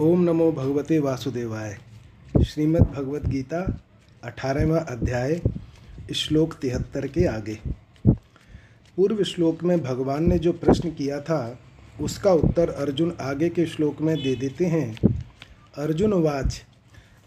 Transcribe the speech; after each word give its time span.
ओम 0.00 0.20
नमो 0.20 0.52
भगवते 0.52 0.98
वासुदेवाय। 0.98 1.78
श्रीमद् 2.44 2.92
भगवत 2.92 3.26
गीता 3.26 3.80
अठारहवा 4.24 4.78
अध्याय, 4.78 5.40
श्लोक 6.14 6.54
तिहत्तर 6.54 7.06
के 7.06 7.26
आगे। 7.26 7.58
पूर्व 8.96 9.24
श्लोक 9.24 9.62
में 9.62 9.82
भगवान 9.82 10.28
ने 10.28 10.38
जो 10.38 10.52
प्रश्न 10.52 10.90
किया 10.90 11.20
था, 11.20 11.58
उसका 12.00 12.32
उत्तर 12.32 12.70
अर्जुन 12.70 13.16
आगे 13.20 13.48
के 13.48 13.66
श्लोक 13.66 14.00
में 14.00 14.22
दे 14.22 14.34
देते 14.34 14.66
हैं। 14.66 14.98
अर्जुन 15.76 16.12
वाच 16.12 16.62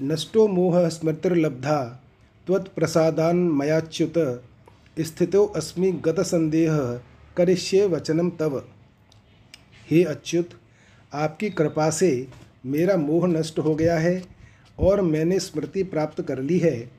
नष्टो 0.02 0.48
मोह 0.48 0.90
स्मृतिर्लब्धा 0.90 1.84
त्वत्प्रसादान 2.48 3.36
मयाच्युत, 3.36 4.44
स्थितो 5.00 5.46
अस्मि 5.46 5.92
गत 5.92 6.20
संदेह, 6.20 6.78
करिष्ये 7.38 7.88
वचनम 7.88 8.30
तव। 8.30 8.64
हे 9.92 10.04
अच्युत, 10.04 10.50
आपकी 11.14 11.50
कृपा 11.50 11.90
से 11.90 12.43
मेरा 12.66 12.96
मोह 12.98 13.28
नष्ट 13.28 13.60
हो 13.60 13.76
गया 13.76 13.98
है 13.98 14.24
और 14.80 15.02
मैंने 15.02 15.40
स्मृति 15.40 15.84
प्राप्त 15.84 16.22
कर 16.22 16.40
ली 16.40 16.60
है। 16.60 16.92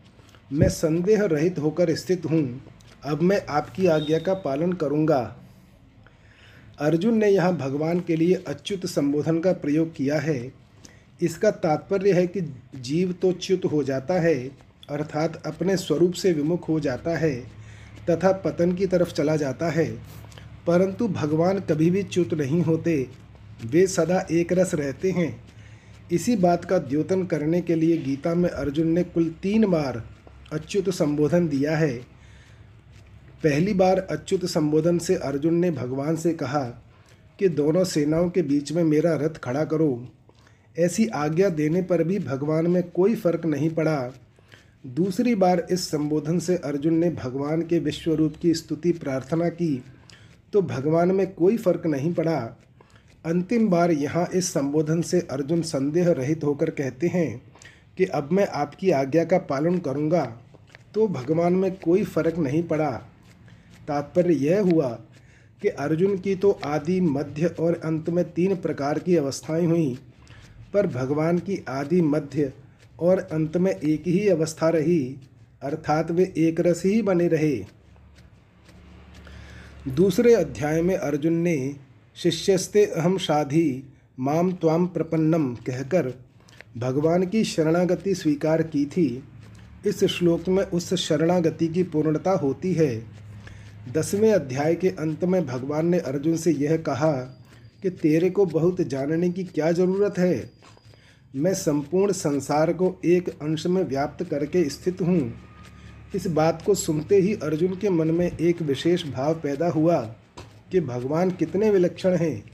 मैं 0.53 0.69
संदेह 0.69 1.25
रहित 1.25 1.59
होकर 1.59 1.95
स्थित 1.95 2.27
हूँ। 2.27 2.65
अब 3.05 3.23
मैं 3.23 3.47
आपकी 3.49 3.87
आज्ञा 3.87 4.19
का 4.19 4.35
पालन 4.35 4.73
करूँगा। 4.73 5.37
अर्जुन 6.79 7.19
ने 7.19 7.29
यहाँ 7.29 7.57
भगवान 7.57 8.01
के 8.01 8.17
लिए 8.17 8.35
अच्युत 8.35 8.87
संबोधन 8.87 9.39
का 9.41 9.53
प्रयोग 9.53 9.95
किया 9.95 10.19
है। 10.21 10.53
इसका 11.23 11.51
तात्पर्य 11.51 12.13
है 12.13 12.27
कि 12.27 12.41
जीव 12.77 13.13
तो 13.13 13.33
च्युत 13.33 13.65
हो 13.65 13.83
जाता 13.83 14.15
है, 14.15 14.51
अर्थात 14.91 15.43
अपने 15.47 15.77
स्वरूप 15.77 16.13
से 16.13 16.33
विमुख 16.33 16.69
हो 16.69 16.81
जाता 16.81 17.17
है 17.17 17.35
तथा 18.11 18.33
पतन 18.33 18.73
की 18.73 18.87
तरफ़ 18.87 19.13
चला 19.13 19.37
जाता 19.37 19.71
है। 19.71 19.87
परंतु 20.67 21.09
भगवान 21.09 21.59
कभी 21.61 21.91
भी 21.91 22.03
च्युत 22.03 22.35
नहीं 22.35 22.63
होते। 22.63 23.07
वे 23.67 23.87
सदा 23.87 24.27
एक 24.31 24.53
रस 24.53 24.75
रहते 24.75 25.11
हैं। 25.11 25.45
इसी 26.13 26.37
बात 26.37 26.65
का 26.65 26.79
द्योतन 26.79 27.25
करने 27.25 27.61
के 27.61 27.75
लिए 27.75 27.97
गीता 27.97 28.35
में 28.35 28.49
अर्जुन 28.49 28.89
ने 28.89 29.03
कुल 29.03 29.29
तीन 29.43 29.67
बार 29.67 30.03
अच्युत 30.53 30.91
संबोधन 30.91 31.49
दिया 31.49 31.77
है। 31.77 31.93
पहली 33.45 33.73
बार 33.75 33.99
अच्युत 33.99 34.45
संबोधन 34.45 34.99
से 34.99 35.15
अर्जुन 35.15 35.55
ने 35.55 35.71
भगवान 35.71 36.17
से 36.17 36.33
कहा 36.33 36.65
कि 37.39 37.49
दोनों 37.49 37.85
सेनाओं 37.85 38.29
के 38.31 38.43
बीच 38.43 38.73
में 38.73 38.83
मेरा 38.85 39.15
रथ 39.15 39.39
खड़ा 39.39 39.65
करो। 39.65 40.09
ऐसी 40.79 41.07
आज्ञा 41.07 41.49
देने 41.49 41.83
पर 41.83 42.03
भी 42.05 42.19
भगवान 42.19 42.67
में 42.67 42.83
कोई 42.91 43.15
फ़र्क 43.15 43.47
नहीं 43.47 43.71
पड़ा। 43.71 44.13
दूसरी 44.87 45.35
बार 45.35 45.67
इस 45.71 45.89
संबोधन 45.91 46.39
से 46.39 46.57
अर्जुन 46.57 46.95
ने 46.95 47.11
भगवान 47.11 47.63
के 47.63 47.79
विश्वरूप 47.79 48.35
की 48.43 48.55
स्तुति 48.55 48.93
प्रार्थना 48.93 49.49
की 49.49 49.85
तो 50.53 50.63
भगवान 50.63 51.13
में 51.13 51.27
कोई 51.35 51.57
फ़र्क 51.57 51.87
नहीं 51.87 52.13
पड़ा। 52.15 52.57
अंतिम 53.25 53.69
बार 53.69 53.91
यहाँ 53.91 54.27
इस 54.35 54.53
संबोधन 54.53 55.01
से 55.03 55.21
अर्जुन 55.31 55.63
संदेह 55.63 56.11
रहित 56.11 56.45
होकर 56.45 56.71
कहते 56.71 57.07
हैं 57.07 57.43
कि 57.99 58.05
अब 58.05 58.29
मैं 58.33 58.47
आपकी 58.55 58.91
आज्ञा 58.91 59.25
का 59.25 59.39
पालन 59.47 59.79
करूँगा 59.79 60.25
तो 60.95 61.07
भगवान 61.09 61.53
में 61.53 61.71
कोई 61.75 62.03
फ़र्क 62.05 62.39
नहीं 62.39 62.63
पड़ा। 62.63 62.91
तात्पर्य 63.89 64.35
यह 64.37 64.61
हुआ 64.63 64.89
कि 65.63 65.69
अर्जुन 65.69 66.17
की 66.19 66.35
तो 66.35 66.51
आदि, 66.65 67.01
मध्य 67.01 67.47
और 67.61 67.81
अंत 67.85 68.11
में 68.11 68.25
तीन 68.33 68.55
प्रकार 68.57 68.99
की 68.99 69.17
अवस्थाएँ 69.17 69.67
हुई, 69.67 69.99
पर 70.75 70.87
भगवान 70.87 71.39
की 71.39 71.59
आदि, 71.69 72.01
मध्य 72.01 72.53
और 73.01 73.19
अंत 73.33 73.57
में 73.57 73.71
एक 73.73 74.07
ही 74.07 74.29
अवस्था 74.29 74.69
रही, 74.69 75.17
अर्थात 75.63 76.11
वे 76.11 76.33
एक 76.39 76.61
रस 76.61 76.83
ही 76.85 77.01
बने 77.03 77.29
रहे। 77.29 77.57
दूसरे 79.89 80.35
अध्याय 80.35 80.83
में 80.83 80.97
अर्जुन 80.97 81.35
ने 81.39 81.57
शिष्यस्ते 82.17 82.85
अहम 82.87 83.19
शाधि 83.19 83.95
माम 84.21 84.53
त्वाम 84.53 84.87
प्रपन्नम 84.87 85.55
कहकर 85.55 86.15
भगवान 86.77 87.27
की 87.27 87.45
शरणागति 87.45 88.15
स्वीकार 88.15 88.63
की 88.63 88.87
थी। 88.87 89.25
इस 89.87 90.05
श्लोक 90.05 90.49
में 90.49 90.63
उस 90.65 90.95
शरणागति 90.95 91.69
की 91.69 91.83
पूर्णता 91.83 92.31
होती 92.31 92.73
है। 92.73 93.03
दसवें 93.93 94.33
अध्याय 94.33 94.75
के 94.75 94.89
अंत 94.89 95.25
में 95.25 95.47
भगवान 95.47 95.87
ने 95.87 95.99
अर्जुन 95.99 96.37
से 96.37 96.53
यह 96.53 96.77
कहा 96.77 97.13
कि 97.83 97.91
तेरे 97.91 98.31
को 98.31 98.47
बहुत 98.47 98.81
जानने 98.81 99.31
की 99.31 99.45
क्या 99.45 99.73
ज़रूरत 99.73 100.19
है? 100.19 100.51
मैं 101.37 101.55
संपूर्ण 101.55 102.13
संसार 102.13 102.73
को 102.73 103.01
एक 103.05 103.29
अंश 103.29 103.67
में 103.67 103.85
व्याप्त 103.85 104.25
करके 104.25 104.69
स्थित 104.69 105.03
हूँ। 105.03 105.35
इस 106.15 106.27
बात 106.27 106.63
को 106.67 106.75
सुनते 106.75 107.17
ही 107.17 107.35
अर्जुन 107.35 107.75
के 107.75 107.91
मन 107.91 108.11
में 108.11 108.39
एक 108.39 108.63
विशेष 108.63 109.05
भाव 109.07 109.35
पैदा 109.35 109.69
हुआ। 109.69 110.17
कि 110.71 110.81
भगवान 110.81 111.31
कितने 111.31 111.71
विलक्षण 111.71 112.17
हैं। 112.17 112.45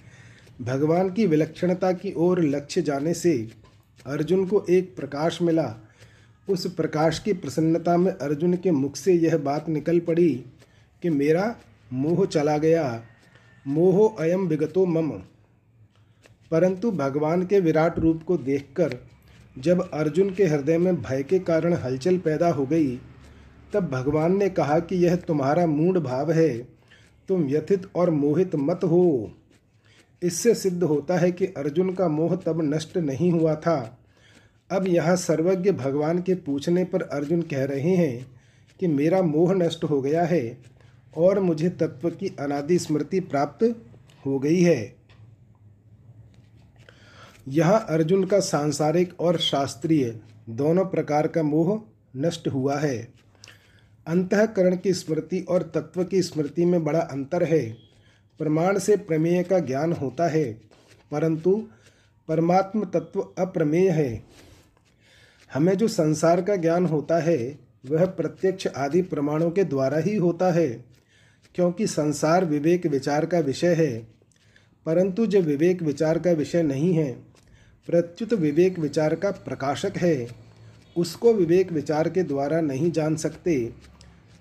भगवान 0.63 1.11
की 1.11 1.27
विलक्षणता 1.27 1.93
की 1.93 2.13
ओर 2.17 2.41
लक्ष्य 2.41 2.83
जाने 2.83 3.15
से 3.15 3.49
अर्जुन 4.07 4.47
को 4.47 4.67
एक 4.71 4.97
प्रकाश 4.97 5.43
मिला। 5.43 5.77
उस 6.49 6.75
प्रकाश 6.75 7.19
की 7.19 7.33
प्रसन्नता 7.33 7.97
में 7.97 8.13
अर्जुन 8.13 8.55
के 8.55 8.71
मुख 8.71 8.97
से 8.97 9.13
यह 9.13 9.39
बात 9.39 9.69
निकल 9.69 9.99
पड़ी 9.99 10.45
कि 11.03 11.11
मेरा 11.11 11.57
मोह 11.93 12.27
चला 12.27 12.59
गया। 12.59 13.05
मोह 13.67 14.17
अयम 14.21 14.47
विगतो 14.47 14.87
मम। 14.87 15.11
परंतु 16.51 16.91
भगवान 16.91 17.47
के 17.47 17.61
विराट 17.61 17.99
रूप 17.99 18.23
को 18.23 18.37
देखकर 18.37 18.97
जब 19.59 19.91
अर्जुन 19.91 20.31
के 20.31 20.45
हृदय 20.45 20.79
में 20.79 21.03
भय 21.03 21.23
के 21.23 21.39
कारण 21.39 21.75
हलचल 21.75 22.19
पैदा 22.19 22.51
हो 22.51 22.67
गई, 22.67 23.01
तब 23.73 23.89
भगवान 23.89 24.39
ने 24.39 24.49
कहा 24.49 24.79
कि 24.79 24.97
यह 24.97 25.17
तुम्हारा 25.17 25.67
मूड 25.67 25.99
भाव 25.99 26.33
है। 26.33 26.80
तुम 27.31 27.43
व्यथित 27.43 27.87
और 27.97 28.11
मोहित 28.11 28.55
मत 28.57 28.81
हो। 28.85 29.31
इससे 30.23 30.55
सिद्ध 30.55 30.83
होता 30.83 31.17
है 31.19 31.31
कि 31.33 31.47
अर्जुन 31.47 31.93
का 31.95 32.09
मोह 32.09 32.35
तब 32.37 32.61
नष्ट 32.65 32.97
नहीं 32.97 33.31
हुआ 33.33 33.55
था। 33.57 33.99
अब 34.71 34.87
यहाँ 34.89 35.15
सर्वज्ञ 35.17 35.73
भगवान 35.73 36.23
के 36.23 36.35
पूछने 36.35 36.85
पर 36.85 37.03
अर्जुन 37.03 37.43
कह 37.43 37.65
रहे 37.65 37.95
हैं 37.97 38.27
कि 38.81 38.87
मेरा 38.87 39.23
मोह 39.23 39.53
नष्ट 39.55 39.85
हो 39.85 40.01
गया 40.03 40.25
है 40.25 40.59
और 41.17 41.41
मुझे 41.41 41.69
तत्व 41.71 42.11
की 42.11 42.29
अनादि 42.41 42.79
स्मृति 42.79 43.21
प्राप्त 43.21 43.65
हो 44.25 44.39
गई 44.39 44.61
है। 44.63 44.95
यहाँ 47.49 47.87
अर्जुन 47.89 48.25
का 48.25 48.41
सांसारिक 48.41 49.21
और 49.21 49.39
शास्त्रीय 49.39 50.15
दोनों 50.51 50.85
प्रकार 50.85 51.27
का 51.29 51.43
मोह 51.43 51.81
नष्ट 52.17 52.49
हुआ 52.49 52.79
है। 52.79 53.20
अंतकरण 54.07 54.77
की 54.77 54.93
स्मृति 54.93 55.41
और 55.49 55.63
तत्व 55.63 56.05
की 56.05 56.23
स्मृति 56.23 56.65
में 56.65 56.85
बड़ा 56.85 57.01
अंतर 57.01 57.45
है। 57.45 57.77
प्रमाण 58.39 58.79
से 58.79 58.97
प्रमेय 58.97 59.43
का 59.43 59.59
ज्ञान 59.59 59.93
होता 59.93 60.29
है, 60.29 60.61
परंतु 61.11 61.69
परमात्म 62.29 62.85
तत्व 62.85 63.29
अप्रमेय 63.39 63.91
है। 63.91 64.25
हमें 65.55 65.75
जो 65.75 65.89
संसार 65.89 66.43
का 66.43 66.57
ज्ञान 66.57 66.87
होता 66.87 67.19
है, 67.19 67.59
वह 67.87 68.07
प्रत्यक्ष 68.07 68.67
आदि 68.67 69.03
प्रमाणों 69.03 69.51
के 69.51 69.65
द्वारा 69.65 69.99
ही 69.99 70.17
होता 70.17 70.53
है, 70.53 70.85
क्योंकि 71.55 71.87
संसार 71.87 72.45
विवेक 72.45 72.87
विचार 72.87 73.27
का 73.27 73.39
विषय 73.39 73.75
है। 73.75 74.09
परंतु 74.87 75.27
जो 75.27 75.41
विवेक 75.41 75.83
विचार 75.83 76.19
का 76.19 76.31
विषय 76.31 76.63
नहीं 76.63 76.95
है, 76.95 77.13
प्रत्युत 77.87 78.33
विवेक 78.33 78.79
विचार 78.79 79.15
का 79.15 79.31
प्रकाशक 79.31 79.93
है। 79.97 80.29
उसको 80.97 81.33
विवेक 81.33 81.73
विचार 81.73 82.09
के 82.09 82.23
द्वारा 82.23 82.61
नहीं 82.61 82.93
जान 82.93 83.17
सकते। 83.17 83.73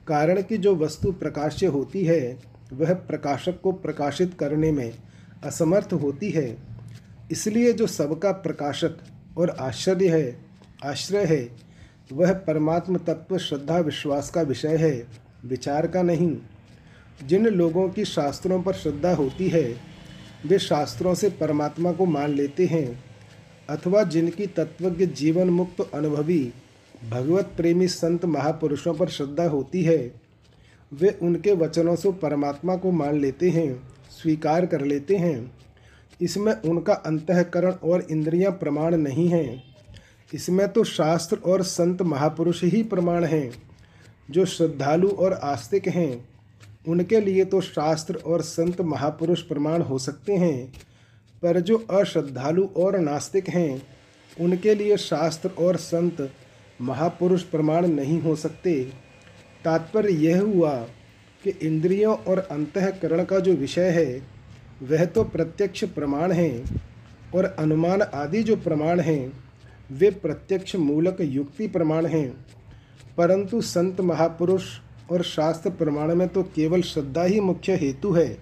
कारण 0.09 0.41
कि 0.41 0.57
जो 0.57 0.75
वस्तु 0.75 1.11
प्रकाश्य 1.11 1.65
होती 1.65 2.05
है, 2.05 2.39
वह 2.73 2.93
प्रकाशक 2.93 3.61
को 3.61 3.71
प्रकाशित 3.71 4.33
करने 4.39 4.71
में 4.71 4.93
असमर्थ 5.43 5.93
होती 5.93 6.29
है। 6.29 6.57
इसलिए 7.31 7.73
जो 7.73 7.87
सबका 7.87 8.31
प्रकाशक 8.31 8.97
और 9.37 9.49
आश्चर्य 9.49 10.09
है, 10.09 10.45
आश्रय 10.85 11.25
है, 11.25 11.49
वह 12.13 12.33
परमात्म 12.33 12.97
तत्व 12.97 13.37
श्रद्धा 13.37 13.77
विश्वास 13.77 14.29
का 14.29 14.41
विषय 14.41 14.75
है, 14.75 15.07
विचार 15.45 15.87
का 15.87 16.01
नहीं। 16.01 16.37
जिन 17.27 17.45
लोगों 17.45 17.89
की 17.89 18.05
शास्त्रों 18.05 18.61
पर 18.61 18.73
श्रद्धा 18.73 19.13
होती 19.15 19.49
है, 19.49 19.77
वे 20.45 20.59
शास्त्रों 20.59 21.13
से 21.13 21.29
परमात्मा 21.29 21.91
को 21.91 22.05
मान 22.05 22.29
लेते 22.29 22.65
हैं, 22.65 23.03
अथवा 23.69 24.03
जिनकी 24.03 24.47
तत्वज्ञ 24.47 25.05
जीवन 25.05 25.49
मुक्त 25.49 25.91
अनुभवी 25.93 26.53
भगवत 27.03 27.45
प्रेमी 27.57 27.87
संत 27.87 28.25
महापुरुषों 28.25 28.93
पर 28.93 29.09
श्रद्धा 29.09 29.43
होती 29.43 29.83
है। 29.83 30.21
वे 30.93 31.19
उनके 31.21 31.51
वचनों 31.51 31.95
से 31.95 32.11
परमात्मा 32.11 32.75
को 32.75 32.91
मान 32.91 33.19
लेते 33.19 33.49
हैं, 33.49 33.83
स्वीकार 34.11 34.65
कर 34.65 34.81
लेते 34.81 35.15
हैं। 35.15 35.51
इसमें 36.21 36.53
उनका 36.53 36.93
अंतकरण 36.93 37.71
और 37.71 38.07
इंद्रियाँ 38.11 38.51
प्रमाण 38.51 38.95
नहीं 38.97 39.27
हैं। 39.27 39.63
इसमें 40.33 40.67
तो 40.67 40.83
शास्त्र 40.83 41.37
और 41.37 41.63
संत 41.63 42.01
महापुरुष 42.01 42.63
ही 42.63 42.83
प्रमाण 42.83 43.23
हैं, 43.23 43.51
जो 44.31 44.45
श्रद्धालु 44.45 45.09
और 45.09 45.33
आस्तिक 45.33 45.87
हैं। 45.87 46.29
उनके 46.87 47.21
लिए 47.21 47.45
तो 47.45 47.61
शास्त्र 47.61 48.15
और 48.15 48.41
संत 48.41 48.81
महापुरुष 48.81 49.41
प्रमाण 49.41 49.81
हो 49.81 49.97
सकते 49.97 50.35
हैं, 50.35 50.73
पर 51.41 51.59
जो 51.59 51.77
अश्रद्धालु 51.77 52.69
और 52.77 52.99
नास्तिक 52.99 53.49
हैं, 53.49 53.81
उनके 54.41 54.75
लिए 54.75 54.97
शास्त्र 54.97 55.49
और 55.49 55.75
संत 55.75 56.31
महापुरुष 56.81 57.43
प्रमाण 57.43 57.87
नहीं 57.87 58.21
हो 58.21 58.35
सकते। 58.35 58.91
तात्पर्य 59.65 60.13
यह 60.13 60.41
हुआ 60.41 60.75
कि 61.43 61.49
इंद्रियों 61.49 62.15
और 62.15 62.39
अंतकरण 62.39 63.23
का 63.23 63.39
जो 63.39 63.53
विषय 63.53 63.89
है, 63.89 64.21
वह 64.83 65.05
तो 65.05 65.23
प्रत्यक्ष 65.23 65.83
प्रमाण 65.83 66.31
है 66.31 66.63
और 67.35 67.45
अनुमान 67.45 68.01
आदि 68.01 68.43
जो 68.43 68.55
प्रमाण 68.55 68.99
हैं, 68.99 69.33
वे 69.91 70.11
प्रत्यक्ष 70.11 70.75
मूलक 70.75 71.17
युक्ति 71.21 71.67
प्रमाण 71.67 72.05
हैं। 72.05 72.45
परंतु 73.17 73.61
संत 73.61 74.01
महापुरुष 74.01 74.65
और 75.11 75.23
शास्त्र 75.23 75.69
प्रमाण 75.69 76.15
में 76.15 76.27
तो 76.27 76.43
केवल 76.43 76.81
श्रद्धा 76.81 77.23
ही 77.23 77.39
मुख्य 77.39 77.75
हेतु 77.75 78.11
है। 78.11 78.37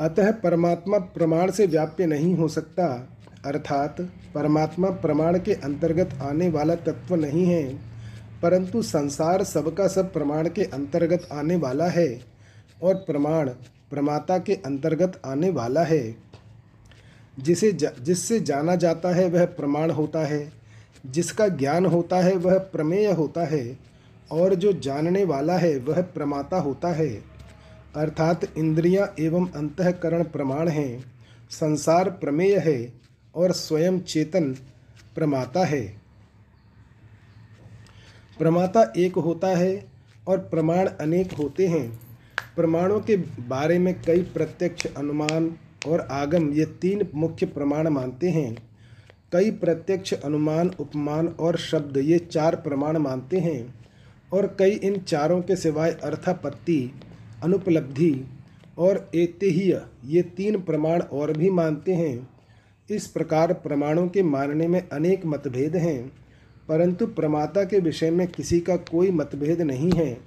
अतः 0.00 0.32
परमात्मा 0.32 0.98
प्रमाण 0.98 1.50
से 1.50 1.66
व्याप्य 1.66 2.06
नहीं 2.06 2.34
हो 2.34 2.48
सकता। 2.48 3.13
अर्थात 3.44 4.00
परमात्मा 4.34 4.90
प्रमाण 4.90 5.38
के 5.38 5.54
अंतर्गत 5.54 6.18
आने 6.22 6.48
वाला 6.48 6.74
तत्व 6.74 7.14
नहीं 7.14 7.44
है 7.46 7.62
परंतु 8.42 8.82
संसार 8.82 9.42
सबका 9.44 9.88
सब 9.88 10.12
प्रमाण 10.12 10.48
के 10.48 10.64
अंतर्गत 10.64 11.28
आने 11.32 11.56
वाला 11.56 11.86
है 11.88 12.08
और 12.82 12.94
प्रमाण 12.94 13.48
प्रमाता 13.90 14.38
के 14.38 14.54
अंतर्गत 14.54 15.20
आने 15.26 15.50
वाला 15.50 15.82
है। 15.82 16.16
जिसे 17.38 17.72
जा, 17.72 17.90
जिससे 18.02 18.40
जाना 18.40 18.74
जाता 18.76 19.14
है 19.14 19.28
वह 19.28 19.44
प्रमाण 19.44 19.90
होता 19.90 20.26
है 20.26 20.52
जिसका 21.06 21.48
ज्ञान 21.48 21.86
होता 21.86 22.16
है 22.16 22.36
वह 22.36 22.58
प्रमेय 22.58 23.12
होता 23.12 23.44
है 23.46 23.78
और 24.32 24.54
जो 24.54 24.72
जानने 24.72 25.24
वाला 25.24 25.56
है 25.58 25.76
वह 25.78 26.00
प्रमाता 26.02 26.58
होता 26.58 26.88
है। 26.88 27.08
अर्थात 27.96 28.44
इंद्रियाँ 28.58 29.14
एवं 29.20 29.46
अंतकरण 29.46 30.24
प्रमाण 30.24 30.68
हैं 30.68 31.04
संसार 31.50 32.10
प्रमेय 32.10 32.56
है 32.58 33.03
और 33.34 33.52
स्वयं 33.52 34.00
चेतन 34.00 34.52
प्रमाता 35.14 35.64
है। 35.64 35.82
प्रमाता 38.38 38.92
एक 38.96 39.14
होता 39.14 39.48
है 39.48 39.86
और 40.28 40.38
प्रमाण 40.38 40.86
अनेक 40.86 41.32
होते 41.32 41.66
हैं। 41.66 42.00
प्रमाणों 42.56 43.00
के 43.00 43.16
बारे 43.48 43.78
में 43.78 43.94
कई 44.02 44.22
प्रत्यक्ष 44.22 44.86
अनुमान 44.86 45.54
और 45.88 46.00
आगम 46.00 46.52
ये 46.52 46.64
तीन 46.64 47.08
मुख्य 47.14 47.46
प्रमाण 47.46 47.88
मानते 47.88 48.30
हैं। 48.30 48.54
कई 49.32 49.50
प्रत्यक्ष 49.50 50.12
अनुमान, 50.14 50.70
उपमान 50.80 51.28
और 51.28 51.56
शब्द 51.56 51.96
ये 51.96 52.18
चार 52.18 52.56
प्रमाण 52.56 52.96
मानते 52.96 53.38
हैं 53.38 53.74
और 54.32 54.46
कई 54.58 54.70
इन 54.70 54.98
चारों 54.98 55.40
के 55.42 55.56
सिवाय 55.56 55.90
अर्थापत्ति, 55.90 56.92
अनुपलब्धि 57.42 58.24
और 58.78 59.10
एतेहीय 59.14 59.82
ये 60.04 60.22
तीन 60.22 60.60
प्रमाण 60.60 61.00
और 61.00 61.32
भी 61.32 61.50
मानते 61.50 61.94
हैं। 61.94 62.33
इस 62.90 63.06
प्रकार 63.06 63.52
प्रमाणों 63.52 64.08
के 64.08 64.22
मानने 64.22 64.68
में 64.68 64.88
अनेक 64.88 65.24
मतभेद 65.26 65.76
हैं, 65.76 66.12
परंतु 66.68 67.06
प्रमाता 67.06 67.64
के 67.64 67.78
विषय 67.78 68.10
में 68.10 68.26
किसी 68.26 68.60
का 68.60 68.76
कोई 68.76 69.10
मतभेद 69.10 69.62
नहीं 69.62 69.90
है। 69.92 70.18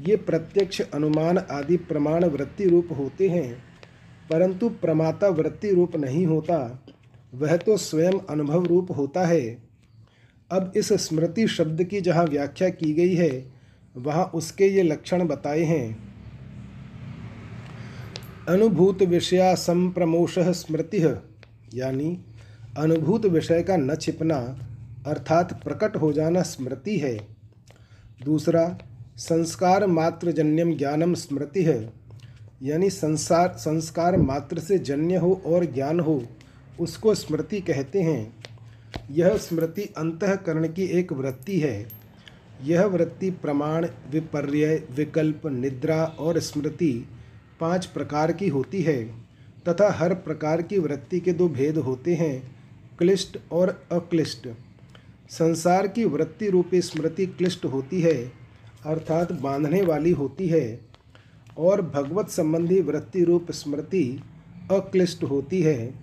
ये 0.00 0.16
प्रत्यक्ष 0.16 0.80
अनुमान 0.80 1.38
आदि 1.38 1.76
प्रमाण 1.76 2.24
वृत्ति 2.24 2.68
रूप 2.68 2.88
होते 2.98 3.28
हैं, 3.28 3.52
परंतु 4.30 4.68
प्रमाता 4.68 5.28
वृत्ति 5.28 5.70
रूप 5.70 5.96
नहीं 5.96 6.26
होता। 6.26 6.84
वह 7.34 7.56
तो 7.56 7.76
स्वयं 7.76 8.18
अनुभव 8.30 8.66
रूप 8.66 8.90
होता 8.90 9.26
है। 9.26 9.42
अब 10.50 10.72
इस 10.76 10.92
स्मृति 10.92 11.46
शब्द 11.48 11.82
की 11.84 12.00
जहाँ 12.00 12.24
व्याख्या 12.24 12.68
की 12.68 12.92
गई 12.94 13.14
है, 13.14 13.52
वहाँ 13.96 14.24
उसके 14.34 14.66
ये 14.66 14.82
लक्षण 14.82 15.26
बताए 15.26 15.62
हैं। 15.62 16.12
अनुभूत 18.48 19.02
विषया 19.02 19.54
संप्रमोश 19.54 20.38
स्मृति। 20.38 21.04
यानी 21.74 22.24
अनुभूत 22.78 23.26
विषय 23.26 23.62
का 23.62 23.76
न 23.76 23.94
छिपना 23.96 24.68
अर्थात 25.06 25.64
प्रकट 25.64 25.96
हो 25.96 26.12
जाना 26.12 26.42
स्मृति 26.42 26.98
है। 26.98 27.26
दूसरा, 28.24 28.78
संस्कार 29.16 29.86
मात्र 29.86 30.32
जन्यम 30.32 30.76
ज्ञानम 30.76 31.14
स्मृति 31.14 31.62
है। 31.62 31.92
यानी 32.62 32.90
संसार, 32.90 33.48
संस्कार 33.58 34.16
मात्र 34.16 34.58
से 34.58 34.78
जन्य 34.78 35.16
हो 35.16 35.42
और 35.46 35.64
ज्ञान 35.64 36.00
हो, 36.00 36.22
उसको 36.80 37.14
स्मृति 37.14 37.60
कहते 37.60 38.02
हैं। 38.02 38.36
यह 39.10 39.36
स्मृति 39.36 39.82
अंतकरण 39.82 40.68
की 40.68 40.84
एक 40.84 41.12
वृत्ति 41.12 41.60
है। 41.60 41.88
यह 42.64 42.84
वृत्ति 42.84 43.30
प्रमाण, 43.30 43.86
विपर्य, 44.10 44.88
विकल्प, 44.90 45.46
निद्रा 45.46 46.04
और 46.04 46.38
स्मृति 46.38 47.08
पाँच 47.60 47.86
प्रकार 47.86 48.32
की 48.32 48.48
होती 48.48 48.82
है। 48.82 49.14
तथा 49.68 49.90
हर 49.90 50.14
प्रकार 50.14 50.62
की 50.62 50.78
वृत्ति 50.78 51.20
के 51.20 51.32
दो 51.32 51.48
भेद 51.48 51.78
होते 51.78 52.14
हैं, 52.14 52.56
क्लिष्ट 52.98 53.38
और 53.52 53.68
अक्लिष्ट। 53.92 54.48
संसार 55.30 55.86
की 55.86 56.04
वृत्ति 56.04 56.50
रूपी 56.50 56.80
स्मृति 56.82 57.26
क्लिष्ट 57.26 57.64
होती 57.64 58.00
है, 58.00 58.32
अर्थात 58.86 59.32
बांधने 59.32 59.82
वाली 59.82 60.10
होती 60.10 60.46
है, 60.46 60.80
और 61.58 61.82
भगवत 61.82 62.28
संबंधी 62.28 62.80
वृत्ति 62.80 63.24
रूप 63.24 63.50
स्मृति 63.50 64.22
अक्लिष्ट 64.70 65.24
होती 65.24 65.62
है, 65.62 65.94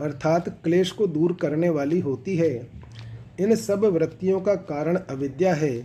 अर्थात 0.00 0.48
क्लेश 0.64 0.90
को 0.90 1.06
दूर 1.06 1.32
करने 1.32 1.68
वाली 1.68 2.00
होती 2.00 2.36
है। 2.36 2.68
इन 3.40 3.54
सब 3.54 3.84
वृत्तियों 3.84 4.40
का 4.40 4.54
कारण 4.54 4.96
अविद्या 4.96 5.54
है, 5.54 5.76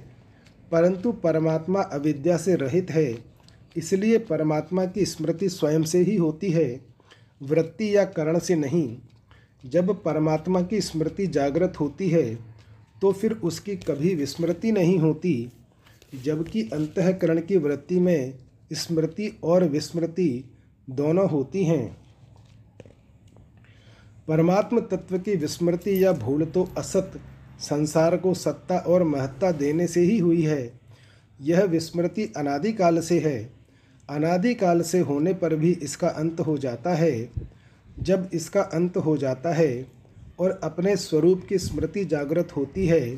परंतु 0.71 1.11
परमात्मा 1.11 1.81
अविद्या 1.81 2.37
से 2.37 2.55
रहित 2.55 2.91
है, 2.91 3.17
इसलिए 3.77 4.17
परमात्मा 4.19 4.85
की 4.85 5.05
स्मृति 5.05 5.49
स्वयं 5.49 5.83
से 5.83 5.99
ही 5.99 6.15
होती 6.15 6.51
है। 6.51 6.90
वृत्ति 7.41 7.95
या 7.95 8.03
करण 8.05 8.39
से 8.39 8.55
नहीं। 8.55 8.97
जब 9.63 9.93
परमात्मा 10.03 10.61
की 10.61 10.81
स्मृति 10.81 11.27
जागृत 11.27 11.79
होती 11.79 12.09
है 12.09 12.35
तो 13.01 13.11
फिर 13.11 13.31
उसकी 13.33 13.75
कभी 13.77 14.13
विस्मृति 14.15 14.71
नहीं 14.71 14.97
होती, 14.99 15.51
जबकि 16.23 16.61
अंतकरण 16.63 17.39
की 17.41 17.57
वृत्ति 17.57 17.99
में 17.99 18.33
स्मृति 18.71 19.31
और 19.43 19.63
विस्मृति 19.63 20.43
दोनों 20.88 21.29
होती 21.29 21.63
हैं। 21.63 21.97
परमात्म 24.27 24.79
तत्व 24.81 25.17
की 25.19 25.35
विस्मृति 25.35 26.03
या 26.03 26.11
भूल 26.11 26.45
तो 26.45 26.67
असत, 26.77 27.19
संसार 27.59 28.17
को 28.17 28.33
सत्ता 28.33 28.77
और 28.77 29.03
महत्ता 29.03 29.51
देने 29.51 29.88
से 29.88 30.01
ही 30.01 30.17
हुई 30.19 30.41
है। 30.41 30.79
यह 31.39 31.63
विस्मृति 31.63 32.25
अनादिकाल 32.38 32.99
से 32.99 33.19
है। 33.19 33.60
अनादिकाल 34.09 34.81
से 34.81 35.00
होने 35.00 35.33
पर 35.33 35.56
भी 35.56 35.71
इसका 35.71 36.07
अंत 36.07 36.39
हो 36.39 36.57
जाता 36.57 36.94
है। 36.94 37.30
जब 38.00 38.30
इसका 38.33 38.62
अंत 38.62 38.98
हो 38.98 39.18
जाता 39.18 39.53
है 39.53 39.88
और 40.39 40.59
अपने 40.63 40.95
स्वरूप 40.95 41.45
की 41.50 41.57
स्मृति 41.57 42.06
जागृत 42.06 42.50
होती 42.57 42.88
है, 42.88 43.15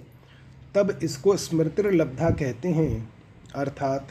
तब 0.75 0.99
इसको 1.03 1.37
स्मृतिर्लब्धा 1.37 2.29
कहते 2.29 2.69
हैं। 2.69 3.13
अर्थात, 3.55 4.07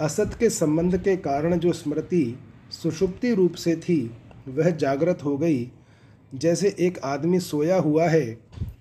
असत 0.00 0.36
के 0.40 0.50
संबंध 0.50 1.02
के 1.02 1.16
कारण 1.16 1.58
जो 1.58 1.72
स्मृति 1.72 2.38
सुषुप्ति 2.70 3.34
रूप 3.34 3.54
से 3.54 3.76
थी, 3.76 4.10
वह 4.48 4.70
जागृत 4.70 5.18
हो 5.24 5.38
गई। 5.38 5.72
जैसे 6.34 6.76
एक 6.78 6.98
आदमी 6.98 7.40
सोया 7.40 7.76
हुआ 7.76 8.08
है 8.08 8.38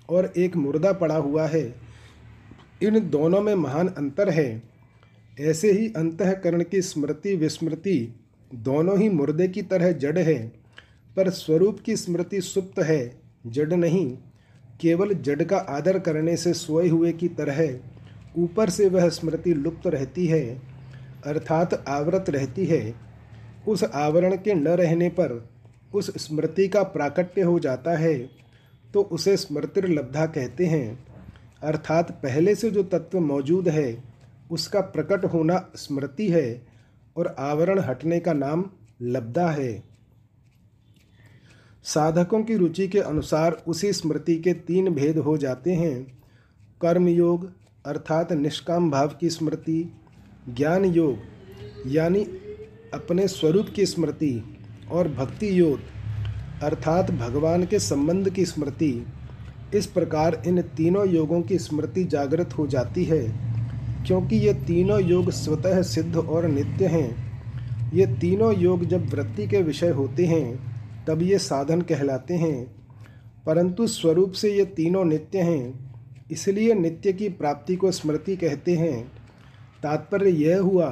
और 0.10 0.34
एक 0.38 0.56
मुर्दा 0.56 0.94
पड़ा 0.94 1.16
हुआ 1.16 1.48
है, 1.48 1.76
इन 2.84 3.10
दोनों 3.10 3.42
में 3.42 3.56
महान 3.56 3.88
अंतर 3.88 4.30
है। 4.30 4.77
ऐसे 5.38 5.72
ही 5.72 5.88
अंतकरण 5.98 6.64
की 6.64 6.82
स्मृति 6.82 7.36
विस्मृति 7.36 8.14
दोनों 8.52 8.98
ही 9.00 9.10
मुर्दे 9.10 9.48
की 9.48 9.62
तरह 9.62 9.92
जड़ 9.92 10.18
है, 10.18 10.38
पर 11.18 11.30
स्वरूप 11.30 11.80
की 11.80 11.96
स्मृति 11.96 12.42
सुप्त 12.42 12.80
है, 12.80 13.20
जड़ 13.48 13.74
नहीं। 13.74 14.08
केवल 14.82 15.14
जड़ 15.16 15.44
का 15.44 15.58
आदर 15.58 16.00
करने 16.00 16.36
से 16.38 16.54
सोए 16.54 16.88
हुए 16.90 17.12
की 17.12 17.28
तरह 17.28 17.80
ऊपर 18.38 18.70
से 18.70 18.88
वह 18.90 19.10
स्मृति 19.10 19.54
लुप्त 19.54 19.88
रहती 19.88 20.26
है, 20.28 20.62
अर्थात 21.26 21.84
आवृत 21.88 22.30
रहती 22.30 22.66
है। 22.66 22.94
उस 23.68 23.84
आवरण 23.84 24.36
के 24.36 24.54
न 24.54 24.68
रहने 24.68 25.10
पर 25.10 25.50
उस 25.94 26.12
स्मृति 26.18 26.68
का 26.68 26.84
प्राकट्य 26.84 27.42
हो 27.42 27.60
जाता 27.60 27.98
है 27.98 28.18
तो 28.94 29.02
उसे 29.02 29.36
स्मृतिर्लब्धा 29.38 30.26
कहते 30.26 30.66
हैं। 30.66 31.06
अर्थात 31.64 32.12
पहले 32.24 32.56
से 32.56 32.70
जो 32.72 32.84
तत्व 32.84 33.20
मौजूद 33.20 33.68
है 33.70 33.92
उसका 34.52 34.80
प्रकट 34.80 35.26
होना 35.26 35.70
स्मृति 35.76 36.28
है 36.30 36.68
और 37.18 37.36
आवरण 37.40 37.80
हटने 37.80 38.20
का 38.20 38.34
नाम 38.34 38.66
लब्धा 39.02 39.50
है। 39.52 39.84
साधकों 41.84 42.44
की 42.44 42.58
रुचि 42.58 42.88
के 42.88 43.00
अनुसार 43.00 43.52
उसी 43.68 43.94
स्मृति 43.94 44.36
के 44.36 44.54
तीन 44.54 44.90
भेद 44.90 45.18
हो 45.18 45.38
जाते 45.38 45.74
हैं। 45.74 46.18
कर्म 46.82 47.08
योग 47.08 47.52
अर्थात 47.86 48.32
निष्काम 48.32 48.92
भाव 48.92 49.08
की 49.08 49.30
स्मृति 49.30 49.94
ज्ञान 50.50 50.86
योग 50.86 51.18
यानी 51.88 52.24
अपने 52.94 53.28
स्वरूप 53.28 53.68
की 53.76 53.86
स्मृति 53.86 54.58
और 54.92 55.08
भक्ति 55.08 55.60
योग 55.60 55.80
अर्थात 56.64 57.12
भगवान 57.12 57.66
के 57.66 57.80
संबंध 57.80 58.30
की 58.30 58.46
स्मृति। 58.46 59.06
इस 59.76 59.86
प्रकार 59.86 60.42
इन 60.48 60.62
तीनों 60.62 61.08
योगों 61.08 61.42
की 61.42 61.58
स्मृति 61.60 62.04
जागृत 62.04 62.58
हो 62.58 62.68
जाती 62.68 63.04
है। 63.04 63.22
क्योंकि 64.08 64.36
ये 64.36 64.54
तीनों 64.54 65.02
योग 65.02 65.32
स्वतः 65.32 65.82
सिद्ध 65.82 66.18
और 66.18 66.46
नित्य 66.46 66.88
हैं। 66.88 67.28
ये 67.94 68.08
तीनों 68.08 68.56
योग 68.56 68.86
जब 68.86 69.14
वृत्ति 69.14 69.48
के 69.48 69.62
विषय 69.62 69.90
होते 69.90 70.26
हैं, 70.26 70.60
तब 71.06 71.22
ये 71.22 71.38
साधन 71.38 71.82
कहलाते 71.82 72.34
हैं। 72.34 72.76
परंतु 73.46 73.88
स्वरूप 73.88 74.32
से 74.32 74.54
ये 74.54 74.66
तीनों 74.66 75.06
नित्य 75.06 75.42
हैं, 75.42 75.94
इसलिए 76.32 76.74
नित्य 76.74 77.14
की 77.14 77.30
प्राप्ति 77.30 77.76
को 77.76 77.92
स्मृति 77.92 78.36
कहते 78.36 78.76
हैं। 78.76 79.12
तात्पर्य 79.84 80.30
यह 80.30 80.60
हुआ 80.60 80.90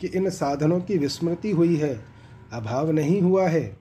कि 0.00 0.06
इन 0.06 0.30
साधनों 0.30 0.80
की 0.80 0.98
विस्मृति 0.98 1.50
हुई 1.50 1.76
है, 1.76 2.00
अभाव 2.52 2.90
नहीं 2.90 3.20
हुआ 3.20 3.48
है। 3.48 3.76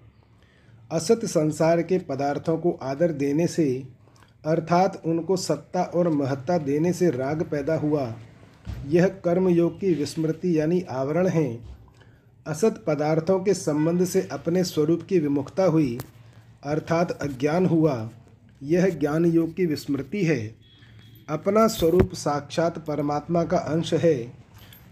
असत 0.91 1.25
संसार 1.25 1.81
के 1.81 1.97
पदार्थों 1.97 2.57
को 2.57 2.79
आदर 2.83 3.11
देने 3.11 3.47
से, 3.47 3.83
अर्थात 4.45 5.01
उनको 5.05 5.37
सत्ता 5.37 5.83
और 5.83 6.09
महत्ता 6.09 6.57
देने 6.57 6.93
से 6.93 7.09
राग 7.09 7.41
पैदा 7.41 7.75
हुआ। 7.75 8.15
यह 8.87 9.07
कर्मयोग 9.07 9.79
की 9.79 9.93
विस्मृति 9.93 10.59
यानी 10.59 10.81
आवरण 10.81 11.27
है। 11.27 11.61
असत 12.47 12.83
पदार्थों 12.87 13.39
के 13.39 13.53
संबंध 13.53 14.05
से 14.05 14.29
अपने 14.31 14.63
स्वरूप 14.63 15.01
की 15.09 15.19
विमुखता 15.19 15.63
हुई, 15.63 15.99
अर्थात 16.63 17.11
अज्ञान 17.11 17.65
हुआ, 17.65 18.09
यह 18.63 18.89
ज्ञान 18.89 19.25
योग 19.25 19.55
की 19.55 19.65
विस्मृति 19.65 20.23
है। 20.23 20.55
अपना 21.29 21.67
स्वरूप 21.67 22.13
साक्षात 22.13 22.85
परमात्मा 22.85 23.43
का 23.43 23.57
अंश 23.57 23.93
है। 23.93 24.33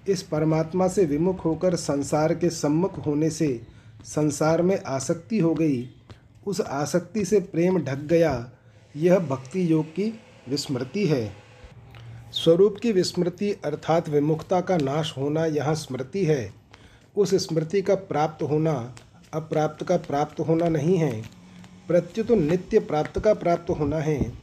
इस 0.10 0.24
परमात्मा 0.24 0.88
से 0.88 1.06
विमुख 1.06 1.46
होकर 1.46 1.76
संसार 1.76 2.36
के 2.36 2.50
सम्मुख 2.50 3.06
होने 3.06 3.30
से 3.30 3.62
संसार 4.04 4.62
में 4.62 4.84
आसक्ति 4.84 5.40
हो 5.40 5.54
गई। 5.54 5.90
उस 6.48 6.62
आसक्ति 6.62 7.26
से 7.26 7.40
प्रेम 7.40 7.78
ढक 7.78 7.98
गया। 7.98 8.52
यह 8.96 9.20
भक्ति 9.20 9.72
योग 9.72 9.86
की 9.86 10.20
विस्मृति 10.50 11.06
है। 11.08 11.41
स्वरूप 12.34 12.78
की 12.84 12.92
विस्मृति 12.92 13.52
अर्थात 13.52 14.10
विमुखता 14.10 14.62
का 14.62 14.78
नाश 14.78 15.14
होना 15.18 15.46
यहाँ 15.46 15.76
स्मृति 15.76 16.26
है। 16.26 16.54
उस 17.18 17.36
स्मृति 17.36 17.82
का 17.82 17.96
प्राप्त 17.96 18.44
होना 18.44 18.96
अप्राप्त 19.34 19.86
का 19.86 19.98
प्राप्त 19.98 20.40
होना 20.40 20.70
नहीं 20.70 20.98
है। 20.98 21.22
प्रत्युत 21.88 22.32
नित्य 22.32 22.80
प्राप्त 22.80 23.20
का 23.20 23.34
प्राप्त 23.34 23.70
होना 23.70 23.98
है। 23.98 24.34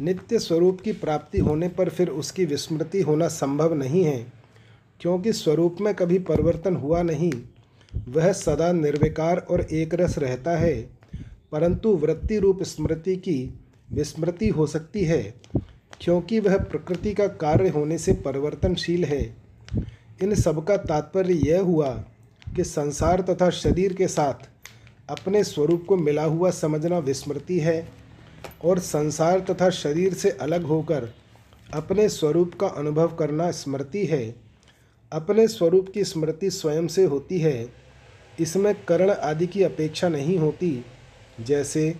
नित्य 0.00 0.38
स्वरूप 0.38 0.80
की 0.80 0.92
प्राप्ति 0.92 1.38
होने 1.38 1.68
पर 1.68 1.88
फिर 1.88 2.08
उसकी 2.08 2.44
विस्मृति 2.44 3.00
होना 3.00 3.28
संभव 3.28 3.74
नहीं 3.74 4.04
है। 4.04 4.32
क्योंकि 5.00 5.32
स्वरूप 5.32 5.76
में 5.80 5.94
कभी 5.94 6.18
परिवर्तन 6.18 6.76
हुआ 6.76 7.02
नहीं। 7.02 7.32
वह 8.08 8.32
सदा 8.32 8.72
निर्विकार 8.72 9.38
और 9.38 9.60
एक 9.60 9.94
रस 9.94 10.18
रहता 10.18 10.50
है। 10.50 10.90
परंतु 11.52 11.96
वृत्ति 11.96 12.38
रूप 12.38 12.62
स्मृति 12.62 13.16
की 13.16 13.60
विस्मृति 13.92 14.48
हो 14.48 14.66
सकती 14.66 15.04
है। 15.04 15.34
क्योंकि 16.00 16.40
वह 16.40 16.58
प्रकृति 16.58 17.14
का 17.14 17.26
कार्य 17.26 17.68
होने 17.68 17.98
से 17.98 18.12
परिवर्तनशील 18.12 19.04
है। 19.04 19.22
इन 20.22 20.34
सब 20.34 20.64
का 20.64 20.76
तात्पर्य 20.76 21.34
यह 21.34 21.60
हुआ 21.60 21.90
कि 22.56 22.64
संसार 22.64 23.20
तथा 23.20 23.50
शरीर 23.50 23.92
के 23.92 24.08
साथ 24.08 24.48
अपने 25.10 25.44
स्वरूप 25.44 25.84
को 25.88 25.96
मिला 25.96 26.24
हुआ 26.24 26.50
समझना 26.50 26.98
विस्मृति 26.98 27.58
है 27.60 27.88
और 28.64 28.78
संसार 28.78 29.40
तथा 29.40 29.70
शरीर 29.70 30.14
से 30.14 30.30
अलग 30.30 30.62
होकर 30.62 31.08
अपने 31.74 32.08
स्वरूप 32.08 32.54
का 32.54 32.66
अनुभव 32.66 33.14
करना 33.14 33.50
स्मृति 33.50 34.04
है। 34.06 34.34
अपने 35.12 35.48
स्वरूप 35.48 35.90
की 35.94 36.04
स्मृति 36.04 36.50
स्वयं 36.50 36.86
से 36.86 37.04
होती 37.04 37.38
है। 37.38 37.72
इसमें 38.40 38.74
करण 38.84 39.10
आदि 39.10 39.46
की 39.46 39.62
अपेक्षा 39.62 40.08
नहीं 40.08 40.38
होती, 40.38 40.84
जैसे 41.40 41.94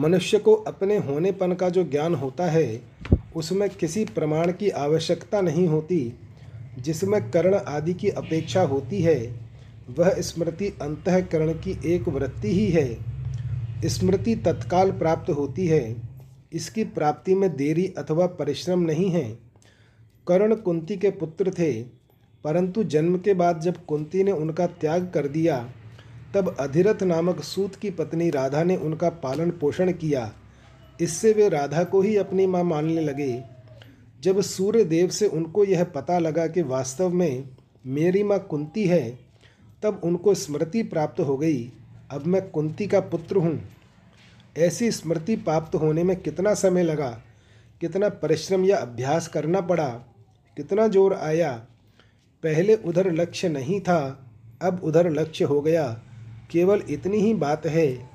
मनुष्य 0.00 0.38
को 0.38 0.54
अपने 0.54 0.98
होनेपन 0.98 1.52
का 1.52 1.68
जो 1.68 1.84
ज्ञान 1.84 2.14
होता 2.14 2.44
है, 2.44 2.82
उसमें 3.36 3.70
किसी 3.70 4.04
प्रमाण 4.04 4.52
की 4.52 4.70
आवश्यकता 4.70 5.40
नहीं 5.40 5.68
होती। 5.68 6.12
जिसमें 6.78 7.30
कर्ण 7.30 7.54
आदि 7.54 7.94
की 7.94 8.08
अपेक्षा 8.08 8.62
होती 8.62 9.02
है, 9.02 9.40
वह 9.98 10.14
स्मृति 10.18 10.66
अंतकरण 10.82 11.52
की 11.52 11.94
एक 11.94 12.08
वृत्ति 12.08 12.48
ही 12.48 12.66
है। 12.66 12.98
स्मृति 13.88 14.34
तत्काल 14.34 14.90
प्राप्त 14.92 15.30
होती 15.30 15.66
है। 15.66 15.96
इसकी 16.52 16.84
प्राप्ति 16.84 17.34
में 17.34 17.56
देरी 17.56 17.94
अथवा 17.98 18.26
परिश्रम 18.26 18.80
नहीं 18.80 19.10
है। 19.10 19.38
कर्ण 20.28 20.54
कुंती 20.54 20.96
के 20.96 21.10
पुत्र 21.10 21.50
थे, 21.50 21.82
परंतु 22.44 22.84
जन्म 22.84 23.18
के 23.18 23.34
बाद 23.34 23.60
जब 23.60 23.84
कुंती 23.84 24.22
ने 24.22 24.32
उनका 24.32 24.66
त्याग 24.66 25.10
कर 25.14 25.28
दिया 25.28 25.72
तब 26.34 26.54
अधिरथ 26.60 27.02
नामक 27.02 27.40
सूत 27.40 27.74
की 27.74 27.90
पत्नी 27.90 28.28
राधा 28.30 28.62
ने 28.62 28.76
उनका 28.76 29.08
पालन 29.22 29.50
पोषण 29.50 29.92
किया। 29.92 30.30
इससे 31.00 31.32
वे 31.32 31.48
राधा 31.48 31.84
को 31.84 32.00
ही 32.02 32.16
अपनी 32.16 32.46
माँ 32.46 32.62
मानने 32.64 33.00
लगे। 33.00 33.42
जब 34.20 34.40
सूर्य 34.40 34.84
देव 34.84 35.08
से 35.08 35.26
उनको 35.26 35.64
यह 35.64 35.84
पता 35.84 36.18
लगा 36.18 36.46
कि 36.46 36.62
वास्तव 36.62 37.08
में 37.08 37.48
मेरी 37.86 38.22
माँ 38.22 38.38
कुंती 38.40 38.86
है, 38.86 39.18
तब 39.82 40.00
उनको 40.04 40.34
स्मृति 40.34 40.82
प्राप्त 40.82 41.20
हो 41.20 41.36
गई। 41.36 41.70
अब 42.10 42.26
मैं 42.26 42.42
कुंती 42.50 42.86
का 42.86 43.00
पुत्र 43.00 43.36
हूँ। 43.36 43.60
ऐसी 44.58 44.90
स्मृति 44.90 45.36
प्राप्त 45.36 45.74
होने 45.74 46.02
में 46.02 46.16
कितना 46.16 46.54
समय 46.54 46.82
लगा, 46.82 47.08
कितना 47.80 48.08
परिश्रम 48.08 48.64
या 48.64 48.76
अभ्यास 48.76 49.28
करना 49.28 49.60
पड़ा, 49.60 49.88
कितना 50.56 50.86
ज़ोर 50.88 51.14
आया। 51.14 51.52
पहले 52.42 52.74
उधर 52.76 53.10
लक्ष्य 53.12 53.48
नहीं 53.48 53.80
था, 53.80 54.26
अब 54.62 54.80
उधर 54.84 55.10
लक्ष्य 55.10 55.44
हो 55.44 55.60
गया। 55.60 55.84
केवल 56.50 56.82
इतनी 56.90 57.18
ही 57.18 57.34
बात 57.34 57.66
है। 57.66 58.10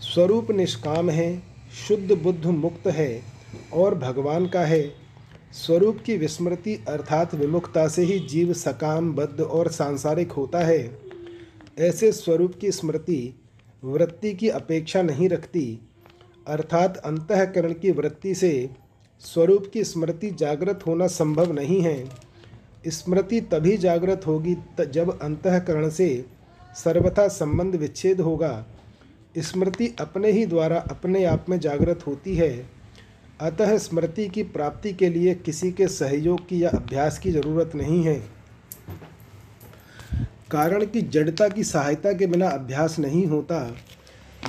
स्वरूप 0.00 0.50
निष्काम 0.50 1.10
है, 1.10 1.42
शुद्ध 1.88 2.12
बुद्ध 2.12 2.46
मुक्त 2.46 2.86
है 2.86 3.22
और 3.72 3.94
भगवान 3.94 4.46
का 4.46 4.60
है। 4.60 4.82
स्वरूप 5.52 5.98
की 6.06 6.16
विस्मृति 6.16 6.84
अर्थात 6.88 7.34
विमुखता 7.34 7.88
से 7.88 8.02
ही 8.02 8.18
जीव 8.18 8.52
सकाम, 8.52 9.12
बद्ध 9.14 9.40
और 9.40 9.68
सांसारिक 9.68 10.32
होता 10.32 10.58
है। 10.58 10.98
ऐसे 11.78 12.12
स्वरूप 12.12 12.54
की 12.60 12.70
स्मृति 12.72 13.34
वृत्ति 13.84 14.34
की 14.34 14.48
अपेक्षा 14.48 15.02
नहीं 15.02 15.28
रखती। 15.28 15.78
अर्थात 16.46 16.96
अंतकरण 16.96 17.72
की 17.72 17.90
वृत्ति 17.90 18.34
से 18.34 18.70
स्वरूप 19.20 19.70
की 19.72 19.84
स्मृति 19.84 20.30
जागृत 20.30 20.80
होना 20.86 21.06
संभव 21.06 21.52
नहीं 21.52 21.80
है। 21.80 22.04
स्मृति 22.86 23.40
तभी 23.40 23.76
जागृत 23.76 24.26
होगी 24.26 24.56
जब 24.80 25.18
अंतकरण 25.20 25.88
से 25.88 26.24
सर्वथा 26.74 27.28
संबंध 27.28 27.74
विच्छेद 27.76 28.20
होगा। 28.20 28.66
स्मृति 29.38 29.94
अपने 30.00 30.30
ही 30.32 30.44
द्वारा 30.46 30.78
अपने 30.80 31.24
आप 31.24 31.46
में 31.48 31.58
जागृत 31.60 32.06
होती 32.06 32.34
है। 32.36 32.50
अतः 33.40 33.76
स्मृति 33.78 34.28
की 34.28 34.42
प्राप्ति 34.42 34.92
के 34.92 35.08
लिए 35.08 35.34
किसी 35.34 35.70
के 35.72 35.88
सहयोग 35.88 36.46
की 36.48 36.62
या 36.64 36.70
अभ्यास 36.70 37.18
की 37.18 37.30
ज़रूरत 37.30 37.74
नहीं 37.74 38.02
है। 38.04 38.14
कारण 40.50 40.84
कि 40.86 41.02
जड़ता 41.02 41.48
की 41.48 41.64
सहायता 41.64 42.12
के 42.12 42.26
बिना 42.26 42.48
अभ्यास 42.48 42.98
नहीं 42.98 43.26
होता, 43.26 43.76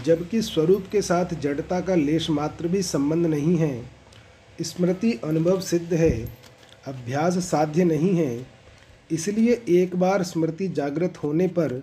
जबकि 0.05 0.41
स्वरूप 0.41 0.85
के 0.91 1.01
साथ 1.01 1.33
जड़ता 1.33 1.79
का 1.79 1.95
लेश 1.95 2.29
मात्र 2.29 2.67
भी 2.67 2.81
संबंध 2.81 3.25
नहीं 3.25 3.57
है। 3.57 3.83
स्मृति 4.61 5.11
अनुभव 5.23 5.59
सिद्ध 5.59 5.93
है, 5.93 6.11
अभ्यास 6.87 7.37
साध्य 7.37 7.83
नहीं 7.83 8.15
है, 8.15 8.45
इसलिए 9.11 9.61
एक 9.69 9.95
बार 9.95 10.23
स्मृति 10.23 10.67
जागृत 10.67 11.23
होने 11.23 11.47
पर 11.47 11.81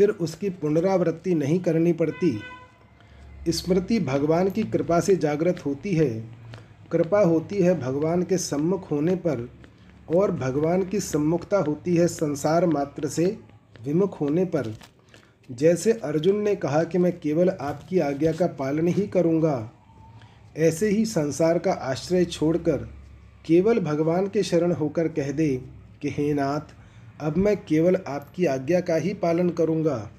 फिर 0.00 0.10
उसकी 0.10 0.50
पुनरावृत्ति 0.50 1.34
नहीं 1.34 1.60
करनी 1.60 1.92
पड़ती। 1.92 2.40
स्मृति 3.48 4.00
भगवान 4.00 4.50
की 4.50 4.62
कृपा 4.62 5.00
से 5.00 5.16
जागृत 5.16 5.66
होती 5.66 5.94
है। 5.94 6.24
कृपा 6.92 7.20
होती 7.20 7.56
है 7.56 7.80
भगवान 7.80 8.22
के 8.22 8.38
सम्मुख 8.38 8.90
होने 8.90 9.14
पर 9.16 9.50
और 10.16 10.32
भगवान 10.32 10.82
की 10.82 11.00
सम्मुखता 11.00 11.58
होती 11.58 11.96
है 11.96 12.06
संसार 12.08 12.66
मात्र 12.66 13.08
से 13.08 13.38
विमुख 13.84 14.20
होने 14.20 14.44
पर। 14.44 14.74
जैसे 15.50 15.92
अर्जुन 15.92 16.40
ने 16.40 16.56
कहा 16.56 16.84
कि 16.84 16.98
मैं 16.98 17.20
केवल 17.20 17.50
आपकी 17.50 17.98
आज्ञा 17.98 18.32
का 18.32 18.46
पालन 18.46 18.88
ही 18.88 19.06
करूँगा। 19.06 19.70
ऐसे 20.56 20.90
ही 20.90 21.04
संसार 21.04 21.58
का 21.58 21.72
आश्रय 21.72 22.24
छोड़कर 22.24 22.76
केवल 23.46 23.78
भगवान 23.78 24.26
के 24.26 24.42
शरण 24.42 24.72
होकर 24.72 25.08
कह 25.08 25.32
दे 25.32 25.62
कि 26.02 26.10
हे 26.10 26.34
नाथ 26.34 26.79
अब 27.20 27.36
मैं 27.36 27.56
केवल 27.56 27.96
आपकी 28.06 28.46
आज्ञा 28.46 28.80
का 28.80 28.94
ही 28.94 29.14
पालन 29.14 29.50
करूँगा। 29.50 30.10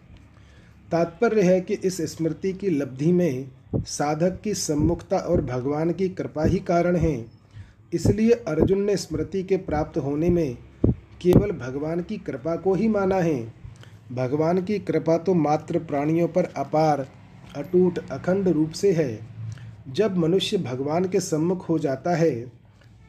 तात्पर्य 0.91 1.41
है 1.41 1.62
कि 1.62 1.74
इस 1.74 2.01
स्मृति 2.01 2.53
की 2.53 2.70
लब्धि 2.70 3.12
में 3.12 3.51
साधक 3.75 4.41
की 4.43 4.53
सम्मुखता 4.53 5.17
और 5.17 5.41
भगवान 5.41 5.91
की 5.91 6.10
कृपा 6.10 6.43
ही 6.43 6.60
कारण 6.60 6.96
है। 6.96 7.25
इसलिए 7.93 8.31
अर्जुन 8.31 8.81
ने 8.81 8.98
स्मृति 8.98 9.43
के 9.43 9.58
प्राप्त 9.58 9.98
होने 9.98 10.29
में 10.29 10.58
केवल 11.22 11.51
भगवान 11.51 12.01
की 12.01 12.17
कृपा 12.17 12.55
को 12.55 12.74
ही 12.74 12.88
माना 12.88 13.15
है। 13.15 13.53
भगवान 14.12 14.62
की 14.62 14.79
कृपा 14.79 15.17
तो 15.17 15.34
मात्र 15.34 15.79
प्राणियों 15.79 16.27
पर 16.27 16.46
अपार, 16.46 17.08
अटूट, 17.55 18.00
अखंड 18.12 18.48
रूप 18.48 18.72
से 18.72 18.91
है। 18.91 19.20
जब 19.89 20.17
मनुष्य 20.17 20.58
भगवान 20.58 21.05
के 21.05 21.20
सम्मुख 21.20 21.70
हो 21.70 21.79
जाता 21.79 22.15
है, 22.15 22.51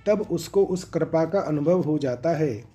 तब 0.06 0.26
उसको 0.30 0.64
उस 0.64 0.84
कृपा 0.84 1.25
का 1.25 1.40
अनुभव 1.40 1.80
हो 1.80 1.99
जाता 1.99 2.30
है। 2.30 2.72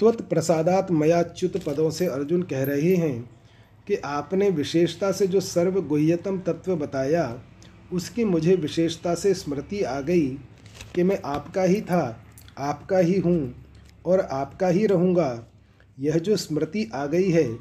त्वत 0.00 0.20
प्रसादात 0.20 0.90
मयाच्युत 0.90 1.56
पदों 1.64 1.90
से 1.90 2.06
अर्जुन 2.06 2.42
कह 2.42 2.64
रहे 2.64 2.94
हैं 2.96 3.30
कि 3.86 3.94
आपने 3.94 4.50
विशेषता 4.50 5.12
से 5.12 5.26
जो 5.26 5.40
सर्वगुह्यतम 5.40 6.38
तत्व 6.38 6.74
बताया, 6.76 7.42
उसकी 7.92 8.24
मुझे 8.24 8.54
विशेषता 8.54 9.14
से 9.14 9.34
स्मृति 9.34 9.82
आ 9.82 10.00
गई 10.00 10.26
कि 10.94 11.02
मैं 11.02 11.20
आपका 11.24 11.62
ही 11.62 11.80
था, 11.80 12.24
आपका 12.58 12.98
ही 12.98 13.18
हूँ 13.18 13.54
और 14.06 14.20
आपका 14.20 14.68
ही 14.68 14.86
रहूँगा। 14.86 15.46
यह 15.98 16.18
जो 16.18 16.36
स्मृति 16.36 16.90
आ 16.94 17.06
गई 17.06 17.30
है, 17.30 17.58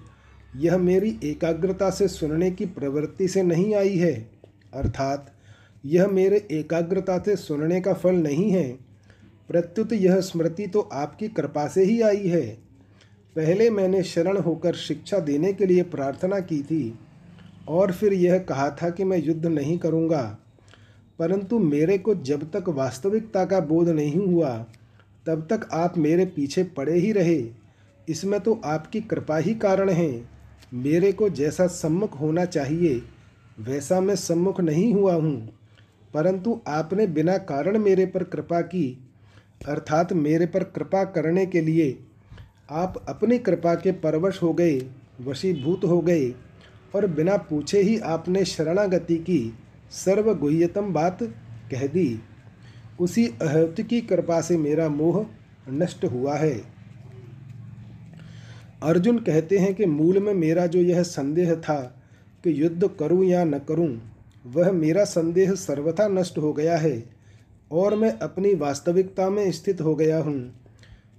यह 0.55 0.77
मेरी 0.77 1.17
एकाग्रता 1.23 1.89
से 1.89 2.07
सुनने 2.07 2.51
की 2.51 2.65
प्रवृत्ति 2.65 3.27
से 3.27 3.43
नहीं 3.43 3.73
आई 3.75 3.97
है, 3.97 4.13
अर्थात 4.73 5.31
यह 5.85 6.07
मेरे 6.07 6.47
एकाग्रता 6.51 7.17
से 7.17 7.35
सुनने 7.35 7.81
का 7.81 7.93
फल 7.93 8.15
नहीं 8.15 8.51
है। 8.51 8.84
प्रत्युत 9.49 9.93
यह 9.93 10.19
स्मृति 10.19 10.67
तो 10.67 10.79
आपकी 10.93 11.27
कृपा 11.27 11.67
से 11.67 11.83
ही 11.83 12.01
आई 12.01 12.27
है। 12.27 12.45
पहले 13.35 13.69
मैंने 13.69 14.03
शरण 14.03 14.37
होकर 14.37 14.75
शिक्षा 14.75 15.19
देने 15.19 15.53
के 15.53 15.65
लिए 15.65 15.83
प्रार्थना 15.83 16.39
की 16.39 16.61
थी, 16.63 16.99
और 17.67 17.91
फिर 17.91 18.13
यह 18.13 18.37
कहा 18.39 18.69
था 18.69 18.89
कि 18.89 19.03
मैं 19.03 19.17
युद्ध 19.17 19.45
नहीं 19.45 19.77
करूँगा। 19.77 20.37
परंतु 21.19 21.59
मेरे 21.59 21.97
को 21.97 22.15
जब 22.15 22.51
तक 22.51 22.69
वास्तविकता 22.69 23.45
का 23.45 23.59
बोध 23.59 23.89
नहीं 23.89 24.25
हुआ, 24.27 24.65
तब 25.27 25.47
तक 25.49 25.67
आप 25.73 25.97
मेरे 25.97 26.25
पीछे 26.25 26.63
पड़े 26.63 26.99
ही 26.99 27.11
रहे। 27.11 27.43
इसमें 28.09 28.39
तो 28.39 28.61
आपकी 28.65 29.01
कृपा 29.01 29.37
ही 29.37 29.55
कारण 29.55 29.89
है। 29.89 30.29
मेरे 30.73 31.11
को 31.11 31.29
जैसा 31.29 31.67
सम्मुख 31.67 32.19
होना 32.19 32.45
चाहिए, 32.45 33.01
वैसा 33.59 33.99
मैं 34.01 34.15
सम्मुख 34.15 34.61
नहीं 34.61 34.93
हुआ 34.93 35.13
हूँ। 35.13 35.49
परंतु 36.13 36.59
आपने 36.67 37.07
बिना 37.07 37.37
कारण 37.37 37.77
मेरे 37.77 38.05
पर 38.05 38.23
कृपा 38.23 38.61
की 38.61 39.04
अर्थात 39.67 40.13
मेरे 40.13 40.45
पर 40.45 40.63
कृपा 40.63 41.03
करने 41.03 41.45
के 41.45 41.61
लिए 41.61 41.99
आप 42.71 43.05
अपनी 43.09 43.37
कृपा 43.39 43.75
के 43.75 43.91
परवश 43.91 44.41
हो 44.43 44.53
गए, 44.53 44.81
वशीभूत 45.21 45.83
हो 45.83 46.01
गए, 46.01 46.29
और 46.95 47.07
बिना 47.07 47.37
पूछे 47.37 47.81
ही 47.81 47.99
आपने 47.99 48.45
शरणागति 48.45 49.17
की 49.17 49.53
सर्वगुह्यतम 49.91 50.93
बात 50.93 51.23
कह 51.71 51.87
दी। 51.87 52.19
उसी 52.99 53.27
अहत 53.27 53.81
की 53.81 54.01
कृपा 54.01 54.41
से 54.41 54.57
मेरा 54.57 54.89
मोह 54.89 55.25
नष्ट 55.69 56.05
हुआ 56.05 56.35
है। 56.35 56.55
अर्जुन 58.83 59.19
कहते 59.19 59.57
हैं 59.57 59.73
कि 59.73 59.85
मूल 59.85 60.19
में 60.19 60.33
मेरा 60.33 60.65
जो 60.65 60.79
यह 60.79 61.03
संदेह 61.03 61.55
था 61.55 61.81
कि 62.43 62.61
युद्ध 62.63 62.89
करूँ 62.99 63.25
या 63.25 63.43
न 63.43 63.59
करूँ, 63.59 64.01
वह 64.45 64.71
मेरा 64.71 65.03
संदेह 65.03 65.53
सर्वथा 65.53 66.07
नष्ट 66.07 66.37
हो 66.37 66.53
गया 66.53 66.77
है। 66.77 67.14
और 67.71 67.95
मैं 67.95 68.19
अपनी 68.19 68.55
वास्तविकता 68.55 69.29
में 69.29 69.51
स्थित 69.51 69.81
हो 69.81 69.95
गया 69.95 70.19
हूँ। 70.19 70.53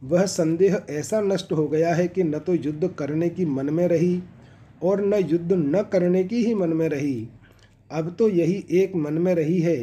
वह 0.04 0.26
संदेह 0.26 0.82
ऐसा 0.90 1.20
नष्ट 1.20 1.52
हो 1.52 1.68
गया 1.68 1.94
है 1.94 2.08
कि 2.08 2.24
न 2.24 2.38
तो 2.38 2.54
युद्ध 2.54 2.88
करने 2.98 3.28
की 3.28 3.44
मन 3.44 3.70
में 3.70 3.88
रही 3.88 4.22
और 4.82 5.00
न 5.00 5.14
युद्ध 5.14 5.52
न 5.52 5.82
करने 5.92 6.24
की 6.24 6.44
ही 6.44 6.54
मन 6.54 6.68
में 6.68 6.88
रही। 6.88 7.28
अब 7.90 8.16
तो 8.18 8.28
यही 8.28 8.64
एक 8.70 8.96
मन 8.96 9.14
में 9.14 9.34
रही 9.34 9.60
है 9.60 9.76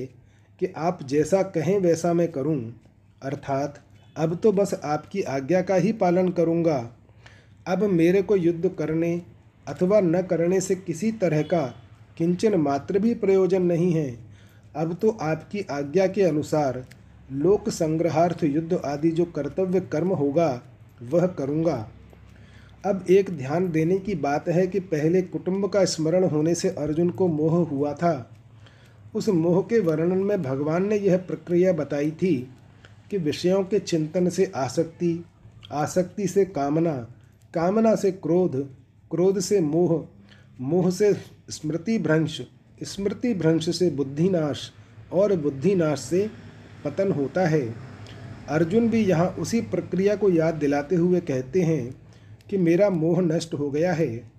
कि 0.60 0.74
आप 0.78 1.04
जैसा 1.04 1.44
कहें 1.44 1.80
वैसा 1.80 2.14
मैं 2.14 2.32
करूँ। 2.32 2.82
अर्थात, 3.24 3.82
अब 4.18 4.36
तो 4.36 4.52
बस 4.52 4.82
आपकी 4.84 5.22
आज्ञा 5.22 5.62
का 5.62 5.76
ही 5.76 5.92
पालन 5.92 6.30
करूँगा। 6.30 6.92
अब 7.68 7.84
मेरे 7.84 8.22
को 8.22 8.36
युद्ध 8.36 8.70
करने 8.70 9.22
अथवा 9.68 10.00
न 10.00 10.22
करने 10.22 10.62
से 10.62 10.76
किसी 10.76 11.12
तरह 11.12 11.42
का 11.42 11.76
किंचन 12.18 12.56
मात्र 12.56 13.00
भी 13.00 13.14
प्रयोजन 13.14 13.62
नहीं 13.62 13.94
है। 13.94 14.33
अब 14.76 14.94
तो 14.94 15.10
आपकी 15.22 15.62
आज्ञा 15.72 16.08
के 16.08 16.24
अनुसार 16.24 16.86
लोक 17.32 17.70
संग्रहार्थ 17.70 18.44
युद्ध 18.44 18.82
आदि 18.86 19.12
जो 19.12 19.26
कर्तव्य 19.26 19.80
कर्म 19.82 20.10
होगा, 20.10 20.62
वह 21.04 21.28
करूँगा। 21.28 21.90
अब 22.86 23.06
एक 23.10 23.30
ध्यान 23.38 23.70
देने 23.72 23.98
की 23.98 24.16
बात 24.16 24.50
है 24.50 24.68
कि 24.68 24.80
पहले 24.80 25.22
कुटुंब 25.22 25.68
का 25.70 25.86
स्मरण 25.86 26.24
होने 26.24 26.56
से 26.56 26.70
अर्जुन 26.70 27.10
को 27.10 27.28
मोह 27.28 27.68
हुआ 27.68 27.94
था। 27.94 28.30
उस 29.16 29.30
मोह 29.30 29.62
के 29.62 29.80
वर्णन 29.80 30.18
में 30.18 30.42
भगवान 30.44 30.88
ने 30.88 30.98
यह 30.98 31.18
प्रक्रिया 31.18 31.74
बताई 31.74 32.12
थी 32.12 32.36
कि 33.12 33.18
विषयों 33.18 33.64
के 33.64 33.80
चिंतन 33.80 34.30
से 34.30 34.52
आसक्ति 34.56 35.26
आसक्ति 35.72 36.28
से 36.28 36.46
कामना 36.46 36.94
कामना 37.54 37.96
से 37.96 38.12
क्रोध 38.12 38.56
क्रोध 39.12 39.40
से 39.40 39.60
मोह 39.62 40.06
मोह 40.62 40.90
से 40.92 41.14
स्मृति 41.50 41.98
भ्रंश 41.98 42.42
स्मृति 42.84 43.34
भ्रंश 43.34 43.78
से 43.80 43.90
बुद्धिनाश 43.90 44.72
और 45.12 45.36
बुद्धिनाश 45.36 46.00
से 46.00 46.30
पतन 46.86 47.12
होता 47.12 47.48
है। 47.48 47.76
अर्जुन 48.50 48.90
भी 48.90 49.06
यहाँ 49.06 49.28
उसी 49.28 49.62
प्रक्रिया 49.62 50.16
को 50.16 50.30
याद 50.30 50.54
दिलाते 50.54 50.96
हुए 50.96 51.20
कहते 51.20 51.62
हैं 51.62 51.96
कि 52.50 52.58
मेरा 52.58 52.90
मोह 52.90 53.22
नष्ट 53.22 53.54
हो 53.54 53.72
गया 53.72 53.94
है 53.94 54.32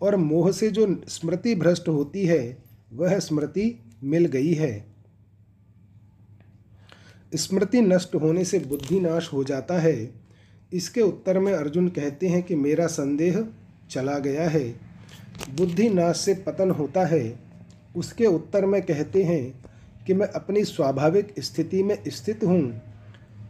और 0.00 0.16
मोह 0.16 0.52
से 0.52 0.68
जो 0.70 1.02
स्मृति 1.08 1.54
भ्रष्ट 1.54 1.88
होती 1.88 2.26
है, 2.26 2.58
वह 2.92 3.18
स्मृति 3.18 3.82
मिल 4.04 4.26
गई 4.26 4.54
है। 4.54 4.86
स्मृति 7.34 7.80
नष्ट 7.80 8.14
होने 8.14 8.44
से 8.44 8.58
बुद्धि 8.58 9.00
नाश 9.00 9.32
हो 9.32 9.44
जाता 9.44 9.78
है। 9.78 10.10
इसके 10.72 11.00
उत्तर 11.00 11.38
में 11.38 11.52
अर्जुन 11.52 11.88
कहते 11.88 12.28
हैं 12.28 12.42
कि 12.42 12.54
मेरा 12.54 12.86
संदेह 12.86 13.44
चला 13.90 14.18
गया 14.18 14.48
है। 14.48 14.68
बुद्धि 15.56 15.88
नाश 15.88 16.16
से 16.16 16.34
पतन 16.34 16.70
होता 16.70 17.06
है। 17.06 17.45
उसके 17.96 18.26
उत्तर 18.26 18.66
में 18.66 18.80
कहते 18.82 19.22
हैं 19.24 19.42
कि 20.06 20.14
मैं 20.14 20.26
अपनी 20.28 20.64
स्वाभाविक 20.64 21.34
स्थिति 21.38 21.82
में 21.82 21.96
स्थित 22.08 22.44
हूँ। 22.44 22.82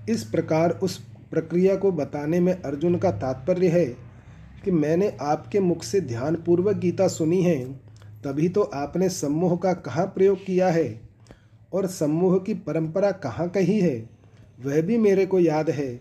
इस 0.09 0.25
प्रकार 0.25 0.71
उस 0.83 0.97
प्रक्रिया 1.31 1.75
को 1.77 1.91
बताने 1.93 2.41
में 2.41 2.53
अर्जुन 2.55 2.99
का 2.99 3.11
तात्पर्य 3.13 3.69
है 3.69 3.87
कि 4.65 4.71
मैंने 4.71 5.17
आपके 5.23 5.61
मुख 5.61 5.83
से 5.83 6.01
ध्यानपूर्वक 6.01 6.77
गीता 6.77 7.09
सुनी 7.09 7.43
है, 7.43 7.65
तभी 8.25 8.49
तो 8.49 8.63
आपने 8.63 9.09
सम्मोह 9.09 9.57
का 9.57 9.73
कहाँ 9.73 10.07
प्रयोग 10.07 10.45
किया 10.45 10.69
है? 10.69 11.01
और 11.73 11.87
सम्मोह 11.87 12.39
की 12.39 12.55
परंपरा 12.55 13.11
कहाँ 13.13 13.49
कही 13.49 13.79
है? 13.81 13.99
वह 14.65 14.81
भी 14.81 14.99
मेरे 14.99 15.27
को 15.27 15.41
याद 15.41 15.71
है, 15.71 15.95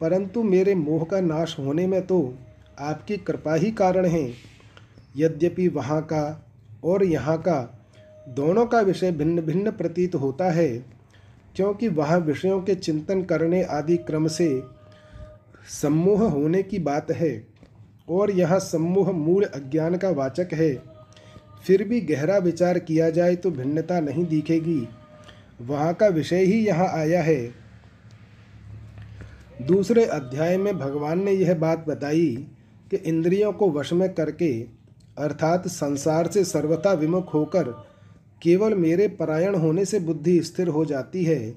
परंतु 0.00 0.42
मेरे 0.42 0.74
मोह 0.74 1.04
का 1.04 1.20
नाश 1.20 1.56
होने 1.58 1.86
में 1.86 2.00
तो 2.06 2.18
आपकी 2.80 3.16
कृपा 3.16 3.54
ही 3.54 3.70
कारण 3.70 4.06
है। 4.06 4.28
यद्यपि 5.16 5.68
वहाँ 5.68 6.00
का 6.02 6.46
और 6.84 7.04
यहाँ 7.04 7.38
का 7.38 7.75
दोनों 8.28 8.66
का 8.66 8.80
विषय 8.80 9.12
भिन्न 9.12 9.40
भिन्न 9.40 9.70
प्रतीत 9.70 10.14
होता 10.14 10.50
है, 10.50 10.68
क्योंकि 11.56 11.88
वह 11.88 12.16
विषयों 12.16 12.60
के 12.62 12.74
चिंतन 12.74 13.22
करने 13.22 13.62
आदि 13.62 13.96
क्रम 13.96 14.26
से 14.28 14.62
सम्मोह 15.82 16.22
होने 16.22 16.62
की 16.62 16.78
बात 16.78 17.10
है, 17.10 17.46
और 18.08 18.30
यह 18.30 18.58
सम्मोह 18.58 19.12
मूल 19.12 19.44
अज्ञान 19.44 19.96
का 19.96 20.10
वाचक 20.10 20.48
है। 20.52 20.74
फिर 21.66 21.84
भी 21.84 22.00
गहरा 22.00 22.38
विचार 22.38 22.78
किया 22.78 23.10
जाए 23.10 23.36
तो 23.36 23.50
भिन्नता 23.50 24.00
नहीं 24.00 24.26
दिखेगी। 24.26 24.88
वहाँ 25.60 25.94
का 25.94 26.08
विषय 26.08 26.44
ही 26.44 26.66
यहाँ 26.66 26.88
आया 26.88 27.22
है। 27.22 27.54
दूसरे 29.62 30.04
अध्याय 30.04 30.56
में 30.56 30.78
भगवान 30.78 31.24
ने 31.24 31.32
यह 31.32 31.54
बात 31.54 31.84
बताई 31.88 32.46
कि 32.90 32.96
इंद्रियों 32.96 33.52
को 33.52 33.70
वश 33.70 33.92
में 33.92 34.12
करके, 34.14 34.52
अर्थात 35.18 35.68
संसार 35.68 36.26
से 36.26 36.44
सर्वथा 36.44 36.92
विमुख 36.92 37.34
होकर 37.34 37.85
केवल 38.42 38.74
मेरे 38.74 39.08
परायण 39.08 39.54
होने 39.54 39.84
से 39.84 40.00
बुद्धि 40.00 40.40
स्थिर 40.42 40.68
हो 40.68 40.84
जाती 40.84 41.24
है, 41.24 41.50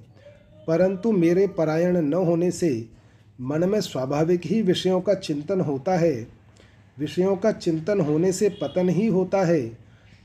परंतु 0.67 1.11
मेरे 1.11 1.47
परायण 1.47 1.97
न 1.97 2.13
होने 2.13 2.51
से 2.51 2.89
मन 3.41 3.69
में 3.69 3.79
स्वाभाविक 3.81 4.45
ही 4.45 4.61
विषयों 4.61 5.01
का 5.01 5.13
चिंतन 5.13 5.61
होता 5.61 5.97
है। 5.97 6.27
विषयों 6.99 7.35
का 7.35 7.51
चिंतन 7.51 8.01
होने 8.01 8.31
से 8.31 8.49
पतन 8.49 8.89
ही 8.89 9.07
होता 9.07 9.43
है, 9.43 9.61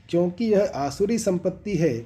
क्योंकि 0.09 0.45
यह 0.45 0.71
आसुरी 0.75 1.17
संपत्ति 1.17 1.75
है। 1.75 1.97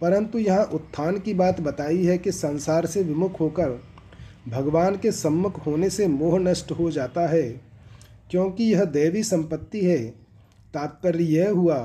परंतु 0.00 0.38
यहाँ 0.38 0.64
उत्थान 0.64 1.18
की 1.18 1.34
बात 1.34 1.60
बताई 1.60 2.04
है 2.04 2.18
कि 2.18 2.32
संसार 2.32 2.86
से 2.86 3.02
विमुख 3.02 3.40
होकर 3.40 3.80
भगवान 4.48 4.96
के 4.96 5.12
सम्मुख 5.12 5.66
होने 5.66 5.90
से 5.90 6.06
मोह 6.06 6.38
नष्ट 6.38 6.72
हो 6.72 6.90
जाता 6.90 7.26
है, 7.26 7.42
क्योंकि 8.30 8.64
यह 8.64 8.84
देवी 8.84 9.22
संपत्ति 9.22 9.80
है। 9.80 9.98
तात्पर्य 10.74 11.24
यह 11.24 11.50
हुआ 11.50 11.78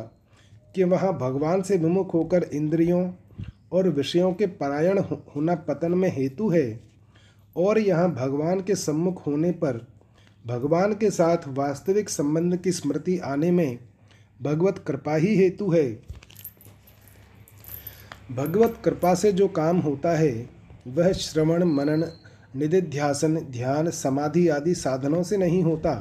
कि 0.76 0.84
वहाँ 0.84 1.14
भगवान 1.18 1.62
से 1.62 1.78
विमुख 1.78 2.14
होकर 2.14 2.44
इंद्रियों 2.54 3.10
और 3.74 3.90
विषयों 3.90 4.32
के 4.34 4.48
परायण 4.48 5.00
होना 5.36 5.56
पतन 5.68 5.92
में 5.92 6.10
हेतु 6.10 6.50
है, 6.50 6.80
और 7.56 7.80
यहाँ 7.80 8.12
भगवान 8.14 8.62
के 8.62 8.76
सम्मुख 8.76 9.26
होने 9.28 9.52
पर 9.52 9.86
भगवान 10.46 10.94
के 10.94 11.10
साथ 11.12 11.48
वास्तविक 11.48 12.10
संबंध 12.10 12.58
की 12.58 12.72
स्मृति 12.72 13.18
आने 13.18 13.52
में 13.52 13.78
भगवत 14.42 14.84
कृपा 14.88 15.16
ही 15.16 15.36
हेतु 15.36 15.72
है। 15.72 15.88
भगवत 18.32 18.78
कृपा 18.86 19.14
से 19.14 19.32
जो 19.32 19.48
काम 19.48 19.78
होता 19.78 20.18
है, 20.18 20.50
वह 20.88 21.12
श्रवण, 21.12 21.64
मनन, 21.64 22.04
निधिध्यासन, 22.56 23.36
ध्यान, 23.52 23.90
समाधि 23.90 24.48
आदि 24.48 24.76
साधनों 24.76 25.24
से 25.24 25.38
नहीं 25.38 25.64
होता। 25.64 25.94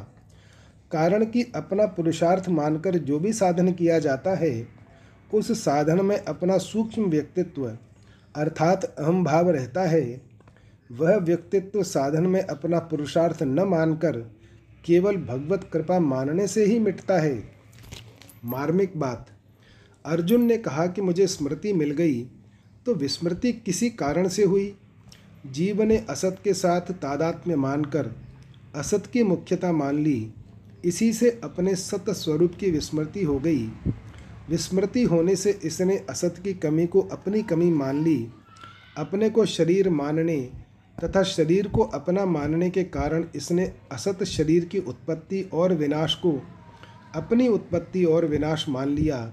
कारण 0.94 1.24
कि 1.24 1.42
अपना 1.54 1.86
पुरुषार्थ 1.86 2.48
मानकर 2.48 2.96
जो 2.98 3.18
भी 3.18 3.32
साधन 3.32 3.72
किया 3.72 3.98
जाता 3.98 4.34
है, 4.36 4.68
उस 5.34 5.50
साधन 5.64 6.04
में 6.04 6.16
अपना 6.16 6.58
सूक्ष्म 6.58 7.04
व्यक्तित्व, 7.04 7.66
अर्थात 8.34 8.84
अहम 8.84 9.24
भाव 9.24 9.50
रहता 9.50 9.82
है। 9.82 10.20
वह 10.90 11.16
व्यक्तित्व 11.16 11.82
साधन 11.82 12.26
में 12.26 12.40
अपना 12.40 12.78
पुरुषार्थ 12.78 13.42
न 13.42 13.60
मानकर 13.60 14.16
केवल 14.84 15.16
भगवत 15.16 15.68
कृपा 15.72 15.98
मानने 16.00 16.46
से 16.46 16.64
ही 16.64 16.78
मिटता 16.78 17.18
है। 17.18 17.42
मार्मिक 18.44 18.96
बात, 18.96 19.26
अर्जुन 20.04 20.44
ने 20.44 20.56
कहा 20.58 20.86
कि 20.86 21.02
मुझे 21.02 21.26
स्मृति 21.26 21.72
मिल 21.72 21.90
गई 21.90 22.22
तो 22.86 22.94
विस्मृति 22.94 23.52
किसी 23.52 23.90
कारण 23.90 24.28
से 24.28 24.44
हुई? 24.44 24.74
जीव 25.46 25.82
ने 25.82 25.96
असत 26.10 26.36
के 26.44 26.54
साथ 26.54 26.92
तादात्म्य 26.92 27.56
मानकर, 27.56 28.10
असत 28.74 29.06
की 29.12 29.22
मुख्यता 29.22 29.72
मान 29.72 29.98
ली 29.98 30.32
इसी 30.84 31.12
से 31.12 31.40
अपने 31.44 31.74
सत 31.74 32.10
स्वरूप 32.10 32.54
की 32.54 32.70
विस्मृति 32.70 33.24
हो 33.24 33.38
गई। 33.38 33.66
विस्मृति 34.50 35.02
होने 35.02 35.36
से 35.36 35.60
इसने 35.64 35.96
असत 36.10 36.34
की 36.44 36.52
कमी 36.54 36.86
को 36.86 37.00
अपनी 37.00 37.42
कमी 37.42 37.70
मान 37.70 38.04
ली। 38.04 38.28
अपने 38.98 39.30
को 39.30 39.46
शरीर 39.46 39.88
मानने 39.90 40.40
तथा 41.04 41.22
शरीर 41.22 41.68
को 41.68 41.82
अपना 41.82 42.24
मानने 42.24 42.70
के 42.70 42.84
कारण 42.84 43.24
इसने 43.34 43.72
असत 43.92 44.24
शरीर 44.24 44.64
की 44.64 44.78
उत्पत्ति 44.78 45.42
और 45.52 45.74
विनाश 45.74 46.14
को 46.14 46.42
अपनी 47.14 47.48
उत्पत्ति 47.48 48.04
और 48.04 48.24
विनाश 48.24 48.68
मान 48.68 48.88
लिया। 48.88 49.32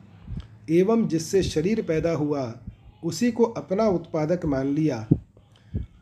एवं 0.69 1.07
जिससे 1.07 1.43
शरीर 1.43 1.81
पैदा 1.81 2.11
हुआ, 2.11 2.59
उसी 3.03 3.31
को 3.31 3.43
अपना 3.43 3.87
उत्पादक 3.87 4.45
मान 4.45 4.67
लिया। 4.67 5.07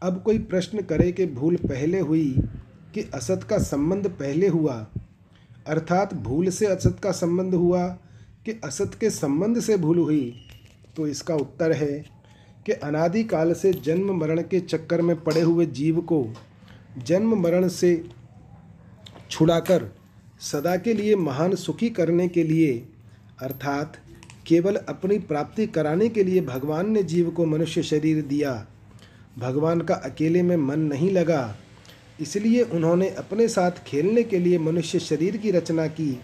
अब 0.03 0.21
कोई 0.25 0.39
प्रश्न 0.39 0.81
करे 0.81 1.12
कि 1.12 1.25
भूल 1.25 1.55
पहले 1.55 1.99
हुई 1.99 2.35
कि 2.93 3.09
असत 3.13 3.43
का 3.49 3.57
संबंध 3.57 4.07
पहले 4.07 4.47
हुआ। 4.47 4.88
अर्थात 5.69 6.13
भूल 6.13 6.49
से 6.49 6.65
असत 6.65 6.99
का 7.03 7.12
संबंध 7.12 7.53
हुआ 7.53 7.88
कि 8.45 8.60
असत 8.63 8.97
के 8.99 9.10
संबंध 9.10 9.60
से 9.60 9.77
भूल 9.77 9.99
हुई 9.99 10.34
तो 10.97 11.08
इसका 11.08 11.36
उत्तर 11.36 11.71
है 11.71 12.05
कि 12.65 12.71
अनादिकाल 12.71 13.53
से 13.53 13.73
जन्म 13.73 14.12
मरण 14.17 14.41
के 14.41 14.60
चक्कर 14.60 15.01
में 15.01 15.15
पड़े 15.23 15.41
हुए 15.41 15.65
जीव 15.65 16.01
को 16.01 16.25
जन्म 17.08 17.36
मरण 17.41 17.67
से 17.67 18.03
छुड़ाकर 19.29 19.89
सदा 20.41 20.75
के 20.77 20.93
लिए 20.93 21.15
महान 21.15 21.55
सुखी 21.55 21.89
करने 21.89 22.27
के 22.27 22.43
लिए, 22.43 22.88
अर्थात 23.41 23.97
केवल 24.47 24.75
अपनी 24.75 25.17
प्राप्ति 25.19 25.67
कराने 25.67 26.08
के 26.10 26.23
लिए 26.23 26.41
भगवान 26.41 26.91
ने 26.91 27.03
जीव 27.03 27.29
को 27.29 27.45
मनुष्य 27.45 27.84
शरीर 27.84 28.21
दिया। 28.21 28.53
भगवान 29.39 29.82
का 29.82 29.95
अकेले 29.95 30.41
में 30.43 30.55
मन 30.58 30.79
नहीं 30.79 31.12
लगा 31.12 31.55
इसलिए 32.19 32.62
उन्होंने 32.63 33.10
अपने 33.10 33.47
साथ 33.47 33.84
खेलने 33.88 34.23
के 34.23 34.39
लिए 34.39 34.58
मनुष्य 34.58 34.99
शरीर 34.99 35.38
की 35.38 35.51
रचना 35.51 35.88
की। 35.88 36.19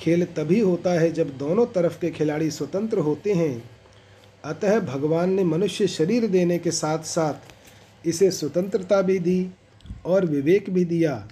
खेल 0.00 0.24
तभी 0.36 0.60
होता 0.60 0.90
है 0.90 1.10
जब 1.12 1.36
दोनों 1.38 1.66
तरफ़ 1.66 1.98
के 2.00 2.10
खिलाड़ी 2.10 2.50
स्वतंत्र 2.50 2.98
होते 2.98 3.32
हैं। 3.32 3.62
अतः 4.44 4.78
भगवान 4.80 5.30
ने 5.30 5.44
मनुष्य 5.44 5.86
शरीर 5.86 6.26
देने 6.26 6.58
के 6.58 6.70
साथ 6.70 7.04
साथ 7.04 8.06
इसे 8.06 8.30
स्वतंत्रता 8.30 9.00
भी 9.02 9.18
दी 9.18 9.50
और 10.06 10.26
विवेक 10.26 10.70
भी 10.70 10.84
दिया। 10.84 11.28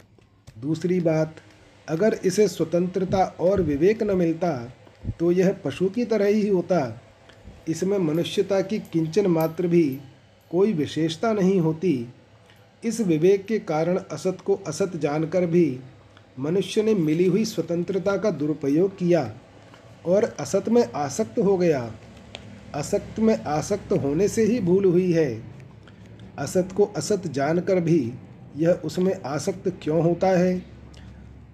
दूसरी 0.59 1.01
बात, 1.01 1.37
अगर 1.89 2.19
इसे 2.25 2.49
स्वतंत्रता 2.49 3.25
और 3.41 3.63
विवेक 3.63 4.03
न 4.03 4.17
मिलता 4.17 4.53
तो 5.21 5.31
यह 5.33 5.53
पशु 5.65 5.89
की 5.89 6.05
तरह 6.05 6.27
ही 6.27 6.49
होता। 6.49 7.01
इसमें 7.69 7.99
मनुष्यता 7.99 8.61
की 8.61 8.79
किंचन 8.93 9.27
मात्र 9.27 9.67
भी 9.67 9.85
कोई 10.51 10.73
विशेषता 10.73 11.33
नहीं 11.33 11.61
होती। 11.61 12.09
इस 12.87 13.01
विवेक 13.01 13.45
के 13.47 13.59
कारण 13.59 13.99
असत 14.11 14.39
को 14.45 14.55
असत 14.67 14.97
जानकर 14.97 15.47
भी 15.47 15.81
मनुष्य 16.39 16.83
ने 16.83 16.95
मिली 16.95 17.27
हुई 17.27 17.45
स्वतंत्रता 17.45 18.17
का 18.17 18.31
दुरुपयोग 18.31 18.97
किया 18.99 19.33
और 20.07 20.25
असत 20.41 20.69
में 20.69 20.93
आसक्त 20.93 21.39
हो 21.39 21.57
गया। 21.59 21.91
असक्त 22.75 23.19
में 23.19 23.45
आसक्त 23.45 23.93
होने 23.93 24.29
से 24.29 24.45
ही 24.45 24.61
भूल 24.61 24.85
हुई 24.85 25.13
है। 25.13 25.43
असत 26.39 26.69
को 26.77 26.85
असत 26.97 27.27
जानकर 27.27 27.81
भी 27.81 28.13
यह 28.57 28.81
उसमें 28.85 29.23
आसक्त 29.23 29.69
क्यों 29.83 30.03
होता 30.03 30.29
है? 30.29 30.59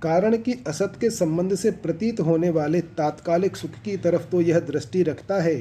कारण 0.03 0.37
कि 0.37 0.55
असत 0.66 0.92
के 1.01 1.11
संबंध 1.11 1.55
से 1.55 1.71
प्रतीत 1.71 2.21
होने 2.21 2.51
वाले 2.51 2.81
तात्कालिक 2.81 3.57
सुख 3.57 3.71
की 3.71 3.97
तरफ़ 3.97 4.23
तो 4.23 4.40
यह 4.40 4.59
दृष्टि 4.61 5.03
रखता 5.03 5.42
है, 5.42 5.57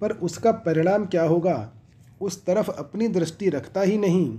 पर 0.00 0.10
उसका 0.10 0.52
परिणाम 0.52 1.06
क्या 1.06 1.22
होगा? 1.22 1.72
उस 2.20 2.44
तरफ़ 2.44 2.70
अपनी 2.70 3.08
दृष्टि 3.08 3.48
रखता 3.48 3.80
ही 3.80 3.98
नहीं। 3.98 4.38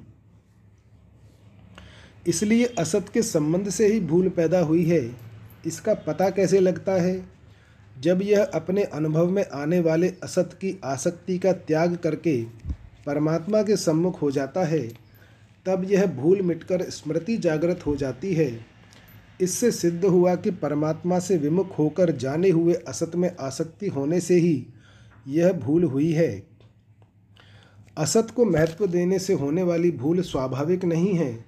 इसलिए 2.27 2.65
असत 2.65 3.05
के 3.13 3.21
संबंध 3.21 3.69
से 3.69 3.87
ही 3.87 3.99
भूल 3.99 4.29
पैदा 4.29 4.59
हुई 4.59 4.85
है। 4.85 5.15
इसका 5.65 5.93
पता 5.93 6.29
कैसे 6.29 6.59
लगता 6.59 6.91
है? 6.91 7.25
जब 8.01 8.21
यह 8.21 8.43
अपने 8.43 8.83
अनुभव 8.83 9.29
में 9.29 9.45
आने 9.53 9.79
वाले 9.79 10.13
असत 10.23 10.49
की 10.53 10.79
आसक्ति 10.85 11.39
का 11.39 11.53
त्याग 11.53 11.95
करके 11.95 12.43
परमात्मा 13.05 13.63
के 13.63 13.77
सम्मुख 13.77 14.21
हो 14.21 14.31
जाता 14.31 14.63
है, 14.63 14.87
तब 15.65 15.87
यह 15.91 16.05
भूल 16.05 16.41
मिटकर 16.41 16.81
स्मृति 16.81 17.37
जागृत 17.37 17.85
हो 17.85 17.95
जाती 17.95 18.33
है। 18.33 18.65
इससे 19.41 19.71
सिद्ध 19.71 20.05
हुआ 20.05 20.35
कि 20.35 20.51
परमात्मा 20.51 21.19
से 21.19 21.37
विमुख 21.37 21.79
होकर 21.79 22.11
जाने 22.11 22.49
हुए 22.49 22.73
असत 22.73 23.11
में 23.15 23.35
आसक्ति 23.39 23.87
होने 23.87 24.21
से 24.21 24.35
ही 24.35 24.67
यह 25.27 25.53
भूल 25.53 25.83
हुई 25.83 26.11
है। 26.11 26.47
असत 27.97 28.27
को 28.35 28.45
महत्व 28.45 28.87
देने 28.87 29.19
से 29.19 29.33
होने 29.33 29.63
वाली 29.63 29.91
भूल 29.91 30.21
स्वाभाविक 30.21 30.85
नहीं 30.85 31.13
है। 31.13 31.46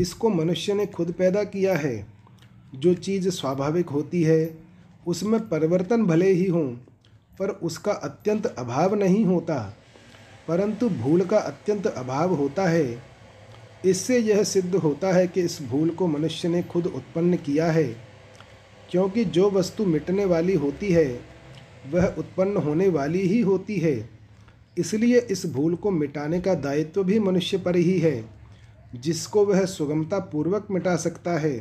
इसको 0.00 0.30
मनुष्य 0.30 0.74
ने 0.74 0.86
खुद 0.86 1.12
पैदा 1.12 1.44
किया 1.44 1.74
है। 1.74 2.06
जो 2.74 2.94
चीज़ 2.94 3.28
स्वाभाविक 3.28 3.88
होती 3.88 4.22
है, 4.22 4.58
उसमें 5.06 5.48
परिवर्तन 5.48 6.04
भले 6.04 6.30
ही 6.30 6.46
हों, 6.46 6.68
पर 7.38 7.48
उसका 7.48 7.92
अत्यंत 7.92 8.46
अभाव 8.46 8.94
नहीं 8.94 9.24
होता। 9.24 9.76
परंतु 10.48 10.88
भूल 10.88 11.20
का 11.20 11.38
अत्यंत 11.38 11.86
अभाव 11.86 12.34
होता 12.34 12.66
है। 12.66 13.02
इससे 13.84 14.18
यह 14.18 14.44
सिद्ध 14.44 14.74
होता 14.74 15.12
है 15.12 15.26
कि 15.26 15.40
इस 15.40 15.62
भूल 15.62 15.90
को 15.90 16.06
मनुष्य 16.06 16.48
ने 16.48 16.62
खुद 16.62 16.86
उत्पन्न 16.86 17.36
किया 17.36 17.72
है, 17.72 17.96
क्योंकि 18.90 19.24
जो 19.24 19.50
वस्तु 19.50 19.86
मिटने 19.86 20.24
वाली 20.24 20.54
होती 20.54 20.92
है, 20.92 21.20
वह 21.90 22.14
उत्पन्न 22.18 22.56
होने 22.56 22.88
वाली 22.88 23.20
ही 23.20 23.40
होती 23.40 23.76
है। 23.76 24.10
इसलिए 24.78 25.18
इस 25.20 25.46
भूल 25.46 25.74
को 25.74 25.90
मिटाने 25.90 26.40
का 26.40 26.54
दायित्व 26.54 27.04
भी 27.04 27.18
मनुष्य 27.18 27.58
पर 27.58 27.76
ही 27.76 27.98
है। 27.98 28.41
जिसको 28.94 29.44
वह 29.44 29.64
सुगमता 29.64 30.18
पूर्वक 30.18 30.66
मिटा 30.70 30.96
सकता 30.96 31.38
है। 31.38 31.58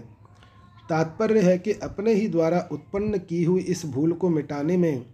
तात्पर्य 0.90 1.42
है 1.42 1.58
कि 1.58 1.72
अपने 1.74 2.14
ही 2.14 2.28
द्वारा 2.28 2.70
उत्पन्न 2.72 3.18
की 3.18 3.44
हुई 3.44 3.62
इस 3.62 3.86
भूल 3.86 4.12
को 4.12 4.30
मिटाने 4.30 4.78
में 4.78 5.06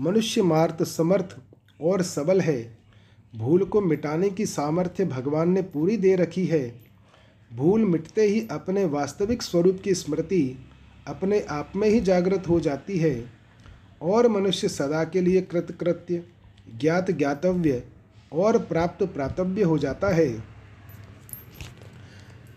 मनुष्य 0.00 0.42
मार्त 0.42 0.82
समर्थ 0.82 1.36
और 1.82 2.02
सबल 2.02 2.40
है। 2.40 2.78
भूल 3.36 3.64
को 3.64 3.80
मिटाने 3.80 4.30
की 4.30 4.46
सामर्थ्य 4.46 5.04
भगवान 5.04 5.48
ने 5.48 5.62
पूरी 5.62 5.96
दे 5.96 6.16
रखी 6.16 6.46
है। 6.46 6.80
भूल 7.54 7.84
मिटते 7.84 8.22
ही 8.22 8.48
अपने 8.50 8.84
वास्तविक 8.84 9.42
स्वरूप 9.42 9.80
की 9.84 9.94
स्मृति 9.94 10.68
अपने 11.08 11.40
आप 11.40 11.72
में 11.76 11.88
ही 11.88 12.00
जागृत 12.00 12.48
हो 12.48 12.60
जाती 12.60 12.98
है 12.98 13.24
और 14.02 14.28
मनुष्य 14.28 14.68
सदा 14.68 15.04
के 15.04 15.20
लिए 15.20 15.40
कृतकृत्य, 15.42 16.24
ज्ञात 16.80 17.10
ज्ञातव्य 17.10 17.82
और 18.32 18.58
प्राप्त 18.58 19.04
प्रातव्य 19.04 19.62
हो 19.62 19.78
जाता 19.78 20.08
है। 20.08 20.53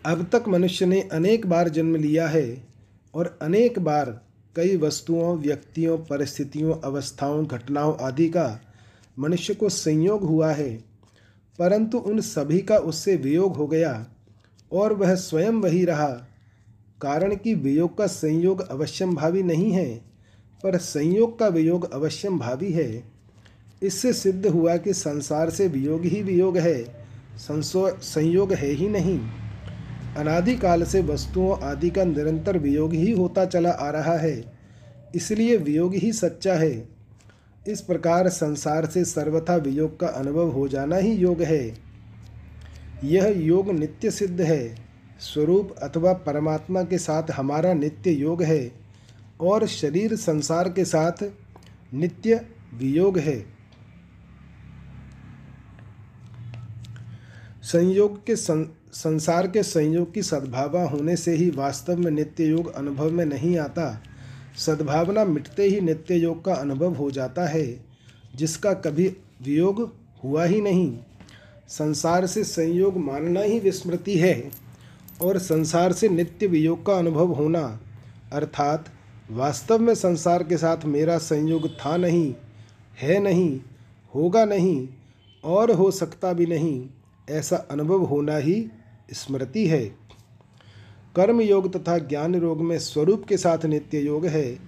अब 0.08 0.26
तक 0.32 0.44
मनुष्य 0.48 0.86
ने 0.86 1.00
अनेक 1.00 1.46
बार 1.46 1.68
जन्म 1.68 1.96
लिया 1.96 2.28
है 2.28 2.66
और 3.14 3.38
अनेक 3.42 3.78
बार 3.78 4.20
कई 4.56 4.76
वस्तुओं, 4.76 5.38
व्यक्तियों, 5.38 5.98
परिस्थितियों, 5.98 6.74
अवस्थाओं, 6.74 7.46
घटनाओं 7.46 7.96
आदि 8.00 8.28
का 8.28 8.60
मनुष्य 9.18 9.54
को 9.54 9.68
संयोग 9.68 10.22
हुआ 10.22 10.52
है। 10.52 10.84
परंतु 11.58 11.98
उन 11.98 12.20
सभी 12.20 12.58
का 12.58 12.76
उससे 12.76 13.16
वियोग 13.16 13.56
हो 13.56 13.66
गया 13.66 14.06
और 14.72 14.92
वह 14.92 15.14
स्वयं 15.14 15.52
वही 15.52 15.84
रहा। 15.84 16.08
कारण 17.02 17.36
कि 17.36 17.54
वियोग 17.54 17.98
का 17.98 18.06
संयोग 18.06 18.68
अवश्यम 18.68 19.14
भावी 19.14 19.42
नहीं 19.42 19.72
है, 19.72 19.94
पर 20.62 20.76
संयोग 20.76 21.38
का 21.38 21.48
वियोग 21.48 21.92
अवश्यम 21.92 22.38
भावी 22.38 22.72
है। 22.72 23.04
इससे 23.82 24.12
सिद्ध 24.12 24.46
हुआ 24.46 24.76
कि 24.76 24.94
संसार 24.94 25.50
से 25.50 25.68
वियोग 25.68 26.04
ही 26.04 26.22
वियोग 26.22 26.58
है, 26.58 27.06
संसो, 27.36 27.90
संयोग 28.00 28.52
है 28.52 28.68
ही 28.68 28.88
नहीं। 28.88 29.20
अनादिकाल 30.18 30.84
से 30.84 31.00
वस्तुओं 31.02 31.56
आदि 31.62 31.90
का 31.90 32.04
निरंतर 32.04 32.58
वियोग 32.58 32.92
ही 32.92 33.10
होता 33.12 33.44
चला 33.44 33.70
आ 33.70 33.90
रहा 33.90 34.16
है 34.18 34.36
इसलिए 35.14 35.56
वियोग 35.56 35.94
ही 35.94 36.12
सच्चा 36.12 36.54
है। 36.54 36.88
इस 37.68 37.80
प्रकार 37.80 38.28
संसार 38.28 38.86
से 38.86 39.04
सर्वथा 39.04 39.56
वियोग 39.56 39.98
का 40.00 40.06
अनुभव 40.06 40.50
हो 40.50 40.66
जाना 40.68 40.96
ही 40.96 41.12
योग 41.12 41.42
है। 41.42 41.62
यह 43.04 43.26
योग 43.38 43.70
नित्य 43.70 44.10
सिद्ध 44.10 44.40
है 44.40 44.74
स्वरूप 45.20 45.74
अथवा 45.82 46.12
परमात्मा 46.12 46.82
के 46.82 46.98
साथ 46.98 47.30
हमारा 47.30 47.72
नित्य 47.74 48.10
योग 48.10 48.42
है 48.42 48.70
और 49.40 49.66
शरीर 49.66 50.14
संसार 50.16 50.68
के 50.68 50.84
साथ 50.84 51.24
नित्य 51.94 52.40
वियोग 52.74 53.18
है। 53.18 53.38
संयोग 57.62 58.24
के 58.26 58.36
सं, 58.36 58.64
संसार 58.92 59.48
के 59.48 59.62
संयोग 59.62 60.14
की 60.14 60.22
सद्भावना 60.22 60.84
होने 60.84 61.16
से 61.16 61.34
ही 61.34 61.50
वास्तव 61.50 61.96
में 61.96 62.10
नित्य 62.10 62.44
योग 62.44 62.74
अनुभव 62.74 63.10
में 63.10 63.24
नहीं 63.24 63.58
आता। 63.58 64.02
सद्भावना 64.58 65.24
मिटते 65.24 65.62
ही 65.62 65.80
नित्य 65.80 66.14
योग 66.14 66.44
का 66.44 66.54
अनुभव 66.54 66.94
हो 66.94 67.10
जाता 67.10 67.46
है, 67.46 67.84
जिसका 68.36 68.72
कभी 68.72 69.08
वियोग 69.42 69.96
हुआ 70.24 70.44
ही 70.44 70.60
नहीं। 70.60 70.98
संसार 71.68 72.26
से 72.26 72.44
संयोग 72.44 72.96
मानना 72.96 73.40
ही 73.40 73.58
विस्मृति 73.58 74.18
है, 74.18 74.50
और 75.22 75.38
संसार 75.38 75.92
से 75.92 76.08
नित्य 76.08 76.46
वियोग 76.46 76.86
का 76.86 76.94
अनुभव 76.94 77.32
होना, 77.32 77.80
अर्थात 78.32 78.84
वास्तव 79.30 79.78
में 79.78 79.94
संसार 79.94 80.42
के 80.42 80.56
साथ 80.56 80.84
मेरा 80.84 81.18
संयोग 81.18 81.68
था 81.68 81.96
नहीं, 81.96 82.34
है 83.00 83.18
नहीं, 83.18 83.60
होगा 84.14 84.44
नहीं, 84.44 84.88
और 85.44 85.70
हो 85.70 85.90
सकता 85.90 86.32
भी 86.32 86.46
नहीं, 86.46 86.88
ऐसा 87.30 87.56
अनुभव 87.56 88.02
होना 88.02 88.36
ही 88.36 88.70
स्मृति 89.12 89.66
है। 89.66 89.84
कर्म 91.16 91.40
योग 91.40 91.72
तथा 91.76 91.98
ज्ञान 91.98 92.34
योग 92.34 92.60
में 92.60 92.78
स्वरूप 92.78 93.24
के 93.28 93.36
साथ 93.36 93.64
नित्य 93.66 94.00
योग 94.00 94.26
है 94.26 94.58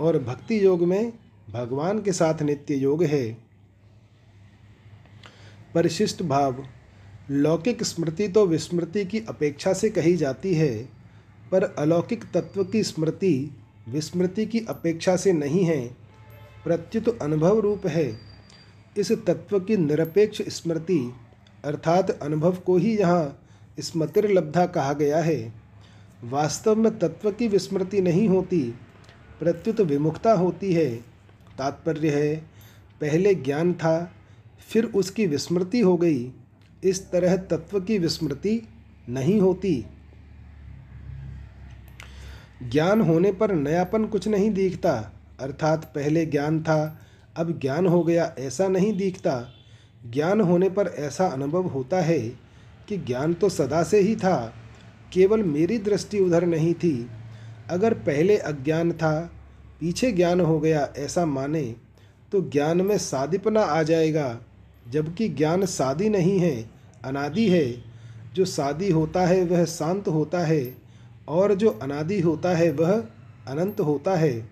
और 0.00 0.18
भक्ति 0.18 0.64
योग 0.64 0.82
में 0.82 1.12
भगवान 1.50 2.02
के 2.02 2.12
साथ 2.12 2.42
नित्य 2.42 2.74
योग 2.74 3.02
है। 3.02 3.26
परिशिष्ट 5.74 6.22
भाव, 6.22 6.64
लौकिक 7.30 7.82
स्मृति 7.82 8.28
तो 8.28 8.46
विस्मृति 8.46 9.04
की 9.04 9.20
अपेक्षा 9.28 9.72
से 9.72 9.90
कही 9.90 10.16
जाती 10.16 10.54
है, 10.54 10.76
पर 11.52 11.62
अलौकिक 11.62 12.24
तत्व 12.34 12.64
की 12.64 12.82
स्मृति 12.82 13.50
विस्मृति 13.88 14.46
की 14.46 14.60
अपेक्षा 14.68 15.16
से 15.16 15.32
नहीं 15.32 15.64
है, 15.64 15.86
प्रत्युत 16.64 17.18
अनुभव 17.22 17.58
रूप 17.58 17.86
है। 17.86 18.08
इस 18.96 19.12
तत्व 19.26 19.58
की 19.60 19.76
निरपेक्ष 19.76 20.42
स्मृति, 20.48 21.00
अर्थात 21.64 22.10
अनुभव 22.10 22.56
को 22.56 22.76
ही 22.76 22.96
यहाँ 22.96 23.44
स्मृतिर्लब्धा 23.80 24.66
कहा 24.66 24.92
गया 24.92 25.18
है। 25.18 25.52
वास्तव 26.24 26.76
में 26.76 26.98
तत्व 26.98 27.30
की 27.30 27.48
विस्मृति 27.48 28.00
नहीं 28.00 28.28
होती, 28.28 28.74
प्रत्युत 29.40 29.80
विमुखता 29.80 30.32
होती 30.32 30.72
है। 30.72 30.96
तात्पर्य 31.58 32.10
है, 32.10 32.36
पहले 33.00 33.34
ज्ञान 33.34 33.74
था, 33.74 34.12
फिर 34.68 34.84
उसकी 34.84 35.26
विस्मृति 35.26 35.80
हो 35.80 35.96
गई। 35.96 36.32
इस 36.84 37.10
तरह 37.10 37.36
तत्व 37.36 37.80
की 37.80 37.98
विस्मृति 37.98 38.68
नहीं 39.08 39.40
होती। 39.40 39.86
ज्ञान 42.70 43.00
होने 43.00 43.32
पर 43.32 43.52
नयापन 43.52 44.04
कुछ 44.04 44.28
नहीं 44.28 44.50
दिखता, 44.50 45.12
अर्थात 45.40 45.84
पहले 45.84 46.26
ज्ञान 46.26 46.62
था, 46.62 47.00
अब 47.36 47.58
ज्ञान 47.58 47.86
हो 47.86 48.02
गया 48.02 48.34
ऐसा 48.38 48.68
नहीं 48.68 48.96
दिखता। 48.96 49.54
ज्ञान 50.10 50.40
होने 50.40 50.70
पर 50.70 50.86
ऐसा 50.86 51.26
अनुभव 51.26 51.62
होता 51.62 52.00
है। 52.00 52.47
कि 52.88 52.96
ज्ञान 52.96 53.34
तो 53.34 53.48
सदा 53.48 53.82
से 53.82 54.00
ही 54.00 54.16
था, 54.16 54.54
केवल 55.12 55.42
मेरी 55.42 55.78
दृष्टि 55.78 56.18
उधर 56.18 56.46
नहीं 56.46 56.74
थी। 56.74 57.10
अगर 57.70 57.94
पहले 57.94 58.36
अज्ञान 58.36 58.92
था, 58.92 59.30
पीछे 59.80 60.12
ज्ञान 60.12 60.40
हो 60.40 60.60
गया 60.60 60.92
ऐसा 60.96 61.26
माने 61.26 61.76
तो 62.32 62.40
ज्ञान 62.40 62.80
में 62.80 62.98
सादिपना 62.98 63.60
आ 63.60 63.82
जाएगा, 63.82 64.38
जबकि 64.90 65.28
ज्ञान 65.28 65.66
सादी 65.66 66.08
नहीं 66.08 66.38
है, 66.38 66.70
अनादि 67.04 67.48
है। 67.48 67.84
जो 68.34 68.44
सादी 68.44 68.90
होता 68.90 69.26
है, 69.26 69.44
वह 69.44 69.64
शांत 69.64 70.08
होता 70.08 70.38
है, 70.38 70.76
और 71.28 71.54
जो 71.54 71.70
अनादि 71.70 72.20
होता 72.20 72.48
है, 72.48 72.70
वह 72.70 73.04
अनंत 73.46 73.80
होता 73.80 74.14
है। 74.14 74.50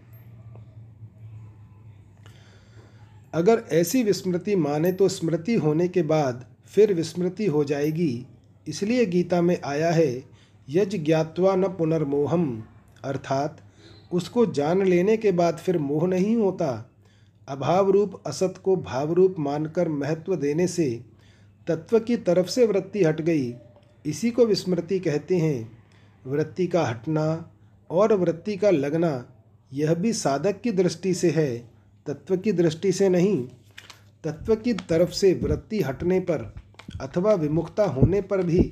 अगर 3.34 3.62
ऐसी 3.72 4.02
विस्मृति 4.02 4.56
माने 4.56 4.92
तो 4.92 5.08
स्मृति 5.08 5.54
होने 5.54 5.88
के 5.88 6.02
बाद 6.02 6.44
फिर 6.66 6.94
विस्मृति 6.94 7.46
हो 7.46 7.64
जाएगी। 7.64 8.26
इसलिए 8.68 9.06
गीता 9.06 9.42
में 9.42 9.60
आया 9.64 9.90
है, 9.90 10.24
यज 10.68 11.04
ज्ञात्वा 11.04 11.56
न 11.56 11.68
पुनर्मोहम 11.68 12.64
अर्थात, 13.04 13.60
उसको 14.12 14.46
जान 14.46 14.86
लेने 14.86 15.16
के 15.16 15.32
बाद 15.32 15.56
फिर 15.56 15.78
मोह 15.78 16.08
नहीं 16.08 16.36
होता। 16.36 16.90
अभाव 17.48 17.90
रूप 17.90 18.22
असत 18.26 18.54
को 18.64 18.76
भाव 18.76 19.12
रूप 19.12 19.36
मानकर 19.38 19.88
महत्व 19.88 20.36
देने 20.36 20.66
से 20.66 21.00
तत्व 21.66 22.00
की 22.00 22.16
तरफ़ 22.16 22.46
से 22.46 22.66
वृत्ति 22.66 23.04
हट 23.04 23.20
गई। 23.20 23.54
इसी 24.06 24.30
को 24.30 24.46
विस्मृति 24.46 24.98
कहते 24.98 25.36
हैं। 25.36 25.78
वृत्ति 26.26 26.66
का 26.66 26.86
हटना 26.86 27.52
और 27.90 28.12
वृत्ति 28.12 28.56
का 28.56 28.70
लगना, 28.70 29.26
यह 29.72 29.94
भी 29.94 30.12
साधक 30.12 30.60
की 30.60 30.72
दृष्टि 30.72 31.14
से 31.14 31.30
है, 31.30 31.70
तत्व 32.06 32.36
की 32.36 32.52
दृष्टि 32.52 32.92
से 32.92 33.08
नहीं। 33.08 33.48
तत्व 34.26 34.54
की 34.56 34.72
तरफ़ 34.72 35.10
से 35.10 35.32
वृत्ति 35.34 35.80
हटने 35.82 36.20
पर 36.20 36.54
अथवा 37.00 37.32
विमुखता 37.34 37.84
होने 37.84 38.20
पर 38.20 38.42
भी 38.42 38.62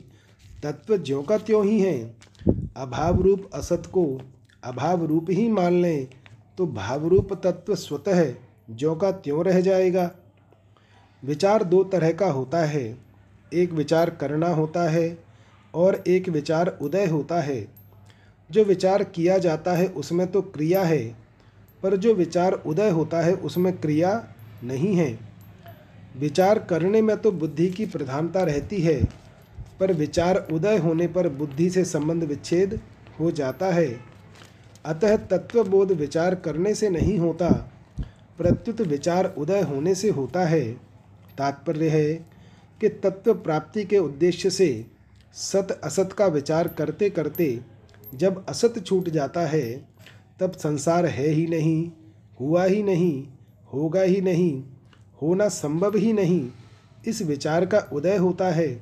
तत्व 0.62 0.96
ज्यों 0.96 1.22
का 1.22 1.38
त्यों 1.38 1.64
ही 1.64 1.80
है। 1.80 2.16
अभाव 2.76 3.20
रूप 3.22 3.50
असत 3.54 3.82
को 3.86 4.04
अभाव 4.64 5.04
रूप 5.04 5.26
ही 5.30 5.48
मान 5.48 5.80
लें 5.82 6.08
तो 6.58 6.66
भाव 6.66 7.06
रूप 7.08 7.32
तत्व 7.44 7.74
स्वतः 7.74 8.24
ज्यों 8.70 8.94
का 8.96 9.10
त्यों 9.12 9.44
रह 9.44 9.60
जाएगा। 9.60 10.10
विचार 11.22 11.64
दो 11.64 11.82
तरह 11.84 12.12
का 12.12 12.30
होता 12.30 12.64
है। 12.64 12.98
एक 13.52 13.72
विचार 13.72 14.10
करना 14.10 14.48
होता 14.48 14.88
है 14.90 15.18
और 15.74 16.02
एक 16.06 16.28
विचार 16.28 16.78
उदय 16.82 17.06
होता 17.06 17.40
है। 17.40 17.66
जो 18.50 18.64
विचार 18.64 19.04
किया 19.04 19.38
जाता 19.38 19.72
है 19.72 19.86
उसमें 19.86 20.26
तो 20.26 20.42
क्रिया 20.42 20.82
है, 20.82 21.04
पर 21.82 21.96
जो 21.96 22.14
विचार 22.14 22.52
उदय 22.52 22.90
होता 22.90 23.20
है 23.20 23.34
उसमें 23.34 23.72
क्रिया 23.78 24.12
नहीं 24.64 24.94
है। 24.96 25.33
विचार 26.16 26.58
करने 26.58 27.02
में 27.02 27.16
तो 27.16 27.32
बुद्धि 27.32 27.68
की 27.68 27.86
प्रधानता 27.86 28.42
रहती 28.42 28.80
है, 28.80 29.02
पर 29.80 29.92
विचार 29.92 30.36
उदय 30.52 30.76
होने 30.76 31.06
पर 31.06 31.28
बुद्धि 31.28 31.70
से 31.70 31.84
संबंध 31.84 32.24
विच्छेद 32.24 32.80
हो 33.20 33.30
जाता 33.30 33.66
है। 33.66 33.88
अतः 34.84 35.16
तत्वबोध 35.16 35.92
विचार 35.92 36.34
करने 36.34 36.74
से 36.74 36.88
नहीं 36.88 37.18
होता, 37.18 37.50
प्रत्युत 38.38 38.80
विचार 38.80 39.34
उदय 39.38 39.62
होने 39.62 39.94
से 39.94 40.08
होता 40.10 40.44
है। 40.44 40.64
तात्पर्य 41.38 41.88
है 41.88 42.14
कि 42.80 42.88
तत्व 42.88 43.34
प्राप्ति 43.34 43.84
के 43.84 43.98
उद्देश्य 43.98 44.50
से 44.50 44.86
सत 45.34 45.80
असत 45.84 46.12
का 46.12 46.26
विचार 46.26 46.68
करते 46.68 47.10
करते 47.10 47.60
जब 48.14 48.44
असत 48.48 48.82
छूट 48.86 49.08
जाता 49.08 49.40
है, 49.40 49.86
तब 50.40 50.52
संसार 50.52 51.06
है 51.06 51.28
ही 51.28 51.46
नहीं, 51.46 51.90
हुआ 52.40 52.64
ही 52.64 52.82
नहीं, 52.82 53.26
होगा 53.72 54.02
ही 54.02 54.20
नहीं 54.20 54.62
होना 55.22 55.48
संभव 55.48 55.96
ही 55.96 56.12
नहीं। 56.12 56.50
इस 57.06 57.22
विचार 57.22 57.66
का 57.66 57.78
उदय 57.92 58.16
होता 58.16 58.50
है। 58.50 58.80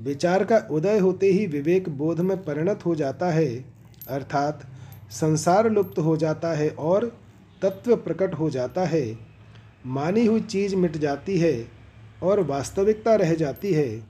विचार 0.00 0.44
का 0.44 0.68
उदय 0.70 0.98
होते 0.98 1.26
ही 1.26 1.46
विवेक 1.46 1.88
बोध 1.88 2.20
में 2.20 2.44
परिणत 2.44 2.86
हो 2.86 2.94
जाता 2.94 3.30
है, 3.30 3.64
अर्थात 4.08 4.66
संसार 5.10 5.70
लुप्त 5.70 5.98
हो 5.98 6.16
जाता 6.16 6.52
है 6.52 6.68
और 6.70 7.18
तत्व 7.62 7.96
प्रकट 7.96 8.34
हो 8.34 8.50
जाता 8.50 8.84
है। 8.84 9.18
मानी 9.86 10.26
हुई 10.26 10.40
चीज़ 10.40 10.76
मिट 10.76 10.96
जाती 10.96 11.38
है 11.38 11.68
और 12.22 12.40
वास्तविकता 12.40 13.14
रह 13.14 13.34
जाती 13.34 13.72
है। 13.72 14.02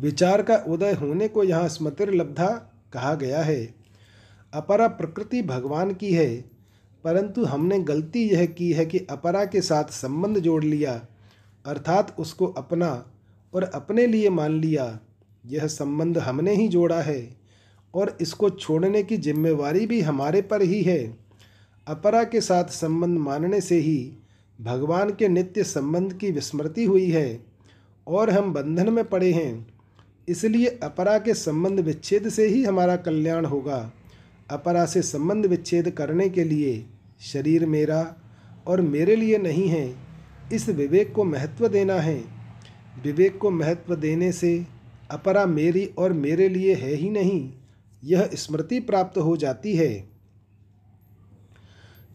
विचार 0.00 0.42
का 0.42 0.56
उदय 0.56 0.92
होने 0.92 1.28
को 1.28 1.44
यहाँ 1.44 1.68
स्मृतिर्लब्धा 1.68 2.46
कहा 2.92 3.14
गया 3.14 3.42
है। 3.42 3.74
अपरा 4.52 4.88
प्रकृति 4.88 5.42
भगवान 5.42 5.94
की 5.94 6.14
है। 6.14 6.53
परंतु 7.04 7.44
हमने 7.44 7.78
गलती 7.78 8.28
यह 8.28 8.46
की 8.46 8.72
है 8.72 8.86
कि 8.86 8.98
अपरा 9.10 9.44
के 9.44 9.60
साथ 9.60 9.84
संबंध 9.84 10.38
जोड़ 10.38 10.64
लिया, 10.64 11.06
अर्थात 11.66 12.16
उसको 12.18 12.46
अपना 12.46 13.10
और 13.54 13.62
अपने 13.62 14.06
लिए 14.06 14.28
मान 14.28 14.60
लिया। 14.60 15.00
यह 15.46 15.66
संबंध 15.66 16.18
हमने 16.18 16.54
ही 16.54 16.68
जोड़ा 16.68 17.00
है 17.02 17.36
और 17.94 18.16
इसको 18.20 18.50
छोड़ने 18.50 19.02
की 19.02 19.16
जिम्मेवारी 19.16 19.86
भी 19.86 20.00
हमारे 20.00 20.42
पर 20.42 20.62
ही 20.62 20.82
है। 20.82 21.18
अपरा 21.86 22.24
के 22.24 22.40
साथ 22.40 22.64
संबंध 22.64 23.18
मानने 23.18 23.60
से 23.60 23.78
ही 23.78 24.12
भगवान 24.60 25.10
के 25.10 25.28
नित्य 25.28 25.64
संबंध 25.64 26.12
की 26.12 26.30
विस्मृति 26.30 26.84
हुई 26.84 27.10
है 27.10 27.44
और 28.06 28.30
हम 28.30 28.52
बंधन 28.52 28.92
में 28.92 29.04
पड़े 29.04 29.32
हैं। 29.32 29.66
इसलिए 30.28 30.78
अपरा 30.82 31.18
के 31.18 31.34
संबंध 31.34 31.80
विच्छेद 31.80 32.28
से 32.28 32.46
ही 32.46 32.64
हमारा 32.64 32.96
कल्याण 32.96 33.44
होगा। 33.44 33.92
अपरा 34.50 34.86
से 34.86 35.02
संबंध 35.02 35.46
विच्छेद 35.46 35.90
करने 35.90 36.28
के 36.28 36.44
लिए 36.44 36.86
शरीर 37.24 37.66
मेरा 37.66 38.16
और 38.66 38.80
मेरे 38.80 39.16
लिए 39.16 39.38
नहीं 39.38 39.68
है, 39.68 39.94
इस 40.52 40.68
विवेक 40.68 41.12
को 41.12 41.24
महत्व 41.24 41.68
देना 41.68 41.94
है। 41.94 42.22
विवेक 43.04 43.38
को 43.38 43.50
महत्व 43.50 43.94
देने 43.96 44.32
से 44.32 44.66
अपरा 45.10 45.44
मेरी 45.46 45.84
और 45.98 46.12
मेरे 46.12 46.48
लिए 46.48 46.74
है 46.74 46.94
ही 46.94 47.10
नहीं, 47.10 47.52
यह 48.02 48.28
स्मृति 48.34 48.80
प्राप्त 48.80 49.18
हो 49.18 49.36
जाती 49.36 49.76
है। 49.76 49.92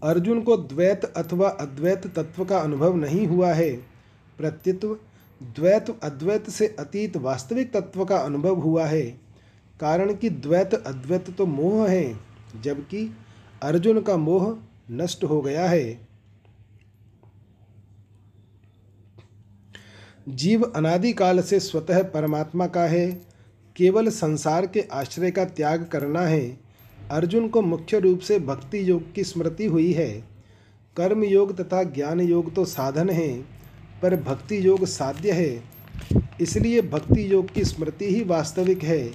अर्जुन 0.03 0.41
को 0.41 0.57
द्वैत 0.57 1.05
अथवा 1.05 1.49
अद्वैत 1.49 2.07
तत्व 2.07 2.45
का 2.45 2.57
अनुभव 2.57 2.95
नहीं 2.95 3.25
हुआ 3.27 3.51
है। 3.53 3.71
प्रत्युत्व, 4.39 4.97
द्वैत 5.41 5.89
अद्वैत 6.03 6.49
से 6.49 6.67
अतीत 6.79 7.17
वास्तविक 7.17 7.71
तत्व 7.73 8.05
का 8.05 8.17
अनुभव 8.17 8.55
हुआ 8.55 8.85
है। 8.85 9.01
कारण 9.79 10.13
कि 10.13 10.29
द्वैत 10.29 10.73
अद्वैत 10.73 11.29
तो 11.29 11.45
मोह 11.45 11.87
है, 11.87 12.19
जबकि 12.61 13.09
अर्जुन 13.63 14.01
का 14.01 14.17
मोह 14.17 14.57
नष्ट 14.91 15.23
हो 15.23 15.41
गया 15.41 15.69
है। 15.69 16.07
जीव 20.29 20.63
अनादिकाल 20.63 21.41
से 21.41 21.59
स्वतः 21.59 22.03
परमात्मा 22.03 22.67
का 22.67 22.83
है, 22.83 23.21
केवल 23.75 24.09
संसार 24.09 24.67
के 24.67 24.81
आश्रय 24.81 25.31
का 25.31 25.45
त्याग 25.45 25.85
करना 25.85 26.21
है। 26.21 26.59
अर्जुन 27.11 27.47
को 27.47 27.61
मुख्य 27.61 27.99
रूप 27.99 28.19
से 28.19 28.39
भक्ति 28.39 28.89
योग 28.89 29.13
की 29.13 29.23
स्मृति 29.23 29.65
हुई 29.65 29.93
है। 29.93 30.29
कर्म 30.97 31.23
योग 31.23 31.57
तथा 31.57 31.83
ज्ञान 31.83 32.21
योग 32.21 32.55
तो 32.55 32.65
साधन 32.65 33.09
है, 33.09 33.41
पर 34.01 34.15
भक्ति 34.15 34.67
योग 34.67 34.85
साध्य 34.85 35.31
है। 35.31 35.63
इसलिए 36.41 36.81
भक्ति 36.81 37.33
योग 37.33 37.51
की 37.51 37.63
स्मृति 37.63 38.05
ही 38.05 38.23
वास्तविक 38.23 38.83
है। 38.83 39.11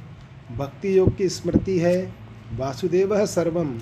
भक्ति 0.57 0.99
योग 0.99 1.17
की 1.17 1.29
स्मृति 1.29 1.79
है, 1.79 2.15
वासुदेव 2.53 3.27
सर्वम। 3.27 3.81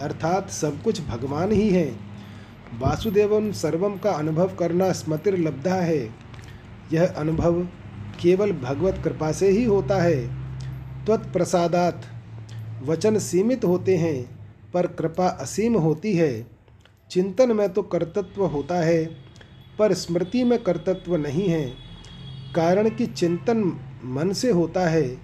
अर्थात 0.00 0.50
सब 0.50 0.82
कुछ 0.82 1.00
भगवान 1.00 1.52
ही 1.52 1.68
है। 1.70 2.10
वासुदेवम 2.78 3.52
सर्वम 3.52 3.96
का 3.96 4.10
अनुभव 4.10 4.54
करना 4.58 4.92
स्मृतिर 4.92 5.38
लब्धा 5.38 5.74
है। 5.74 6.14
यह 6.92 7.06
अनुभव 7.06 7.62
केवल 8.20 8.52
भगवत 8.52 9.00
कृपा 9.04 9.32
से 9.32 9.48
ही 9.48 9.64
होता 9.64 10.02
है। 10.02 10.40
त्वत्प्रसादात 11.04 12.02
वचन 12.84 13.18
सीमित 13.18 13.64
होते 13.64 13.96
हैं, 13.96 14.40
पर 14.72 14.86
कृपा 14.86 15.26
असीम 15.26 15.74
होती 15.74 16.14
है। 16.14 16.46
चिंतन 17.10 17.52
में 17.52 17.68
तो 17.68 17.82
कर्तत्व 17.82 18.44
होता 18.44 18.74
है, 18.74 19.04
पर 19.78 19.94
स्मृति 19.94 20.44
में 20.44 20.62
कर्तत्व 20.62 21.16
नहीं 21.16 21.48
है। 21.48 21.64
कारण 22.54 22.88
कि 22.88 23.06
चिंतन 23.06 23.80
मन 24.04 24.32
से 24.32 24.50
होता 24.50 24.80
है, 24.80 25.18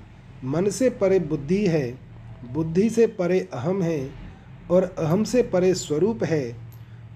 मन 0.44 0.70
से 0.70 0.90
परे 0.90 1.18
बुद्धि 1.18 1.66
है, 1.66 1.98
बुद्धि 2.52 2.90
से 2.90 3.06
परे 3.06 3.48
अहम 3.54 3.82
है। 3.82 4.25
और 4.70 4.82
अहम 4.98 5.24
से 5.24 5.42
परे 5.42 5.74
स्वरूप 5.74 6.24
है, 6.24 6.56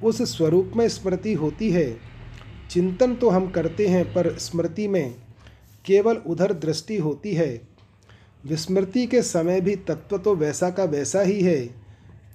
उस 0.02 0.22
स्वरूप 0.30 0.72
में 0.76 0.88
स्मृति 0.88 1.32
होती 1.34 1.70
है। 1.70 1.96
चिंतन 2.70 3.14
तो 3.14 3.28
हम 3.28 3.48
करते 3.50 3.86
हैं, 3.88 4.04
पर 4.04 4.36
स्मृति 4.38 4.88
में 4.88 5.14
केवल 5.84 6.16
उधर 6.26 6.52
दृष्टि 6.54 6.96
होती 6.98 7.34
है। 7.34 7.60
विस्मृति 8.44 9.06
के 9.06 9.22
समय 9.22 9.60
भी 9.60 9.74
तत्व 9.78 10.18
तो 10.18 10.34
वैसा 10.34 10.70
का 10.70 10.84
वैसा 10.84 11.20
ही 11.20 11.40
है, 11.42 11.60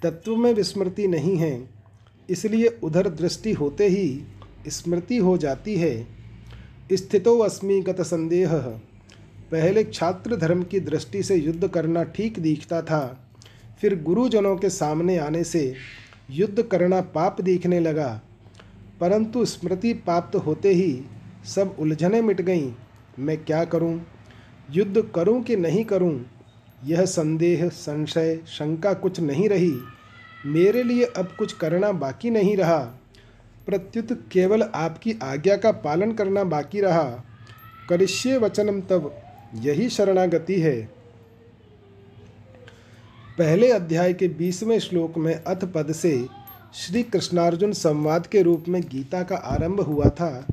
तत्व 0.03 0.35
में 0.35 0.53
विस्मृति 0.53 1.07
नहीं 1.07 1.35
है, 1.37 1.69
इसलिए 2.29 2.67
उधर 2.83 3.09
दृष्टि 3.11 3.51
होते 3.51 3.87
ही 3.87 4.23
स्मृति 4.69 5.17
हो 5.17 5.37
जाती 5.37 5.75
है। 5.75 6.07
स्थितो 6.91 7.37
अस्मि 7.39 7.79
गत 7.81 8.01
संदेह, 8.01 8.53
पहले 9.51 9.83
छात्र 9.83 10.35
धर्म 10.35 10.63
की 10.63 10.79
दृष्टि 10.79 11.23
से 11.23 11.35
युद्ध 11.35 11.67
करना 11.67 12.03
ठीक 12.05 12.39
दिखता 12.39 12.81
था 12.81 13.24
फिर 13.81 13.95
गुरुजनों 14.03 14.55
के 14.55 14.69
सामने 14.69 15.17
आने 15.17 15.43
से 15.43 15.73
युद्ध 16.31 16.63
करना 16.63 17.01
पाप 17.01 17.41
दिखने 17.41 17.79
लगा, 17.79 18.21
परंतु 19.01 19.45
स्मृति 19.45 19.93
प्राप्त 19.93 20.35
होते 20.35 20.73
ही 20.73 21.01
सब 21.45 21.75
उलझने 21.79 22.21
मिट 22.21 22.41
गईं। 22.41 22.71
मैं 23.19 23.37
क्या 23.37 23.63
करूँ? 23.65 24.01
युद्ध 24.71 25.03
करूँ 25.15 25.41
कि 25.43 25.55
नहीं 25.55 25.83
करूँ? 25.85 26.25
यह 26.85 27.05
संदेह, 27.05 27.67
संशय, 27.69 28.39
शंका 28.47 28.93
कुछ 28.93 29.19
नहीं 29.19 29.49
रही। 29.49 29.73
मेरे 30.45 30.83
लिए 30.83 31.05
अब 31.05 31.35
कुछ 31.39 31.53
करना 31.53 31.91
बाकी 31.91 32.29
नहीं 32.29 32.55
रहा। 32.57 32.77
प्रत्युत 33.67 34.11
केवल 34.31 34.63
आपकी 34.63 35.15
आज्ञा 35.23 35.55
का 35.57 35.71
पालन 35.71 36.11
करना 36.11 36.43
बाकी 36.43 36.81
रहा। 36.81 37.03
करिष्य 37.89 38.37
वचनम 38.37 38.81
तब 38.81 39.15
यही 39.55 39.89
शरणागति 39.89 40.59
है। 40.61 40.77
पहले 43.37 43.69
अध्याय 43.71 44.13
के 44.13 44.27
बीसवें 44.27 44.77
श्लोक 44.79 45.17
में 45.17 45.33
अथ 45.33 45.63
पद 45.73 45.91
से 45.91 46.11
श्री 46.73 47.01
कृष्णार्जुन 47.03 47.71
संवाद 47.73 48.27
के 48.27 48.41
रूप 48.41 48.65
में 48.67 48.81
गीता 48.81 49.21
का 49.23 49.35
आरंभ 49.35 49.79
हुआ 49.79 50.09
था, 50.09 50.45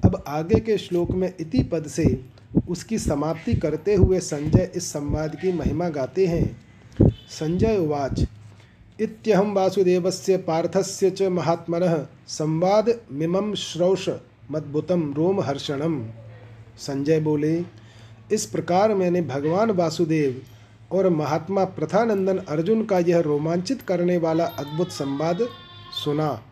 अब 0.00 0.22
आगे 0.28 0.58
के 0.60 0.76
श्लोक 0.78 1.10
में 1.10 1.32
इति 1.40 1.62
पद 1.62 1.86
से 1.86 2.04
उसकी 2.68 2.98
समाप्ति 2.98 3.54
करते 3.54 3.94
हुए 3.94 4.18
संजय 4.20 4.70
इस 4.76 4.92
संवाद 4.92 5.36
की 5.36 5.52
महिमा 5.52 5.88
गाते 5.88 6.26
हैं। 6.26 6.56
संजय 7.30 7.76
उवाच 7.76 8.24
इत्यहम 9.00 9.54
वासुदेवस्य 9.54 10.36
पार्थस्य 10.36 11.10
च 11.10 11.28
महात्मनः 11.30 11.96
संवाद 12.28 12.92
मिमम 13.12 13.54
श्रौष 13.54 14.08
मद्भुतम 14.50 15.12
रोमहर्षणम 15.16 16.02
संजय 16.78 17.20
बोले, 17.20 17.54
इस 18.32 18.46
प्रकार 18.46 18.94
मैंने 18.94 19.22
भगवान 19.22 19.70
वासुदेव 19.70 20.40
और 20.92 21.08
महात्मा 21.08 21.64
प्रथानंदन 21.64 22.38
अर्जुन 22.38 22.84
का 22.84 22.98
यह 22.98 23.20
रोमांचित 23.20 23.82
करने 23.82 24.16
वाला 24.16 24.44
अद्भुत 24.44 24.90
संवाद 24.90 25.46
सुना। 26.04 26.42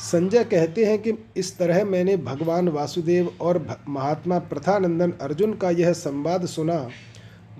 संजय 0.00 0.44
कहते 0.44 0.84
हैं 0.84 0.98
कि 1.02 1.12
इस 1.36 1.56
तरह 1.58 1.84
मैंने 1.84 2.16
भगवान 2.16 2.68
वासुदेव 2.68 3.30
और 3.40 3.66
महात्मा 3.88 4.38
प्रथानंदन 4.38 5.12
अर्जुन 5.20 5.52
का 5.54 5.70
यह 5.70 5.92
संवाद 5.92 6.46
सुना, 6.46 6.88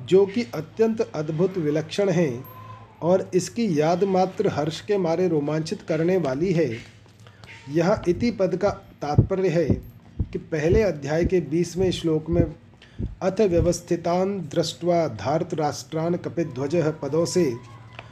जो 0.05 0.25
कि 0.27 0.43
अत्यंत 0.55 1.01
अद्भुत 1.01 1.59
विलक्षण 1.59 2.11
है 2.11 2.33
और 3.03 3.31
इसकी 3.35 3.81
याद 3.81 4.05
मात्र 4.05 4.49
हर्ष 4.49 4.81
के 4.81 4.97
मारे 4.97 5.29
रोमांचित 5.29 5.83
करने 5.83 6.17
वाली 6.17 6.53
है। 6.53 6.71
यह 7.69 8.03
इति 8.09 8.31
पद 8.31 8.57
का 8.57 8.71
तात्पर्य 9.03 9.49
है 9.49 9.69
कि 10.33 10.39
पहले 10.39 10.83
अध्याय 10.83 11.25
के 11.25 11.41
बीसवें 11.41 11.91
श्लोक 11.91 12.31
में 12.31 12.43
अथ 13.23 13.41
व्यवस्थितान 13.41 14.39
दृष्टवा 14.39 15.09
धार्त 15.09 15.55
राष्ट्रान 15.55 16.15
कपिध्वज 16.15 16.77
पदों 16.77 17.25
से 17.25 17.55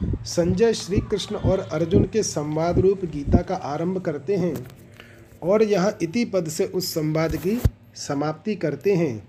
संजय 0.03 0.73
श्री 0.73 0.97
कृष्ण 0.97 1.35
और 1.35 1.59
अर्जुन 1.59 2.03
के 2.03 2.23
संवाद 2.23 2.79
रूप 2.79 3.05
गीता 3.05 3.41
का 3.41 3.55
आरंभ 3.55 4.01
करते 4.01 4.35
हैं 4.35 4.67
और 5.43 5.63
यहाँ 5.63 5.97
इति 6.01 6.25
पद 6.25 6.47
से 6.47 6.65
उस 6.65 6.93
संवाद 6.93 7.35
की 7.35 7.61
समाप्ति 7.95 8.55
करते 8.55 8.95
हैं। 8.95 9.27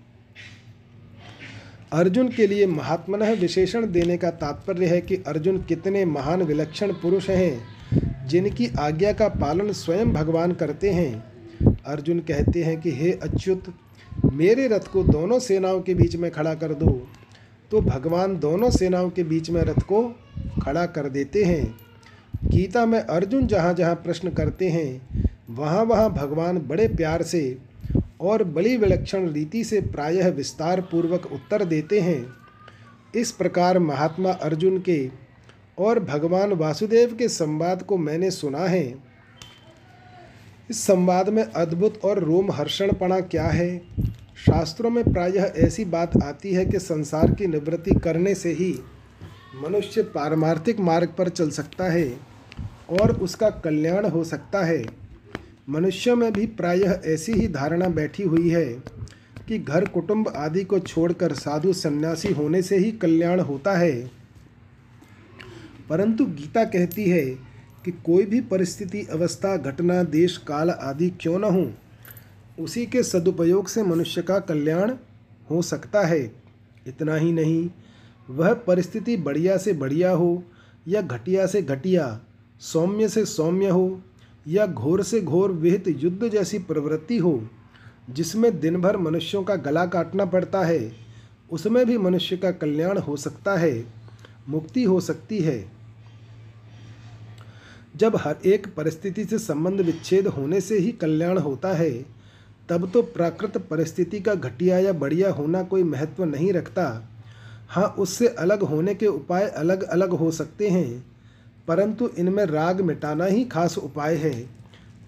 अर्जुन 1.93 2.29
के 2.29 2.47
लिए 2.47 2.67
महात्मन 2.67 3.23
विशेषण 3.23 3.93
देने 3.93 4.17
का 4.17 4.31
तात्पर्य 4.31 4.87
है 4.87 5.01
कि 5.01 5.17
अर्जुन 5.17 5.63
कितने 5.63 6.05
महान 6.05 6.43
विलक्षण 6.43 6.93
पुरुष 6.93 7.31
हैं, 7.31 7.65
जिनकी 8.29 8.69
आज्ञा 8.81 9.13
का 9.13 9.29
पालन 9.29 9.73
स्वयं 9.73 10.13
भगवान 10.13 10.53
करते 10.53 10.91
हैं। 10.91 11.33
अर्जुन 11.87 12.19
कहते 12.19 12.65
हैं 12.65 12.81
कि, 12.81 12.91
हे 12.91 13.13
अच्युत 13.13 13.75
मेरे 14.33 14.67
रथ 14.69 14.87
को 14.93 15.03
दोनों 15.05 15.39
सेनाओं 15.39 15.81
के 15.81 15.95
बीच 15.95 16.17
में 16.17 16.31
खड़ा 16.31 16.55
कर 16.55 16.75
दो। 16.75 17.09
तो 17.71 17.81
भगवान 17.81 18.39
दोनों 18.39 18.71
सेनाओं 18.71 19.11
के 19.11 19.23
बीच 19.23 19.51
में 19.51 19.63
रथ 19.63 19.81
को 19.83 20.03
खड़ा 20.63 20.87
कर 20.87 21.09
देते 21.09 21.45
हैं। 21.45 21.75
गीता 22.45 22.87
में 22.87 23.01
अर्जुन 23.01 23.47
जहाँ 23.47 23.75
जहाँ 23.75 23.95
प्रश्न 23.95 24.31
करते 24.31 24.69
हैं, 24.69 25.25
वहाँ 25.51 25.83
वहाँ 25.85 26.11
भगवान 26.13 26.59
बड़े 26.59 26.89
प्यार 26.89 27.23
से 27.23 27.59
और 28.21 28.45
बड़ी 28.45 28.77
विलक्षण 28.77 29.29
रीति 29.29 29.65
से 29.65 29.81
प्रायः 29.81 30.29
विस्तार 30.29 30.81
पूर्वक 30.81 31.27
उत्तर 31.33 31.65
देते 31.65 32.01
हैं। 32.01 32.27
इस 33.17 33.33
प्रकार 33.33 33.79
महात्मा 33.79 34.31
अर्जुन 34.33 34.79
के 34.81 35.11
और 35.79 36.01
भगवान 36.01 36.53
वासुदेव 36.53 37.15
के 37.15 37.29
संवाद 37.29 37.83
को 37.83 37.97
मैंने 37.97 38.31
सुना 38.31 38.67
है। 38.67 39.12
इस 40.73 40.85
संवाद 40.85 41.29
में 41.29 41.43
अद्भुत 41.43 42.01
और 42.05 42.19
रोमहर्षणपणा 42.19 43.21
क्या 43.21 43.47
है? 43.47 43.79
शास्त्रों 44.47 44.91
में 44.91 45.05
प्रायः 45.05 45.53
ऐसी 45.57 45.85
बात 45.85 46.23
आती 46.23 46.55
है 46.55 46.67
कि 46.67 46.79
संसार 46.79 47.33
की 47.33 47.47
निवृत्ति 47.47 47.91
करने 47.91 48.35
से 48.35 48.53
ही 48.53 48.81
मनुष्य 49.63 50.03
पारमार्थिक 50.03 50.81
मार्ग 50.81 51.09
पर 51.19 51.29
चल 51.29 51.51
सकता 51.51 51.85
है 51.85 52.17
और 53.01 53.21
उसका 53.21 53.51
कल्याण 53.51 54.07
हो 54.07 54.25
सकता 54.25 54.65
है। 54.65 54.87
मनुष्य 55.69 56.15
में 56.15 56.33
भी 56.33 56.47
प्रायः 56.47 57.01
ऐसी 57.05 57.33
ही 57.33 57.49
धारणा 57.49 57.89
बैठी 57.89 58.23
हुई 58.23 58.49
है 58.49 58.65
कि 59.49 59.59
घर, 59.59 59.85
कुटुंब 59.85 60.29
आदि 60.37 60.65
को 60.65 60.79
छोड़कर 60.79 61.33
साधु 61.33 61.73
सन्यासी 61.73 62.33
होने 62.33 62.63
से 62.63 62.77
ही 62.77 62.93
कल्याण 62.93 63.41
होता 63.41 63.73
है। 63.73 64.11
परंतु 65.89 66.27
गीता 66.27 66.65
कहती 66.65 67.11
है 67.11 67.52
कि 67.85 67.91
कोई 67.91 68.25
भी 68.25 68.41
परिस्थिति, 68.41 69.07
अवस्था, 69.13 69.57
घटना, 69.57 70.03
देश, 70.03 70.37
काल 70.37 70.71
आदि 70.71 71.11
क्यों 71.11 71.39
न 71.39 71.45
हो, 71.45 71.71
उसी 72.63 72.87
के 72.87 73.03
सदुपयोग 73.03 73.69
से 73.69 73.83
मनुष्य 73.83 74.23
का 74.23 74.39
कल्याण 74.39 74.93
हो 75.51 75.63
सकता 75.63 76.07
है। 76.07 76.23
इतना 76.87 77.15
ही 77.15 77.33
नहीं, 77.33 77.71
वह 78.31 78.55
परिस्थिति 78.55 79.17
बढ़िया 79.17 79.57
से 79.57 79.73
बढ़िया 79.73 80.11
हो 80.11 80.43
या 80.89 81.03
घटिया 81.03 81.47
से 81.47 81.63
घटिया, 81.63 82.21
सौम्य 82.61 83.09
से 83.09 83.25
सौम्य 83.25 83.69
हो 83.69 84.01
या 84.49 84.67
घोर 84.67 85.03
से 85.03 85.21
घोर 85.21 85.53
विहित 85.53 85.89
युद्ध 85.89 86.29
जैसी 86.29 86.59
प्रवृत्ति 86.59 87.19
हो, 87.19 87.43
जिसमें 88.11 88.61
दिन 88.61 88.81
भर 88.81 88.97
मनुष्यों 88.97 89.43
का 89.45 89.57
गला 89.57 89.87
काटना 89.87 90.25
पड़ता 90.25 90.63
है, 90.63 90.93
उसमें 91.51 91.87
भी 91.87 91.99
मनुष्य 91.99 92.37
का 92.37 92.51
कल्याण 92.51 92.99
हो 92.99 93.17
सकता 93.17 93.57
है, 93.57 93.85
मुक्ति 94.49 94.85
हो 94.85 95.01
सकती 95.01 95.39
है। 95.39 95.82
जब 97.95 98.17
हर 98.17 98.37
एक 98.47 98.67
परिस्थिति 98.75 99.25
से 99.25 99.39
संबंध 99.39 99.81
विच्छेद 99.81 100.27
होने 100.27 100.61
से 100.61 100.79
ही 100.79 100.93
कल्याण 100.93 101.39
होता 101.39 101.73
है, 101.73 101.91
तब 102.69 102.91
तो 102.93 103.03
प्राकृत 103.03 103.57
परिस्थिति 103.71 104.21
का 104.21 104.35
घटिया 104.35 104.79
या 104.79 104.93
बढ़िया 104.93 105.31
होना 105.31 105.63
कोई 105.63 105.83
महत्व 105.83 106.25
नहीं 106.25 106.53
रखता। 106.53 106.87
हाँ 107.69 107.87
उससे 107.99 108.29
अलग 108.29 108.63
होने 108.63 108.95
के 108.95 109.07
उपाय 109.07 109.49
अलग 109.49 109.83
अलग 109.83 110.11
हो 110.11 110.31
सकते 110.31 110.69
हैं, 110.69 111.05
परंतु 111.69 112.09
इनमें 112.19 112.45
राग 112.45 112.81
मिटाना 112.81 113.25
ही 113.25 113.45
खास 113.45 113.79
उपाय 113.79 114.15
है, 114.15 114.33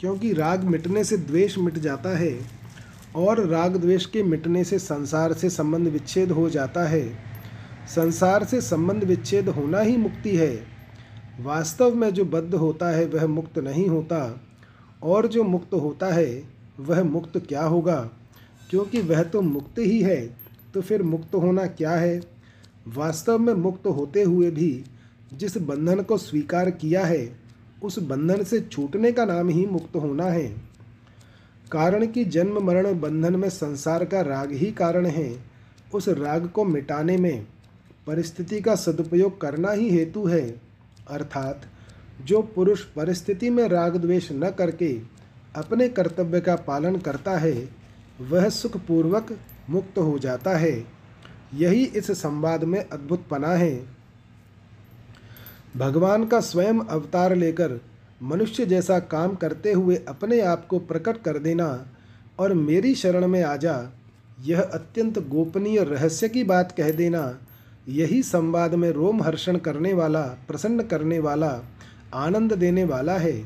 क्योंकि 0.01 0.33
राग 0.33 0.65
मिटने 0.65 1.05
से 1.05 1.17
द्वेष 1.17 1.59
मिट 1.59 1.79
जाता 1.79 2.17
है 2.19 2.37
और 3.17 3.45
राग 3.47 3.77
द्वेष 3.77 4.07
के 4.07 4.23
मिटने 4.23 4.65
से 4.65 4.79
संसार 4.79 5.33
से 5.33 5.51
संबंध 5.51 5.89
विच्छेद 5.89 6.31
हो 6.31 6.49
जाता 6.51 6.87
है। 6.89 7.07
संसार 7.89 8.45
से 8.45 8.61
संबंध 8.61 9.05
विच्छेद 9.05 9.49
होना 9.49 9.81
ही 9.81 9.97
मुक्ति 9.97 10.37
है। 10.37 10.74
वास्तव 11.41 11.95
में 11.95 12.11
जो 12.11 12.25
बद्ध 12.25 12.55
होता 12.55 12.89
है, 12.89 13.07
वह 13.07 13.27
मुक्त 13.27 13.59
नहीं 13.59 13.89
होता। 13.89 14.41
और 15.03 15.27
जो 15.27 15.45
मुक्त 15.45 15.75
होता 15.75 16.07
है, 16.07 16.45
वह 16.81 17.03
मुक्त 17.03 17.39
क्या 17.39 17.63
होगा? 17.63 18.11
क्योंकि 18.71 19.01
वह 19.01 19.23
तो 19.23 19.41
मुक्त 19.41 19.79
ही 19.79 20.01
है 20.03 20.37
तो 20.75 20.81
फिर 20.81 21.03
मुक्त 21.03 21.35
होना 21.35 21.67
क्या 21.67 21.91
है? 21.91 22.21
वास्तव 22.89 23.39
में 23.39 23.55
मुक्त 23.55 23.87
होते 23.87 24.23
हुए 24.23 24.51
भी 24.51 24.85
जिस 25.35 25.57
बंधन 25.59 26.03
को 26.03 26.17
स्वीकार 26.19 26.71
किया 26.71 27.05
है, 27.05 27.39
उस 27.83 27.99
बंधन 27.99 28.43
से 28.43 28.61
छूटने 28.61 29.13
का 29.13 29.25
नाम 29.25 29.49
ही 29.49 29.67
मुक्त 29.67 29.97
होना 29.97 30.25
है। 30.25 30.49
कारण 31.73 32.07
कि 32.07 32.25
जन्म 32.25 32.67
मरण 32.67 33.01
बंधन 33.01 33.37
में 33.37 33.49
संसार 33.49 34.05
का 34.05 34.21
राग 34.21 34.53
ही 34.53 34.73
कारण 34.73 35.07
है, 35.07 35.39
उस 35.95 36.09
राग 36.09 36.49
को 36.49 36.65
मिटाने 36.65 37.17
में। 37.17 37.47
परिस्थिति 38.07 38.61
का 38.61 38.75
सदुपयोग 38.75 39.41
करना 39.41 39.71
ही 39.71 39.91
हेतु 39.91 40.27
है। 40.27 40.64
अर्थात, 41.09 41.63
जो 42.25 42.43
पुरुष 42.43 42.81
परिस्थिति 42.81 43.51
में 43.51 43.69
राग 43.69 43.97
द्वेष 43.97 44.33
न 44.33 44.51
करके 44.51 45.01
अपने 45.57 45.89
कर्तव्य 45.89 46.41
का 46.41 46.57
पालन 46.57 46.97
करता 46.97 47.39
है, 47.39 47.69
वह 48.21 48.49
सुखपूर्वक 48.49 49.39
मुक्त 49.71 49.99
हो 49.99 50.19
जाता 50.19 50.51
है। 50.51 50.85
यही 51.55 51.85
इस 51.85 52.11
संवाद 52.11 52.65
में 52.65 52.89
अद्भुत 52.89 53.27
पना 53.31 53.49
है। 53.49 53.87
भगवान 55.77 56.27
का 56.27 56.41
स्वयं 56.41 56.81
अवतार 56.81 57.35
लेकर 57.35 57.81
मनुष्य 58.23 58.67
जैसा 58.67 58.99
काम 58.99 59.35
करते 59.35 59.73
हुए 59.73 59.97
अपने 59.97 60.41
आप 60.41 60.67
को 60.67 60.79
प्रकट 60.79 61.23
कर 61.23 61.39
देना 61.39 61.87
और 62.39 62.55
मेरी 62.55 62.95
शरण 62.95 63.29
में 63.29 63.43
आ 63.43 63.57
जा, 63.57 63.91
यह 64.45 64.63
अत्यंत 64.63 65.19
गोपनीय 65.19 65.85
रहस्य 65.85 66.29
की 66.29 66.45
बात 66.45 66.73
कह 66.73 66.93
देना 66.93 67.44
यही 67.89 68.23
संवाद 68.23 68.75
में 68.75 68.91
रोम 68.91 69.23
हर्षण 69.23 69.57
करने 69.57 69.93
वाला, 69.93 70.21
प्रसन्न 70.21 70.83
करने 70.83 71.19
वाला, 71.19 71.61
आनंद 72.15 72.53
देने 72.53 72.85
वाला 72.85 73.13
है। 73.13 73.45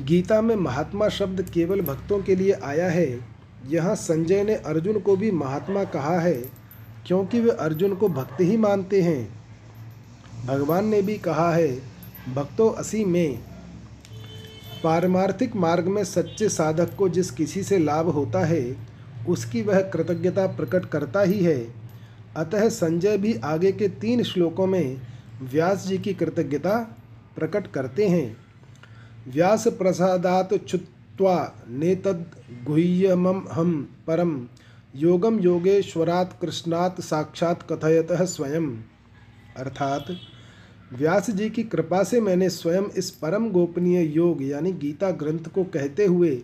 गीता 0.00 0.42
में 0.42 0.56
महात्मा 0.56 1.08
शब्द 1.08 1.42
केवल 1.42 1.80
भक्तों 1.80 2.22
के 2.22 2.36
लिए 2.36 2.52
आया 2.52 2.90
है। 2.90 3.20
यहाँ 3.66 3.94
संजय 3.94 4.44
ने 4.44 4.54
अर्जुन 4.54 5.00
को 5.00 5.16
भी 5.16 5.30
महात्मा 5.30 5.84
कहा 5.84 6.20
है, 6.20 6.50
क्योंकि 7.06 7.40
वे 7.40 7.50
अर्जुन 7.50 7.94
को 7.94 8.08
भक्त 8.08 8.40
ही 8.40 8.56
मानते 8.56 9.02
हैं। 9.02 9.44
भगवान 10.46 10.86
ने 10.86 11.02
भी 11.02 11.18
कहा 11.18 11.52
है, 11.52 11.78
भक्तों 12.34 12.72
असी 12.72 13.04
में। 13.04 13.38
पारमार्थिक 14.84 15.56
मार्ग 15.56 15.86
में 15.86 16.04
सच्चे 16.04 16.48
साधक 16.48 16.94
को 16.94 17.08
जिस 17.08 17.30
किसी 17.30 17.62
से 17.62 17.78
लाभ 17.78 18.08
होता 18.08 18.44
है, 18.44 18.76
उसकी 19.28 19.62
वह 19.62 19.80
कृतज्ञता 19.80 20.46
प्रकट 20.46 20.84
करता 20.84 21.20
ही 21.20 21.44
है। 21.44 21.83
अतः 22.36 22.68
संजय 22.68 23.18
भी 23.18 23.34
आगे 23.34 23.72
के 23.72 23.88
तीन 23.88 24.22
श्लोकों 24.22 24.66
में 24.66 25.00
व्यास 25.42 25.86
जी 25.86 25.98
की 25.98 26.14
कृतज्ञता 26.14 26.76
प्रकट 27.36 27.66
करते 27.66 28.08
हैं। 28.08 28.36
व्यास 29.28 29.68
प्रसादात 29.68 30.66
छुत्वा 30.68 31.64
नेतद 31.68 32.26
गुह्यमम 32.64 33.42
हम 33.52 33.88
परम 34.06 34.46
योगम 34.96 35.40
योगेश्वरात 35.40 36.38
कृष्णात 36.42 37.00
साक्षात 37.00 37.62
कथयतः 37.72 38.24
स्वयं। 38.24 38.76
अर्थात 39.56 40.04
व्यास 40.92 41.30
जी 41.30 41.50
की 41.50 41.62
कृपा 41.62 42.02
से 42.02 42.20
मैंने 42.20 42.50
स्वयं 42.50 42.82
इस 42.96 43.10
परम 43.10 43.50
गोपनीय 43.50 44.02
योग 44.16 44.42
यानी 44.42 44.72
गीता 44.72 45.10
ग्रंथ 45.10 45.48
को 45.54 45.64
कहते 45.64 46.04
हुए 46.04 46.42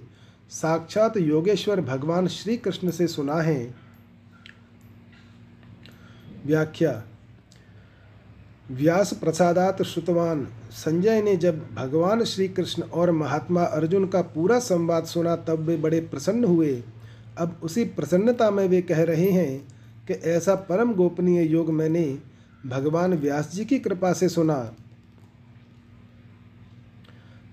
साक्षात 0.50 1.16
योगेश्वर 1.16 1.80
भगवान 1.80 2.26
श्री 2.26 2.56
कृष्ण 2.56 2.90
से 2.90 3.06
सुना 3.06 3.34
है। 3.34 3.74
व्याख्या। 6.46 7.02
व्यास 8.70 9.12
प्रसादात 9.12 9.82
श्रुतवान। 9.82 10.48
संजय 10.70 11.22
ने 11.22 11.36
जब 11.36 11.74
भगवान 11.74 12.24
श्री 12.24 12.48
कृष्ण 12.48 12.82
और 12.82 13.10
महात्मा 13.10 13.62
अर्जुन 13.62 14.06
का 14.06 14.22
पूरा 14.22 14.58
संवाद 14.58 15.04
सुना, 15.04 15.36
तब 15.36 15.58
वे 15.58 15.76
बड़े 15.76 16.00
प्रसन्न 16.00 16.44
हुए। 16.44 16.82
अब 17.38 17.60
उसी 17.62 17.84
प्रसन्नता 17.84 18.50
में 18.50 18.68
वे 18.68 18.82
कह 18.82 19.02
रहे 19.02 19.30
हैं 19.30 19.68
कि 20.06 20.12
ऐसा 20.12 20.54
परम 20.54 20.94
गोपनीय 20.94 21.42
योग 21.42 21.70
मैंने 21.70 22.18
भगवान 22.66 23.14
व्यास 23.14 23.52
जी 23.54 23.64
की 23.64 23.78
कृपा 23.78 24.12
से 24.12 24.28
सुना। 24.28 24.74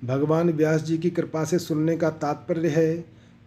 भगवान 0.06 0.50
व्यास 0.50 0.82
जी 0.82 0.98
की 0.98 1.10
कृपा 1.10 1.44
से 1.44 1.60
सुनने 1.60 1.98
का 1.98 2.10
तात्पर्य 2.10 2.70
है 2.70 2.98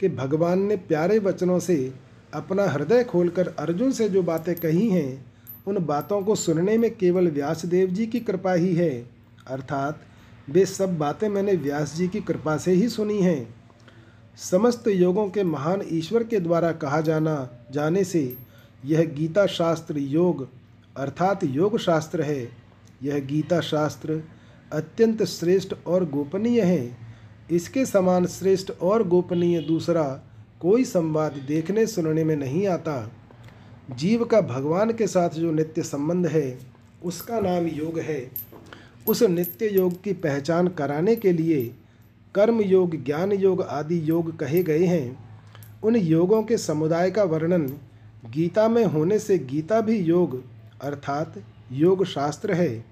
कि 0.00 0.08
भगवान 0.08 0.58
ने 0.58 0.76
प्यारे 0.76 1.18
वचनों 1.18 1.58
से 1.58 1.94
अपना 2.34 2.64
हृदय 2.64 3.04
खोलकर 3.04 3.48
अर्जुन 3.48 3.92
से 3.92 4.08
जो 4.08 4.22
बातें 4.22 4.54
कही 4.54 4.90
हैं 4.90 5.29
उन 5.66 5.78
बातों 5.78 6.22
को 6.22 6.34
सुनने 6.34 6.78
में 6.78 6.96
केवल 6.96 7.28
व्यासदेव 7.28 7.88
जी 7.88 8.06
की 8.06 8.20
कृपा 8.20 8.52
ही 8.52 8.74
है। 8.74 9.10
अर्थात, 9.46 10.00
वे 10.50 10.66
सब 10.66 10.98
बातें 10.98 11.28
मैंने 11.28 11.52
व्यास 11.52 11.94
जी 11.96 12.08
की 12.08 12.20
कृपा 12.20 12.56
से 12.56 12.72
ही 12.72 12.88
सुनी 12.88 13.20
हैं। 13.20 13.54
समस्त 14.36 14.88
योगों 14.88 15.28
के 15.28 15.44
महान 15.44 15.82
ईश्वर 15.88 16.24
के 16.24 16.40
द्वारा 16.40 16.72
कहा 16.72 17.00
जाना, 17.00 17.50
जाने 17.72 18.04
से 18.04 18.36
यह 18.84 19.04
गीता 19.04 19.46
शास्त्र 19.46 19.98
योग, 19.98 20.48
अर्थात 20.96 21.44
योग 21.44 21.78
शास्त्र 21.78 22.22
है। 22.22 22.48
यह 23.02 23.18
गीता 23.18 23.60
शास्त्र 23.60 24.22
अत्यंत 24.72 25.22
श्रेष्ठ 25.22 25.74
और 25.86 26.10
गोपनीय 26.10 26.62
है। 26.62 26.96
इसके 27.50 27.86
समान 27.86 28.26
श्रेष्ठ 28.26 28.70
और 28.82 29.08
गोपनीय 29.08 29.60
दूसरा 29.60 30.20
कोई 30.60 30.84
संवाद 30.84 31.32
देखने 31.32 31.86
सुनने 31.86 32.24
में 32.24 32.36
नहीं 32.36 32.66
आता। 32.66 33.10
जीव 33.96 34.24
का 34.24 34.40
भगवान 34.40 34.92
के 34.92 35.06
साथ 35.06 35.30
जो 35.30 35.50
नित्य 35.52 35.82
संबंध 35.82 36.26
है, 36.26 36.58
उसका 37.04 37.40
नाम 37.40 37.66
योग 37.66 37.98
है। 37.98 38.30
उस 39.08 39.22
नित्य 39.22 39.68
योग 39.68 40.02
की 40.02 40.12
पहचान 40.12 40.68
कराने 40.68 41.16
के 41.16 41.32
लिए 41.32 41.62
कर्म 42.34 42.60
योग, 42.60 43.04
ज्ञान 43.04 43.32
योग 43.32 43.62
आदि 43.62 44.00
योग 44.10 44.36
कहे 44.36 44.62
गए 44.62 44.84
हैं। 44.84 45.18
उन 45.82 45.96
योगों 45.96 46.42
के 46.42 46.58
समुदाय 46.58 47.10
का 47.10 47.24
वर्णन 47.24 47.66
गीता 48.30 48.68
में 48.68 48.84
होने 48.84 49.18
से 49.18 49.38
गीता 49.38 49.80
भी 49.80 49.98
योग, 49.98 50.42
अर्थात 50.82 51.42
योग 51.72 52.04
शास्त्र 52.04 52.52
है। 52.52 52.84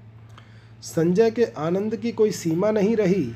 संजय 0.83 1.31
के 1.31 1.45
आनंद 1.45 1.97
की 1.97 2.13
कोई 2.13 2.31
सीमा 2.31 2.71
नहीं 2.71 2.97
रही, 2.97 3.33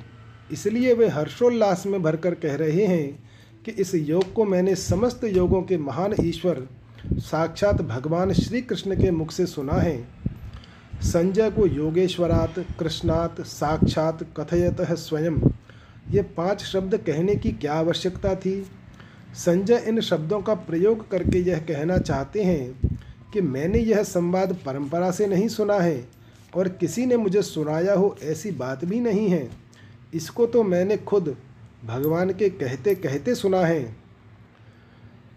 इसलिए 0.52 0.94
वे 0.94 1.08
हर्षोल्लास 1.08 1.86
में 1.86 2.02
भरकर 2.02 2.34
कह 2.34 2.54
रहे 2.54 2.86
हैं 2.86 3.24
कि 3.64 3.70
इस 3.72 3.94
योग 3.94 4.32
को 4.32 4.44
मैंने 4.44 4.74
समस्त 4.74 5.24
योगों 5.24 5.62
के 5.62 5.76
महान 5.78 6.14
ईश्वर 6.20 6.66
साक्षात 7.10 7.82
भगवान 7.82 8.32
श्री 8.32 8.62
कृष्ण 8.62 8.96
के 8.96 9.10
मुख 9.10 9.32
से 9.32 9.46
सुना 9.46 9.72
है। 9.72 10.08
संजय 11.02 11.50
को 11.50 11.66
योगेश्वरात, 11.66 12.58
कृष्णात 12.80 13.40
साक्षात 13.40 14.22
कथयत 14.36 14.80
स्वयं। 14.82 15.38
ये 16.10 16.22
पाँच 16.22 16.62
शब्द 16.62 16.96
कहने 16.96 17.34
की 17.34 17.50
क्या 17.50 17.74
आवश्यकता 17.74 18.34
थी? 18.34 18.66
संजय 19.34 19.84
इन 19.88 20.00
शब्दों 20.00 20.40
का 20.40 20.54
प्रयोग 20.54 21.10
करके 21.10 21.38
यह 21.38 21.58
कहना 21.58 21.98
चाहते 21.98 22.42
हैं 22.42 22.90
कि 23.32 23.40
मैंने 23.40 23.78
यह 23.78 24.02
संवाद 24.02 24.56
परंपरा 24.66 25.10
से 25.10 25.26
नहीं 25.26 25.48
सुना 25.48 25.74
है 25.74 26.08
और 26.56 26.68
किसी 26.68 27.06
ने 27.06 27.16
मुझे 27.16 27.42
सुनाया 27.42 27.94
हो 27.94 28.16
ऐसी 28.22 28.50
बात 28.50 28.84
भी 28.84 29.00
नहीं 29.00 29.28
है। 29.28 29.50
इसको 30.14 30.46
तो 30.46 30.62
मैंने 30.62 30.96
खुद 30.96 31.36
भगवान 31.84 32.30
के 32.30 32.48
कहते 32.48 32.94
कहते 32.94 33.34
सुना 33.34 33.60
है। 33.60 34.01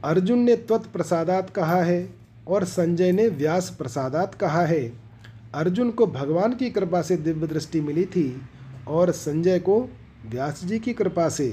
अर्जुन 0.06 0.40
ने 0.40 0.56
त्वत 0.56 0.86
प्रसादात 0.86 1.50
कहा 1.50 1.82
है 1.84 2.10
और 2.48 2.64
संजय 2.64 3.12
ने 3.12 3.28
व्यास 3.28 3.70
प्रसादात 3.78 4.36
कहा 4.36 4.66
है। 4.66 4.82
अर्जुन 5.54 5.92
को 5.92 6.08
भगवान 6.08 6.54
की 6.56 6.70
कृपा 6.70 7.02
से 7.02 7.18
दिव्य 7.18 7.48
दृष्टि 7.48 7.82
मिली 7.82 8.06
थी 8.06 8.42
और 8.88 9.12
संजय 9.12 9.60
को 9.60 9.80
व्यास 10.30 10.64
जी 10.66 10.80
की 10.80 10.94
कृपा 10.94 11.30
से। 11.30 11.48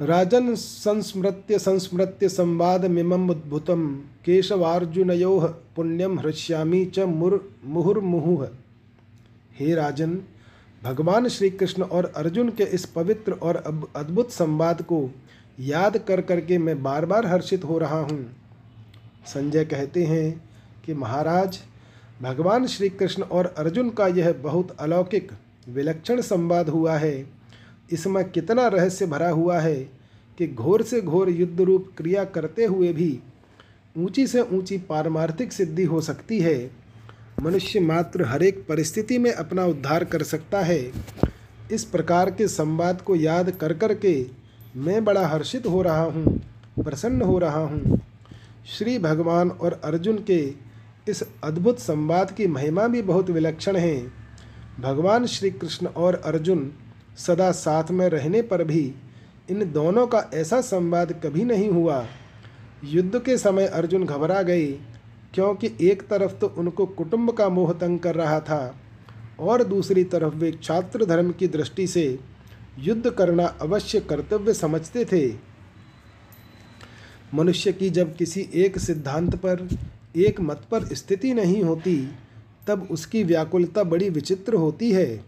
राजन 0.00 0.54
संस्मृत्य 0.54 1.58
संस्मृत्य 1.58 2.28
संवाद 2.28 2.84
मिममुद्भुतम 2.84 3.86
केशवार्जुनयो 4.24 5.38
पुण्यम 5.76 6.18
हृष्यामी 6.20 6.84
च 6.84 6.98
मुर 6.98 7.56
मुहुर्मुहुः। 7.64 8.46
हे 9.58 9.74
राजन, 9.74 10.18
भगवान 10.82 11.28
श्री 11.28 11.50
कृष्ण 11.50 11.82
और 11.82 12.12
अर्जुन 12.16 12.50
के 12.50 12.64
इस 12.64 12.84
पवित्र 12.86 13.32
और 13.32 13.56
अद्भुत 13.96 14.30
संवाद 14.30 14.82
को 14.82 15.10
याद 15.60 15.96
कर 15.98 16.20
करके 16.20 16.58
मैं 16.58 16.82
बार 16.82 17.06
बार 17.06 17.26
हर्षित 17.26 17.64
हो 17.64 17.78
रहा 17.78 18.00
हूँ। 18.00 18.36
संजय 19.26 19.64
कहते 19.64 20.04
हैं 20.04 20.50
कि, 20.86 20.94
महाराज, 20.94 21.58
भगवान 22.22 22.66
श्री 22.66 22.88
कृष्ण 22.88 23.22
और 23.22 23.54
अर्जुन 23.58 23.90
का 23.90 24.06
यह 24.06 24.32
बहुत 24.32 24.76
अलौकिक 24.80 25.32
विलक्षण 25.68 26.20
संवाद 26.20 26.68
हुआ 26.68 26.96
है। 26.96 27.26
इसमें 27.92 28.30
कितना 28.30 28.68
रहस्य 28.68 29.06
भरा 29.06 29.30
हुआ 29.30 29.58
है 29.58 29.76
कि 30.38 30.48
घोर 30.48 30.82
से 30.82 31.00
घोर 31.00 31.30
युद्ध 31.30 31.60
रूप 31.60 31.90
क्रिया 31.96 32.24
करते 32.24 32.64
हुए 32.64 32.92
भी 32.92 33.20
ऊँची 33.98 34.26
से 34.26 34.40
ऊँची 34.40 34.78
पारमार्थिक 34.78 35.52
सिद्धि 35.52 35.84
हो 35.84 36.00
सकती 36.00 36.40
है। 36.40 36.70
मनुष्य 37.42 37.80
मात्र 37.80 38.24
हर 38.24 38.42
एक 38.42 38.66
परिस्थिति 38.68 39.18
में 39.18 39.32
अपना 39.32 39.64
उद्धार 39.66 40.04
कर 40.04 40.22
सकता 40.22 40.60
है। 40.60 40.92
इस 41.72 41.84
प्रकार 41.84 42.30
के 42.30 42.48
संवाद 42.48 43.00
को 43.00 43.16
याद 43.16 43.50
कर 43.50 43.72
कर 43.72 43.94
के 43.94 44.39
मैं 44.76 45.04
बड़ा 45.04 45.26
हर्षित 45.26 45.66
हो 45.66 45.82
रहा 45.82 46.02
हूँ, 46.02 46.38
प्रसन्न 46.78 47.22
हो 47.22 47.38
रहा 47.38 47.60
हूँ। 47.60 48.00
श्री 48.68 48.98
भगवान 48.98 49.50
और 49.50 49.80
अर्जुन 49.84 50.18
के 50.30 50.38
इस 51.08 51.22
अद्भुत 51.44 51.78
संवाद 51.78 52.30
की 52.30 52.46
महिमा 52.46 52.86
भी 52.88 53.02
बहुत 53.02 53.30
विलक्षण 53.30 53.76
है। 53.76 53.96
भगवान 54.80 55.26
श्री 55.26 55.50
कृष्ण 55.50 55.86
और 55.86 56.14
अर्जुन 56.24 56.70
सदा 57.18 57.50
साथ 57.52 57.90
में 57.90 58.08
रहने 58.08 58.42
पर 58.42 58.64
भी 58.64 58.82
इन 59.50 59.70
दोनों 59.72 60.06
का 60.06 60.24
ऐसा 60.34 60.60
संवाद 60.60 61.12
कभी 61.24 61.44
नहीं 61.44 61.68
हुआ। 61.68 62.04
युद्ध 62.84 63.18
के 63.18 63.36
समय 63.38 63.66
अर्जुन 63.66 64.04
घबरा 64.04 64.42
गए, 64.42 64.66
क्योंकि 65.34 65.70
एक 65.82 66.02
तरफ़ 66.08 66.32
तो 66.32 66.54
उनको 66.58 66.86
कुटुंब 66.86 67.32
का 67.32 67.48
मोह 67.48 67.72
तंग 67.72 67.98
कर 67.98 68.14
रहा 68.14 68.40
था 68.40 68.74
और 69.40 69.64
दूसरी 69.64 70.04
तरफ़ 70.04 70.34
वे 70.34 70.52
छात्र 70.62 71.04
धर्म 71.04 71.30
की 71.32 71.48
दृष्टि 71.48 71.86
से 71.86 72.18
युद्ध 72.78 73.10
करना 73.10 73.46
अवश्य 73.46 74.00
कर्तव्य 74.00 74.54
समझते 74.54 75.04
थे। 75.04 75.34
मनुष्य 77.34 77.72
की 77.72 77.90
जब 77.90 78.16
किसी 78.16 78.48
एक 78.54 78.78
सिद्धांत 78.78 79.34
पर, 79.36 79.68
एक 80.16 80.40
मत 80.40 80.62
पर 80.70 80.84
स्थिति 80.84 81.34
नहीं 81.34 81.62
होती, 81.62 82.10
तब 82.66 82.88
उसकी 82.90 83.22
व्याकुलता 83.24 83.82
बड़ी 83.82 84.10
विचित्र 84.10 84.54
होती 84.54 84.92
है। 84.92 85.24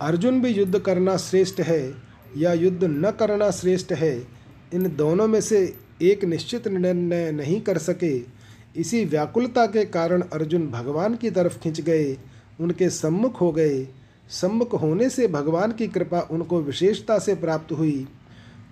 अर्जुन 0.00 0.40
भी 0.40 0.48
युद्ध 0.48 0.78
करना 0.78 1.16
श्रेष्ठ 1.16 1.60
है 1.60 1.94
या 2.36 2.52
युद्ध 2.52 2.84
न 2.84 3.10
करना 3.10 3.50
श्रेष्ठ 3.50 3.92
है, 3.92 4.26
इन 4.74 4.96
दोनों 4.96 5.28
में 5.28 5.40
से 5.40 5.76
एक 6.02 6.24
निश्चित 6.24 6.68
निर्णय 6.68 7.32
नहीं 7.32 7.60
कर 7.60 7.78
सके। 7.78 8.39
इसी 8.76 9.04
व्याकुलता 9.04 9.66
के 9.66 9.84
कारण 9.84 10.22
अर्जुन 10.22 10.66
भगवान 10.66 11.14
की 11.14 11.30
तरफ़ 11.30 11.58
खिंच 11.58 11.80
गए, 11.80 12.18
उनके 12.60 12.90
सम्मुख 12.90 13.40
हो 13.40 13.52
गए। 13.52 13.88
सम्मुख 14.30 14.82
होने 14.82 15.10
से 15.10 15.28
भगवान 15.28 15.72
की 15.72 15.88
कृपा 15.88 16.20
उनको 16.20 16.60
विशेषता 16.60 17.18
से 17.18 17.34
प्राप्त 17.34 17.72
हुई। 17.72 18.08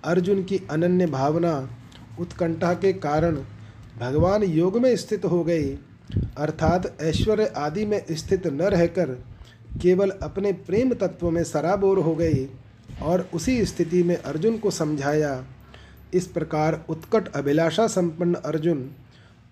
अर्जुन 0.03 0.43
की 0.43 0.61
अनन्य 0.71 1.05
भावना, 1.05 1.69
उत्कंठा 2.19 2.73
के 2.73 2.93
कारण 2.93 3.35
भगवान 3.99 4.43
योग 4.43 4.77
में 4.77 4.95
स्थित 4.95 5.25
हो 5.25 5.43
गए। 5.43 5.77
अर्थात 6.37 6.97
ऐश्वर्य 7.01 7.45
आदि 7.45 7.85
में 7.85 8.05
स्थित 8.11 8.47
न 8.47 8.61
रहकर 8.61 9.09
केवल 9.81 10.09
अपने 10.09 10.53
प्रेम 10.53 10.93
तत्व 10.93 11.29
में 11.29 11.43
सराबोर 11.43 11.99
हो 11.99 12.15
गए 12.15 12.47
और 13.01 13.29
उसी 13.33 13.65
स्थिति 13.65 14.03
में 14.03 14.17
अर्जुन 14.17 14.57
को 14.57 14.71
समझाया। 14.71 15.45
इस 16.13 16.27
प्रकार 16.27 16.85
उत्कट 16.89 17.27
अभिलाषा 17.27 17.87
संपन्न 17.87 18.33
अर्जुन 18.33 18.91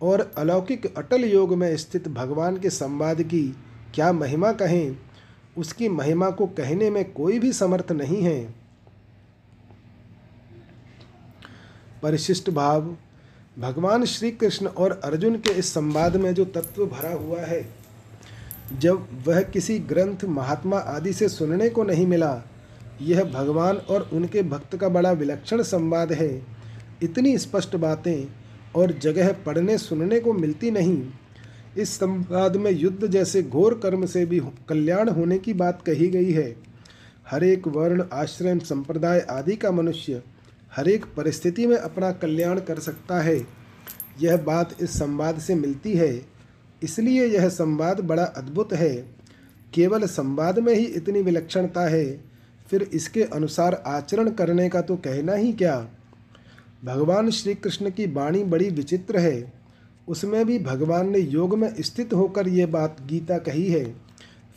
और 0.01 0.31
अलौकिक 0.37 0.85
अटल 0.97 1.23
योग 1.25 1.53
में 1.53 1.77
स्थित 1.77 2.07
भगवान 2.07 2.57
के 2.57 2.69
संवाद 2.69 3.21
की 3.21 3.43
क्या 3.95 4.11
महिमा 4.11 4.51
कहें, 4.51 4.97
उसकी 5.57 5.89
महिमा 5.89 6.29
को 6.29 6.47
कहने 6.47 6.89
में 6.89 7.11
कोई 7.11 7.39
भी 7.39 7.53
समर्थ 7.53 7.91
नहीं 7.91 8.21
है। 8.21 8.53
परिशिष्ट 12.03 12.49
भाव, 12.49 12.95
भगवान 13.59 14.05
श्री 14.05 14.31
कृष्ण 14.31 14.67
और 14.67 15.01
अर्जुन 15.03 15.35
के 15.35 15.51
इस 15.51 15.73
संवाद 15.73 16.15
में 16.15 16.33
जो 16.33 16.45
तत्व 16.45 16.85
भरा 16.85 17.13
हुआ 17.13 17.39
है, 17.39 17.65
जब 18.79 19.07
वह 19.27 19.41
किसी 19.41 19.79
ग्रंथ 19.79 20.25
महात्मा 20.25 20.77
आदि 20.77 21.13
से 21.13 21.29
सुनने 21.29 21.69
को 21.69 21.83
नहीं 21.83 22.05
मिला, 22.07 22.41
यह 23.01 23.23
भगवान 23.23 23.77
और 23.77 24.09
उनके 24.13 24.41
भक्त 24.43 24.75
का 24.75 24.89
बड़ा 24.89 25.11
विलक्षण 25.11 25.61
संवाद 25.61 26.11
है। 26.11 26.29
इतनी 27.03 27.37
स्पष्ट 27.37 27.75
बातें 27.75 28.27
और 28.77 28.91
जगह 28.91 29.31
पढ़ने 29.45 29.77
सुनने 29.77 30.19
को 30.19 30.33
मिलती 30.33 30.71
नहीं। 30.71 31.07
इस 31.77 31.89
संवाद 31.89 32.55
में 32.55 32.71
युद्ध 32.71 33.07
जैसे 33.07 33.43
घोर 33.43 33.79
कर्म 33.83 34.05
से 34.05 34.25
भी 34.25 34.39
कल्याण 34.69 35.09
होने 35.09 35.37
की 35.39 35.53
बात 35.53 35.81
कही 35.81 36.07
गई 36.07 36.31
है। 36.31 36.55
हर 37.29 37.43
एक 37.43 37.67
वर्ण, 37.67 38.03
आश्रम, 38.13 38.59
संप्रदाय 38.59 39.19
आदि 39.19 39.55
का 39.55 39.71
मनुष्य 39.71 40.21
हर 40.75 40.87
एक 40.89 41.05
परिस्थिति 41.05 41.67
में 41.67 41.77
अपना 41.77 42.11
कल्याण 42.11 42.59
कर 42.59 42.79
सकता 42.79 43.21
है। 43.21 43.47
यह 44.21 44.37
बात 44.37 44.75
इस 44.81 44.99
संवाद 44.99 45.39
से 45.39 45.55
मिलती 45.55 45.93
है। 45.93 46.25
इसलिए 46.83 47.25
यह 47.25 47.49
संवाद 47.49 47.99
बड़ा 47.99 48.23
अद्भुत 48.23 48.73
है। 48.73 48.95
केवल 49.73 50.05
संवाद 50.05 50.59
में 50.59 50.73
ही 50.73 50.85
इतनी 50.85 51.21
विलक्षणता 51.21 51.81
है। 51.81 52.05
फिर 52.69 52.89
इसके 52.93 53.23
अनुसार 53.23 53.83
आचरण 53.87 54.29
करने 54.29 54.69
का 54.69 54.81
तो 54.81 54.95
कहना 54.95 55.33
ही 55.33 55.53
क्या? 55.53 55.87
भगवान 56.85 57.29
श्री 57.29 57.55
कृष्ण 57.55 57.89
की 57.89 58.05
वाणी 58.05 58.43
बड़ी 58.43 58.69
विचित्र 58.69 59.17
है। 59.17 59.53
उसमें 60.07 60.45
भी 60.45 60.59
भगवान 60.59 61.09
ने 61.09 61.19
योग 61.19 61.57
में 61.57 61.73
स्थित 61.79 62.13
होकर 62.13 62.47
ये 62.47 62.65
बात 62.65 62.97
गीता 63.07 63.37
कही 63.37 63.71
है। 63.71 63.95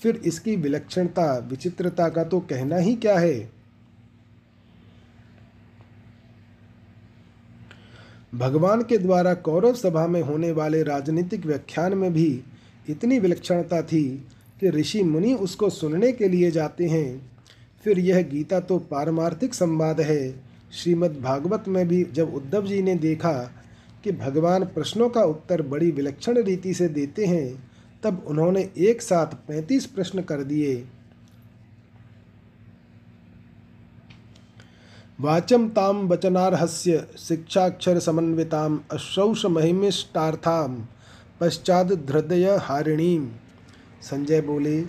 फिर 0.03 0.17
इसकी 0.17 0.57
विलक्षणता, 0.57 1.39
विचित्रता 1.39 2.09
का 2.09 2.25
तो 2.25 2.41
कहना 2.41 2.77
ही 2.77 2.95
क्या 2.97 3.19
है? 3.19 3.51
भगवान 8.35 8.83
के 8.83 8.99
द्वारा 8.99 9.35
कौरव 9.35 9.75
सभा 9.75 10.07
में 10.07 10.23
होने 10.23 10.53
वाले 10.53 10.83
राजनीतिक 10.83 11.47
व्याख्यान 11.47 11.95
में 11.95 12.13
भी 12.13 12.43
इतनी 12.89 13.19
विलक्षणता 13.19 13.83
थी 13.83 14.27
कि 14.61 14.71
ऋषि 14.71 15.03
मुनि 15.03 15.35
उसको 15.35 15.71
सुनने 15.71 16.13
के 16.13 16.29
लिए 16.29 16.51
जाते 16.51 16.87
हैं। 16.87 17.33
फिर 17.85 17.99
यह 17.99 18.23
गीता 18.23 18.61
तो 18.61 18.79
पारमार्थिक 18.79 19.55
संवाद 19.55 20.01
है। 20.01 20.50
श्रीमद् 20.73 21.21
भागवत 21.23 21.65
में 21.69 21.87
भी 21.89 22.05
जब 22.13 22.35
उद्धव 22.35 22.67
जी 22.67 22.83
ने 22.83 22.95
देखा 22.95 23.33
कि 24.05 24.13
भगवान 24.13 24.65
प्रश्नों 24.65 25.09
का 25.09 25.23
उत्तर 25.23 25.63
बड़ी 25.63 25.91
विलक्षण 25.91 26.43
रीति 26.43 26.75
से 26.75 26.89
देते 26.89 27.27
हैं, 27.27 27.71
तब 28.03 28.25
उन्होंने 28.27 28.71
एक 28.79 29.03
साथ 29.03 29.27
पैंतीस 29.49 29.87
प्रश्न 29.87 30.23
कर 30.23 30.43
दिए। 30.43 30.75
वाचम 35.21 35.69
ताम 35.69 36.07
वचनारहस्य 36.09 37.07
शिक्षाक्षर 37.19 37.99
समन्विताम 37.99 38.81
अश्रौष 38.93 39.45
महिमिष्टार्थाम 39.47 40.87
पश्चात 41.41 41.93
हृदय 42.11 42.57
हारिणीम 42.63 43.29
संजय 44.03 44.41
बोले, 44.41 44.81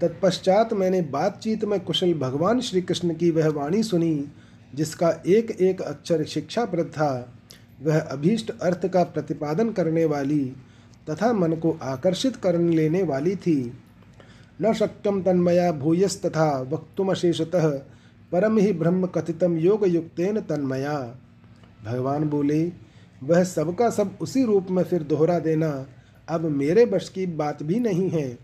तत्पश्चात 0.00 0.72
मैंने 0.72 1.02
बातचीत 1.02 1.64
में 1.64 1.80
कुशल 1.80 2.14
भगवान 2.14 2.60
श्री 2.60 2.82
कृष्ण 2.82 3.14
की 3.14 3.30
वह 3.30 3.48
वाणी 3.48 3.82
सुनी 3.82 4.14
जिसका 4.74 5.08
एक 5.26 5.50
एक 5.50 5.80
अक्षर 5.82 6.24
शिक्षाप्रद 6.24 6.86
था 6.86 7.32
वह 7.82 8.00
अभीष्ट 8.00 8.50
अर्थ 8.58 8.86
का 8.86 9.02
प्रतिपादन 9.04 9.70
करने 9.70 10.04
वाली 10.04 10.44
तथा 11.10 11.32
मन 11.32 11.52
को 11.52 11.78
आकर्षित 11.82 12.36
कर 12.36 12.58
लेने 12.58 13.02
वाली 13.02 13.36
थी। 13.36 13.72
न 14.62 14.72
शक्यम 14.72 15.22
तन्मया 15.22 15.72
भूयस्तथा 15.72 16.60
वक्तुमशेषतः, 16.60 17.68
परम 18.32 18.58
ही 18.58 18.72
ब्रह्म 18.72 19.06
कथितम 19.06 19.56
योग 19.56 19.86
युक्तेन 19.88 20.40
तन्मया। 20.40 21.18
भगवान 21.84 22.24
बोले, 22.24 22.72
वह 23.22 23.44
सबका 23.44 23.90
सब 23.90 24.16
उसी 24.20 24.44
रूप 24.44 24.70
में 24.70 24.82
फिर 24.84 25.02
दोहरा 25.02 25.38
देना 25.38 25.86
अब 26.28 26.40
मेरे 26.40 26.86
बश 26.86 27.08
की 27.08 27.26
बात 27.26 27.62
भी 27.62 27.80
नहीं 27.80 28.10
है। 28.10 28.38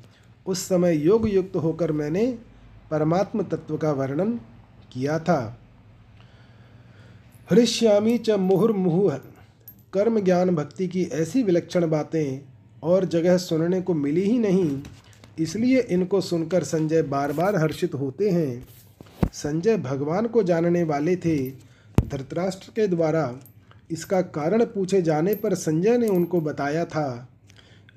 उस 0.47 0.69
समय 0.69 0.97
योग 0.97 1.29
युक्त 1.29 1.57
होकर 1.57 1.93
मैंने 1.93 2.39
परमात्म 2.91 3.43
तत्व 3.43 3.77
का 3.77 3.93
वर्णन 3.93 4.33
किया 4.93 5.19
था। 5.19 5.59
हृष्यामी 7.51 8.17
च 8.19 8.31
मुहुर्मुहुः। 8.31 9.15
कर्म 9.93 10.19
ज्ञान 10.21 10.55
भक्ति 10.55 10.87
की 10.89 11.03
ऐसी 11.13 11.43
विलक्षण 11.43 11.89
बातें 11.91 12.41
और 12.83 13.05
जगह 13.05 13.37
सुनने 13.37 13.81
को 13.81 13.95
मिली 13.95 14.23
ही 14.23 14.39
नहीं, 14.39 14.83
इसलिए 15.39 15.81
इनको 15.81 16.21
सुनकर 16.21 16.65
संजय 16.65 17.03
बार 17.03 17.33
बार 17.33 17.57
हर्षित 17.57 17.95
होते 17.95 18.31
हैं। 18.31 18.69
संजय 19.33 19.77
भगवान 19.79 20.27
को 20.27 20.43
जानने 20.43 20.83
वाले 20.85 21.17
थे। 21.17 21.37
धृतराष्ट्र 21.99 22.73
के 22.77 22.87
द्वारा 22.87 23.33
इसका 23.91 24.21
कारण 24.23 24.65
पूछे 24.65 25.03
जाने 25.03 25.35
पर 25.35 25.55
संजय 25.55 25.99
ने 25.99 26.09
उनको 26.09 26.41
बताया 26.41 26.85
था 26.85 27.29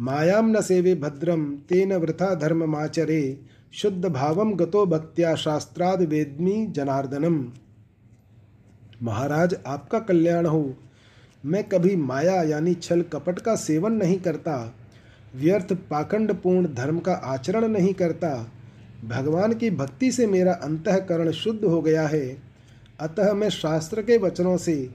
मायाम 0.02 0.50
न 0.50 0.62
सेवे 0.62 0.96
भद्रम 0.96 1.46
तेन 1.70 1.94
वृथा 1.94 2.36
धर्ममाचरे, 2.36 3.40
शुद्ध 3.74 4.06
भावम 4.06 4.54
गतो 4.54 4.86
भक्त्या 4.86 5.36
शास्त्राद 5.36 6.02
वेदमी 6.02 6.66
जनार्दनम। 6.68 7.44
महाराज 9.04 9.56
आपका 9.68 10.00
कल्याण 10.00 10.46
हो। 10.46 10.74
मैं 11.46 11.64
कभी 11.64 11.96
माया 11.96 12.42
यानी 12.44 12.74
छल 12.74 13.02
कपट 13.02 13.40
का 13.40 13.56
सेवन 13.56 13.94
नहीं 13.94 14.20
करता। 14.20 14.76
व्यर्थ 15.36 15.74
पाखंडपूर्ण 15.90 16.74
धर्म 16.74 17.00
का 17.00 17.14
आचरण 17.14 17.68
नहीं 17.68 17.94
करता। 17.94 18.30
भगवान 19.06 19.54
की 19.54 19.70
भक्ति 19.70 20.12
से 20.12 20.28
मेरा 20.28 20.54
अंतकरण 20.54 21.32
शुद्ध 21.32 21.64
हो 21.66 21.82
गया 21.82 22.08
है। 22.08 22.38
अतः 23.00 23.34
मैं 23.34 23.50
शास्त्र 23.50 24.02
के 24.02 24.18
वचनों 24.18 24.58
से 24.58 24.90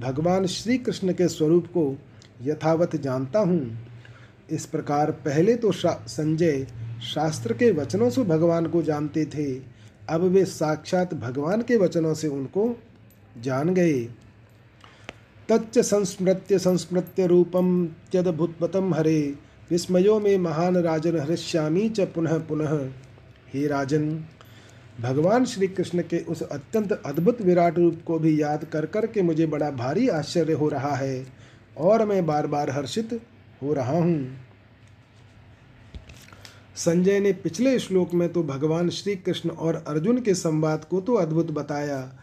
भगवान 0.00 0.46
श्री 0.46 0.78
कृष्ण 0.78 1.12
के 1.12 1.28
स्वरूप 1.28 1.66
को 1.66 1.96
यथावत 2.42 2.96
जानता 2.96 3.38
हूँ। 3.38 3.78
इस 4.50 4.66
प्रकार 4.66 5.10
पहले 5.10 5.54
तो 5.56 5.72
शा, 5.72 5.92
संजय 6.08 6.66
शास्त्र 7.14 7.52
के 7.52 7.70
वचनों 7.70 8.10
से 8.10 8.22
भगवान 8.24 8.66
को 8.66 8.82
जानते 8.82 9.24
थे। 9.24 9.52
अब 10.08 10.20
वे 10.20 10.44
साक्षात 10.44 11.14
भगवान 11.14 11.62
के 11.62 11.76
वचनों 11.76 12.14
से 12.14 12.28
उनको 12.28 12.76
जान 13.36 13.74
गए। 13.74 14.00
तच्च 15.48 15.78
संस्मृत्य 15.78 16.58
संस्मृत्य 16.58 17.26
रूपम 17.26 17.86
त्यदभुतपतम 18.12 18.94
हरे। 18.94 19.34
विस्मयो 19.70 20.18
में 20.20 20.36
महान 20.38 20.76
राजन 20.76 21.18
हृष्यामी 21.20 21.88
च 21.88 22.00
पुनः 22.00 22.38
पुनः। 22.38 22.78
हे 23.54 23.66
राजन, 23.66 24.08
भगवान 25.00 25.44
श्री 25.44 25.68
कृष्ण 25.68 26.02
के 26.02 26.18
उस 26.24 26.42
अत्यंत 26.42 26.92
अद्भुत 26.92 27.40
विराट 27.42 27.78
रूप 27.78 28.00
को 28.06 28.18
भी 28.18 28.40
याद 28.42 28.64
कर 28.64 28.86
कर 28.86 29.06
के 29.06 29.22
मुझे 29.22 29.46
बड़ा 29.46 29.70
भारी 29.70 30.08
आश्चर्य 30.08 30.52
हो 30.52 30.68
रहा 30.68 30.94
है 30.96 31.26
और 31.76 32.04
मैं 32.04 32.24
बार 32.26 32.46
बार 32.46 32.70
हर्षित 32.70 33.20
हो 33.62 33.72
रहा 33.74 33.98
हूँ। 33.98 34.38
संजय 36.76 37.20
ने 37.20 37.32
पिछले 37.32 37.78
श्लोक 37.78 38.14
में 38.14 38.28
तो 38.32 38.42
भगवान 38.42 38.88
श्री 38.90 39.16
कृष्ण 39.16 39.50
और 39.50 39.84
अर्जुन 39.88 40.20
के 40.20 40.34
संवाद 40.34 40.84
को 40.84 41.00
तो 41.00 41.14
अद्भुत 41.14 41.50
बताया। 41.50 42.21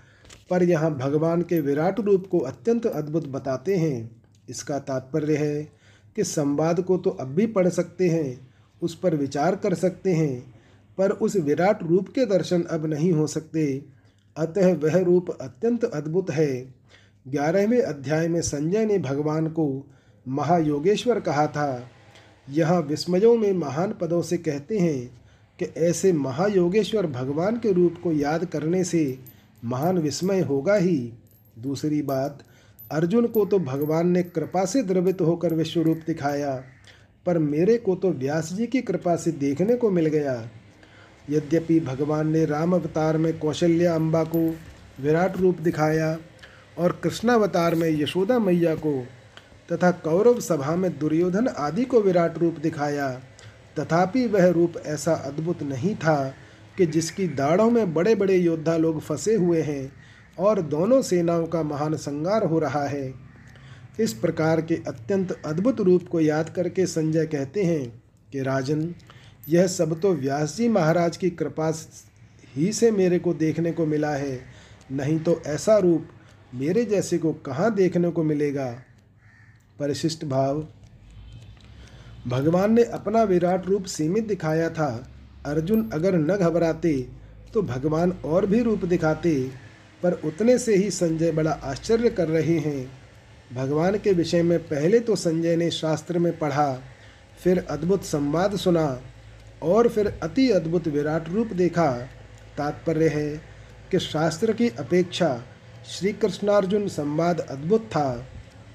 पर 0.49 0.63
यहाँ 0.63 0.93
भगवान 0.95 1.41
के 1.41 1.59
विराट 1.61 1.99
रूप 1.99 2.27
को 2.31 2.39
अत्यंत 2.39 2.85
अद्भुत 2.85 3.27
बताते 3.27 3.75
हैं। 3.75 4.09
इसका 4.49 4.79
तात्पर्य 4.79 5.35
है 5.35 5.63
कि 6.15 6.23
संवाद 6.23 6.81
को 6.81 6.97
तो 6.97 7.09
अब 7.09 7.27
भी 7.27 7.45
पढ़ 7.47 7.67
सकते 7.67 8.09
हैं, 8.09 8.49
उस 8.81 8.95
पर 8.95 9.15
विचार 9.15 9.55
कर 9.55 9.73
सकते 9.73 10.13
हैं, 10.13 10.53
पर 10.97 11.11
उस 11.11 11.35
विराट 11.35 11.83
रूप 11.83 12.09
के 12.09 12.25
दर्शन 12.25 12.61
अब 12.61 12.85
नहीं 12.85 13.11
हो 13.11 13.27
सकते। 13.27 13.65
अतः 14.37 14.73
वह 14.73 14.97
रूप 14.97 15.29
अत्यंत 15.31 15.85
अद्भुत 15.85 16.31
है। 16.31 16.73
ग्यारहवें 17.27 17.81
अध्याय 17.81 18.27
में 18.27 18.41
संजय 18.41 18.85
ने 18.85 18.97
भगवान 18.99 19.47
को 19.47 19.87
महायोगेश्वर 20.25 21.19
कहा 21.19 21.47
था। 21.47 21.89
यहाँ 22.49 22.81
विस्मयों 22.81 23.35
में 23.37 23.51
महान 23.53 23.93
पदों 24.01 24.21
से 24.21 24.37
कहते 24.37 24.79
हैं 24.79 25.19
कि 25.59 25.65
ऐसे 25.77 26.13
महायोगेश्वर 26.13 27.07
भगवान 27.07 27.57
के 27.57 27.71
रूप 27.71 27.95
को 28.03 28.11
याद 28.11 28.45
करने 28.45 28.83
से 28.83 29.19
महान 29.65 29.97
विस्मय 29.97 30.39
होगा 30.39 30.75
ही। 30.75 31.13
दूसरी 31.59 32.01
बात, 32.01 32.43
अर्जुन 32.91 33.27
को 33.27 33.45
तो 33.45 33.59
भगवान 33.59 34.07
ने 34.07 34.23
कृपा 34.23 34.65
से 34.65 34.83
द्रवित 34.83 35.21
होकर 35.21 35.53
विश्व 35.53 35.81
रूप 35.81 35.99
दिखाया, 36.07 36.63
पर 37.25 37.37
मेरे 37.37 37.77
को 37.77 37.95
तो 37.95 38.11
व्यास 38.11 38.53
जी 38.53 38.67
की 38.67 38.81
कृपा 38.81 39.15
से 39.15 39.31
देखने 39.31 39.75
को 39.75 39.89
मिल 39.89 40.05
गया। 40.05 40.49
यद्यपि 41.29 41.79
भगवान 41.79 42.27
ने 42.27 42.45
राम 42.45 42.73
अवतार 42.73 43.17
में 43.17 43.39
कौशल्या 43.39 43.95
अम्बा 43.95 44.23
को 44.23 44.47
विराट 45.01 45.37
रूप 45.37 45.59
दिखाया 45.59 46.17
और 46.77 46.99
कृष्णावतार 47.03 47.75
में 47.75 47.89
यशोदा 47.89 48.39
मैया 48.39 48.75
को, 48.75 49.03
तथा 49.71 49.91
कौरव 49.91 50.39
सभा 50.39 50.75
में 50.75 50.97
दुर्योधन 50.99 51.47
आदि 51.47 51.83
को 51.83 52.01
विराट 52.01 52.37
रूप 52.37 52.57
दिखाया, 52.59 53.09
तथापि 53.79 54.25
वह 54.27 54.47
रूप 54.47 54.73
ऐसा 54.85 55.13
अद्भुत 55.13 55.63
नहीं 55.63 55.95
था। 55.95 56.33
कि 56.79 56.85
जिसकी 56.85 57.27
दाढ़ों 57.27 57.71
में 57.71 57.93
बड़े 57.93 58.15
बड़े 58.15 58.35
योद्धा 58.35 58.77
लोग 58.77 59.01
फंसे 59.01 59.35
हुए 59.35 59.61
हैं 59.61 59.91
और 60.39 60.61
दोनों 60.61 61.01
सेनाओं 61.01 61.47
का 61.47 61.63
महान 61.63 61.95
संगार 61.95 62.43
हो 62.43 62.59
रहा 62.59 62.87
है। 62.87 63.13
इस 63.99 64.13
प्रकार 64.13 64.61
के 64.61 64.75
अत्यंत 64.75 65.41
अद्भुत 65.45 65.81
रूप 65.81 66.07
को 66.07 66.19
याद 66.19 66.49
करके 66.49 66.85
संजय 66.85 67.25
कहते 67.25 67.63
हैं 67.63 68.03
कि, 68.31 68.41
राजन, 68.41 68.95
यह 69.49 69.67
सब 69.67 70.01
तो 70.01 70.13
व्यास 70.13 70.57
जी 70.57 70.69
महाराज 70.69 71.17
की 71.17 71.29
कृपा 71.29 71.73
ही 72.55 72.73
से 72.73 72.91
मेरे 72.91 73.19
को 73.19 73.33
देखने 73.33 73.71
को 73.71 73.85
मिला 73.85 74.11
है। 74.11 74.41
नहीं 74.91 75.19
तो 75.19 75.41
ऐसा 75.45 75.77
रूप 75.77 76.07
मेरे 76.55 76.85
जैसे 76.85 77.17
को 77.17 77.33
कहाँ 77.33 77.75
देखने 77.75 78.09
को 78.09 78.23
मिलेगा? 78.23 78.79
परिशिष्ट 79.79 80.25
भाव। 80.25 80.67
भगवान 82.27 82.73
ने 82.73 82.83
अपना 82.83 83.23
विराट 83.23 83.65
रूप 83.65 83.85
सीमित 83.85 84.27
दिखाया 84.27 84.69
था। 84.69 85.11
अर्जुन 85.49 85.89
अगर 85.93 86.15
न 86.15 86.35
घबराते 86.37 87.07
तो 87.53 87.61
भगवान 87.61 88.11
और 88.25 88.45
भी 88.45 88.61
रूप 88.61 88.85
दिखाते। 88.85 89.33
पर 90.03 90.13
उतने 90.25 90.57
से 90.57 90.75
ही 90.75 90.89
संजय 90.91 91.31
बड़ा 91.31 91.51
आश्चर्य 91.51 92.09
कर 92.09 92.27
रहे 92.27 92.57
हैं। 92.59 92.91
भगवान 93.55 93.97
के 93.97 94.11
विषय 94.11 94.43
में 94.43 94.59
पहले 94.59 94.99
तो 94.99 95.15
संजय 95.15 95.55
ने 95.55 95.69
शास्त्र 95.71 96.19
में 96.19 96.37
पढ़ा, 96.37 96.79
फिर 97.43 97.65
अद्भुत 97.69 98.03
संवाद 98.03 98.55
सुना, 98.55 99.01
और 99.63 99.87
फिर 99.87 100.07
अति 100.23 100.49
अद्भुत 100.51 100.87
विराट 100.87 101.29
रूप 101.29 101.47
देखा। 101.47 101.91
तात्पर्य 102.57 103.07
है 103.07 103.29
कि 103.91 103.99
शास्त्र 103.99 104.53
की 104.53 104.69
अपेक्षा 104.69 105.43
श्री 105.89 106.13
कृष्णार्जुन 106.13 106.87
संवाद 106.87 107.39
अद्भुत 107.39 107.85
था, 107.85 108.25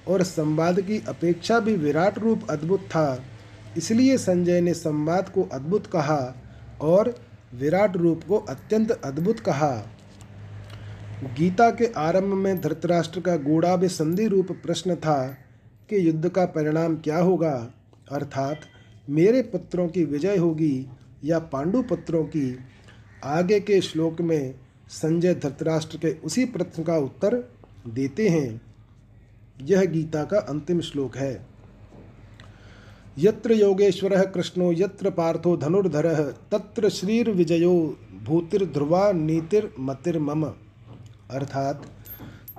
और 0.08 0.22
संवाद 0.22 0.80
की 0.80 1.02
अपेक्षा 1.08 1.60
भी 1.60 1.76
विराट 1.76 2.18
रूप 2.18 2.50
अद्भुत 2.50 2.80
था। 2.80 3.24
इसलिए 3.76 4.18
संजय 4.18 4.60
ने 4.60 4.74
संवाद 4.74 5.28
को 5.28 5.48
अद्भुत 5.52 5.86
कहा। 5.86 6.43
और 6.84 7.14
विराट 7.54 7.96
रूप 7.96 8.20
को 8.28 8.38
अत्यंत 8.38 8.90
अद्भुत 8.90 9.40
कहा। 9.40 9.90
गीता 11.38 11.70
के 11.70 11.86
आरंभ 11.86 12.34
में 12.34 12.60
धृतराष्ट्र 12.60 13.20
का 13.20 13.36
गूढ़ाभ 13.36 13.84
संधि 13.84 14.26
रूप 14.26 14.46
प्रश्न 14.50 14.94
था 14.94 15.26
कि 15.90 16.08
युद्ध 16.08 16.28
का 16.28 16.44
परिणाम 16.44 16.96
क्या 16.96 17.18
होगा? 17.18 17.70
अर्थात, 18.12 18.60
मेरे 19.10 19.42
पुत्रों 19.42 19.88
की 19.88 20.04
विजय 20.04 20.36
होगी 20.36 20.86
या 21.24 21.38
पांडु 21.38 21.82
पुत्रों 21.82 22.24
की? 22.24 22.58
आगे 23.24 23.60
के 23.60 23.80
श्लोक 23.80 24.20
में 24.20 24.54
संजय 24.88 25.34
धृतराष्ट्र 25.34 25.96
के 25.96 26.10
उसी 26.24 26.44
प्रश्न 26.44 26.82
का 26.82 26.96
उत्तर 26.96 27.44
देते 27.88 28.28
हैं। 28.28 28.60
यह 29.62 29.84
गीता 29.84 30.24
का 30.24 30.38
अंतिम 30.38 30.80
श्लोक 30.80 31.16
है। 31.16 31.53
यत्र 33.18 33.52
योगेश्वर 33.52 34.26
कृष्णो, 34.26 34.72
यत्र 34.72 35.10
पार्थो 35.10 35.56
धनुर्धर, 35.56 36.34
तत्र 36.52 36.88
श्रीर 36.88 37.30
विजयो 37.30 37.98
भूतिर्ध्रुवा 38.24 39.12
नीतिर्मतिर्मम। 39.12 40.44
अर्थात, 41.30 41.82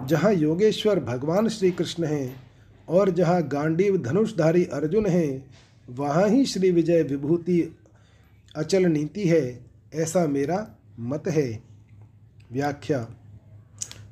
जहाँ 0.06 0.34
योगेश्वर 0.34 1.00
भगवान 1.00 1.50
श्री 1.50 1.72
कृष्ण 1.72 2.04
हैं 2.04 2.44
और 2.90 3.10
जहाँ 3.10 3.48
गांडीव 3.48 3.98
धनुषधारी 3.98 4.66
अर्जुन 4.66 5.06
हैं, 5.06 5.46
वहाँ 5.90 6.30
ही 6.30 6.46
श्री 6.46 6.72
विजय 6.72 7.04
विभूति 7.04 7.76
अचल 8.56 8.86
नीति 8.86 9.28
है, 9.28 9.66
ऐसा 9.96 10.28
मेरा 10.28 10.68
मत 11.00 11.24
है। 11.28 11.64
व्याख्या। 12.52 13.08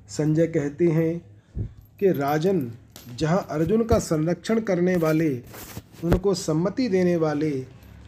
संजय 0.09 0.47
कहते 0.47 0.87
हैं 0.87 1.21
कि 1.99 2.11
राजन, 2.11 2.71
जहाँ 3.17 3.47
अर्जुन 3.49 3.83
का 3.83 3.99
संरक्षण 3.99 4.59
करने 4.59 4.95
वाले 4.95 5.41
उनको 6.03 6.33
सम्मति 6.33 6.87
देने 6.89 7.15
वाले 7.15 7.51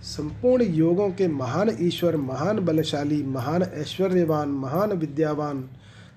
संपूर्ण 0.03 0.63
योगों 0.63 1.09
के 1.09 1.27
महान 1.27 1.77
ईश्वर, 1.81 2.17
महान 2.17 2.59
बलशाली, 2.59 3.23
महान 3.23 3.63
ऐश्वर्यवान, 3.63 4.49
महान 4.49 4.91
विद्यावान, 4.91 5.69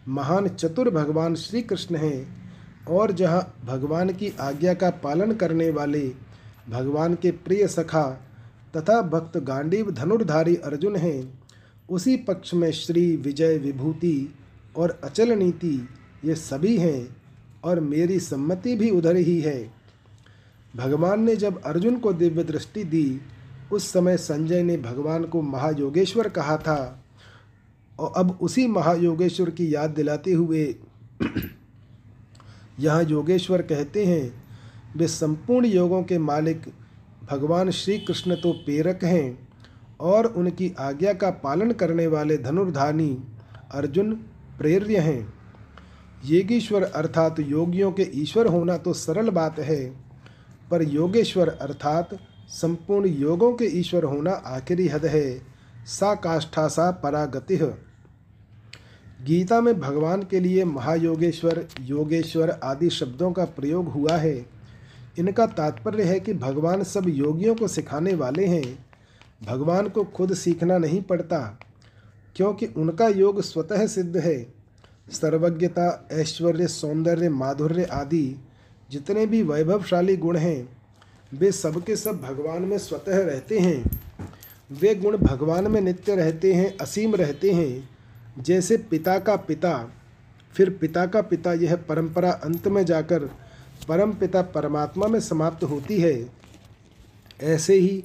महान 0.08 0.48
चतुर 0.48 0.90
भगवान 0.90 1.34
श्री 1.34 1.62
कृष्ण 1.62 1.96
हैं 1.96 2.38
और 2.86 3.12
जहाँ 3.12 3.54
भगवान 3.64 4.12
की 4.12 4.32
आज्ञा 4.40 4.74
का 4.74 4.90
पालन 4.90 5.32
करने 5.32 5.70
वाले 5.70 6.12
भगवान 6.68 7.14
के 7.14 7.30
प्रिय 7.30 7.66
सखा 7.68 8.04
तथा 8.76 9.00
भक्त 9.02 9.36
गांडीव 9.38 9.90
धनुर्धारी 9.90 10.56
अर्जुन 10.56 10.96
हैं, 10.96 11.38
उसी 11.90 12.16
पक्ष 12.16 12.54
में 12.54 12.70
श्री 12.72 13.16
विजय 13.16 13.58
विभूति 13.58 14.34
और 14.76 15.00
अचल 15.04 15.32
नीति 15.32 15.88
ये 16.24 16.34
सभी 16.34 16.76
हैं 16.76 17.16
और 17.64 17.80
मेरी 17.80 18.18
सम्मति 18.20 18.74
भी 18.76 18.90
उधर 18.90 19.16
ही 19.16 19.40
है। 19.40 19.77
भगवान 20.78 21.20
ने 21.20 21.36
जब 21.36 21.62
अर्जुन 21.62 21.98
को 21.98 22.12
दिव्य 22.12 22.44
दृष्टि 22.44 22.84
दी, 22.84 23.20
उस 23.72 23.92
समय 23.92 24.16
संजय 24.16 24.62
ने 24.62 24.76
भगवान 24.76 25.24
को 25.24 25.42
महायोगेश्वर 25.42 26.28
कहा 26.28 26.56
था। 26.56 27.04
और 28.00 28.12
अब 28.16 28.38
उसी 28.42 28.66
महायोगेश्वर 28.66 29.50
की 29.50 29.74
याद 29.74 29.90
दिलाते 29.90 30.32
हुए 30.32 30.76
यहाँ 32.80 33.04
योगेश्वर 33.04 33.62
कहते 33.62 34.04
हैं, 34.04 34.44
वे 34.96 35.08
संपूर्ण 35.08 35.66
योगों 35.66 36.02
के 36.02 36.18
मालिक 36.18 36.62
भगवान 37.30 37.70
श्री 37.70 37.98
कृष्ण 37.98 38.34
तो 38.34 38.52
प्रेरक 38.52 39.04
हैं 39.04 39.48
और 40.00 40.26
उनकी 40.26 40.74
आज्ञा 40.78 41.12
का 41.12 41.30
पालन 41.30 41.72
करने 41.72 42.06
वाले 42.06 42.38
धनुर्धानी 42.38 43.22
अर्जुन 43.70 44.12
प्रेर्य 44.58 44.98
हैं। 44.98 45.34
येगीश्वर 46.24 46.82
अर्थात 46.82 47.40
योगियों 47.40 47.92
के 47.92 48.10
ईश्वर 48.14 48.46
होना 48.46 48.76
तो 48.76 48.92
सरल 48.92 49.30
बात 49.30 49.58
है। 49.58 50.07
पर 50.70 50.82
योगेश्वर 50.82 51.48
अर्थात 51.48 52.18
संपूर्ण 52.48 53.08
योगों 53.08 53.52
के 53.52 53.64
ईश्वर 53.78 54.04
होना 54.04 54.30
आखिरी 54.30 54.88
हद 54.88 55.06
है। 55.06 55.42
सा 55.86 56.14
काष्ठा 56.14 56.66
सा 56.68 56.90
परागति। 56.90 57.56
गीता 59.24 59.60
में 59.60 59.78
भगवान 59.80 60.22
के 60.22 60.40
लिए 60.40 60.64
महायोगेश्वर, 60.64 61.64
योगेश्वर 61.80 62.50
आदि 62.50 62.90
शब्दों 62.90 63.32
का 63.32 63.44
प्रयोग 63.44 63.88
हुआ 63.88 64.16
है। 64.16 64.46
इनका 65.18 65.46
तात्पर्य 65.46 66.02
है 66.02 66.20
कि 66.20 66.34
भगवान 66.34 66.82
सब 66.84 67.08
योगियों 67.08 67.54
को 67.54 67.68
सिखाने 67.68 68.14
वाले 68.14 68.46
हैं। 68.46 68.86
भगवान 69.44 69.88
को 69.88 70.04
खुद 70.04 70.34
सीखना 70.34 70.78
नहीं 70.78 71.02
पड़ता, 71.02 71.58
क्योंकि 72.36 72.66
उनका 72.66 73.08
योग 73.08 73.40
स्वतः 73.42 73.86
सिद्ध 73.86 74.16
है। 74.16 74.54
सर्वज्ञता, 75.12 76.08
ऐश्वर्य, 76.12 76.66
सौंदर्य, 76.66 77.28
माधुर्य 77.28 77.84
आदि 77.84 78.36
जितने 78.90 79.26
भी 79.26 79.42
वैभवशाली 79.42 80.16
गुण 80.16 80.36
हैं, 80.36 80.76
वे 81.34 81.52
सबके 81.52 81.96
सब 81.96 82.20
भगवान 82.20 82.62
में 82.62 82.78
स्वतः 82.78 83.18
रहते 83.18 83.58
हैं। 83.58 84.00
वे 84.72 84.94
गुण 84.94 85.16
भगवान 85.16 85.70
में 85.70 85.80
नित्य 85.80 86.16
रहते 86.16 86.54
हैं, 86.54 86.76
असीम 86.76 87.14
रहते 87.14 87.50
हैं। 87.50 87.90
जैसे 88.42 88.76
पिता 88.76 89.18
का 89.18 89.36
पिता, 89.36 89.92
फिर 90.54 90.70
पिता 90.70 91.06
का 91.06 91.20
पिता 91.20 91.52
यह 91.52 91.76
परंपरा 91.76 92.30
अंत 92.30 92.68
में 92.68 92.86
जाकर 92.86 93.24
परम 93.88 94.12
पिता 94.12 94.42
परमात्मा 94.42 95.06
में 95.06 95.20
समाप्त 95.20 95.64
होती 95.64 96.00
है। 96.00 96.30
ऐसे 97.42 97.74
ही 97.74 98.04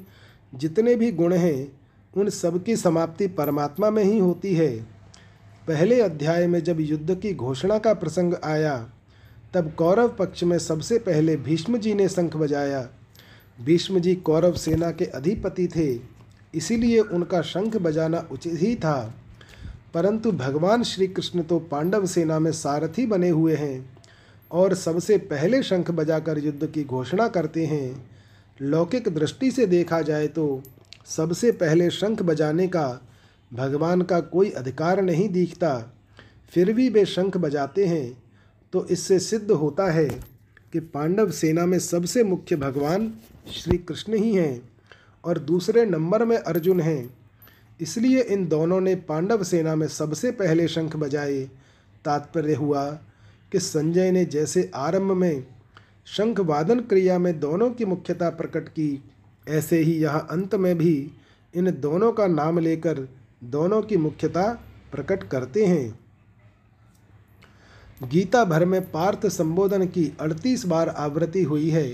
जितने 0.56 0.96
भी 0.96 1.12
गुण 1.12 1.34
हैं, 1.34 1.72
उन 2.18 2.30
सब 2.30 2.64
की 2.64 2.76
समाप्ति 2.76 3.28
परमात्मा 3.28 3.90
में 3.90 4.04
ही 4.04 4.20
होती 4.20 4.56
है। 4.56 4.78
पहले 5.68 6.02
अध्याय 6.02 6.48
में 6.48 6.64
जब 6.64 6.78
युद्ध 6.80 7.20
की 7.20 7.34
घोषणा 7.34 7.78
का 7.78 7.94
प्रसंग 7.94 8.34
आया 8.44 8.90
तब 9.54 9.72
कौरव 9.78 10.08
पक्ष 10.10 10.44
में 10.44 10.58
सबसे 10.60 10.98
पहले 11.00 11.36
भीष्म 11.38 11.78
जी 11.78 11.94
ने 11.94 12.08
शंख 12.10 12.36
बजाया। 12.38 12.88
भीष्म 13.60 14.00
जी 14.00 14.16
कौरव 14.16 14.54
सेना 14.54 14.92
के 14.92 15.06
अधिपति 15.06 15.68
थे, 15.68 16.00
इसीलिए 16.54 17.00
उनका 17.00 17.42
शंख 17.42 17.76
बजाना 17.78 18.28
उचित 18.32 18.62
ही 18.62 18.76
था। 18.76 19.14
परंतु 19.94 20.32
भगवान 20.32 20.84
श्री 20.84 21.08
कृष्ण 21.08 21.42
तो 21.42 21.60
पांडव 21.60 22.06
सेना 22.06 22.40
में 22.40 22.52
सारथी 22.52 23.06
बने 23.06 23.30
हुए 23.30 23.56
हैं 23.56 23.98
और 24.52 24.74
सबसे 24.74 25.18
पहले 25.18 25.62
शंख 25.64 25.92
बजाकर 25.92 26.38
युद्ध 26.38 26.68
की 26.68 26.84
घोषणा 26.84 27.28
करते 27.28 27.66
हैं। 27.66 28.10
लौकिक 28.62 29.10
दृष्टि 29.10 29.52
से 29.52 29.66
देखा 29.66 30.02
जाए 30.02 30.28
तो 30.28 30.62
सबसे 31.08 31.52
पहले 31.52 31.90
शंख 31.90 32.22
बजाने 32.22 32.68
का 32.68 33.02
भगवान 33.52 34.02
का 34.02 34.20
कोई 34.20 34.50
अधिकार 34.50 35.02
नहीं 35.02 35.30
दिखता, 35.30 35.78
फिर 36.54 36.74
भी 36.74 36.90
वे 36.90 37.06
शंख 37.06 37.38
बजाते 37.38 37.86
हैं। 37.86 38.23
तो 38.74 38.86
इससे 38.86 39.20
सिद्ध 39.20 39.52
होता 39.52 39.92
है 39.92 40.08
कि 40.74 40.80
पांडव 40.80 41.32
सेना 41.32 41.66
में 41.66 41.80
सबसे 41.80 42.24
मुख्य 42.24 42.56
भगवान 42.56 43.12
श्री 43.52 43.78
कृष्ण 43.78 44.14
ही 44.14 44.34
हैं 44.36 44.70
और 45.24 45.40
दूसरे 45.40 45.86
नंबर 45.86 46.26
में 46.26 46.38
अर्जुन 46.38 46.80
हैं। 46.82 47.14
इसलिए 47.80 48.22
इन 48.22 48.48
दोनों 48.48 48.82
ने 48.82 48.96
पांडव 48.96 49.44
सेना 49.44 49.76
में 49.76 49.88
सबसे 49.88 50.32
पहले 50.32 50.68
शंख 50.68 50.96
बजाए। 50.96 51.42
तात्पर्य 52.06 52.54
हुआ 52.54 52.86
कि 53.52 53.60
संजय 53.60 54.12
ने 54.12 54.26
जैसे 54.26 54.72
आरंभ 54.76 55.12
में 55.12 55.44
शंख 56.08 56.40
वादन 56.40 56.80
क्रिया 56.80 57.20
में 57.20 57.40
दोनों 57.40 57.70
की 57.72 57.86
मुख्यता 57.86 58.30
प्रकट 58.30 58.70
की, 58.70 59.04
ऐसे 59.48 59.80
ही 59.80 59.94
यहाँ 59.94 60.28
अंत 60.32 60.56
में 60.56 60.78
भी 60.78 61.12
इन 61.54 61.72
दोनों 61.72 62.12
का 62.12 62.28
नाम 62.28 62.60
लेकर 62.60 63.08
दोनों 63.44 63.82
की 63.82 63.98
मुख्यता 63.98 64.52
प्रकट 64.92 65.24
करते 65.24 65.66
हैं। 65.66 66.03
गीता 68.04 68.44
भर 68.46 68.64
में 68.66 68.82
पार्थ 68.92 69.26
संबोधन 69.28 69.86
की 69.88 70.12
अड़तीस 70.22 70.66
बार 70.66 70.90
आवृत्ति 70.90 71.44
हुई 71.44 71.70
है। 71.70 71.88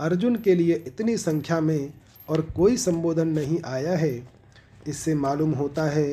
अर्जुन 0.00 0.36
के 0.36 0.54
लिए 0.54 0.74
इतनी 0.86 1.16
संख्या 1.16 1.60
में 1.60 1.92
और 2.28 2.40
कोई 2.56 2.76
संबोधन 2.76 3.28
नहीं 3.28 3.58
आया 3.66 3.96
है। 3.96 4.12
इससे 4.88 5.14
मालूम 5.14 5.52
होता 5.52 5.84
है 5.84 6.08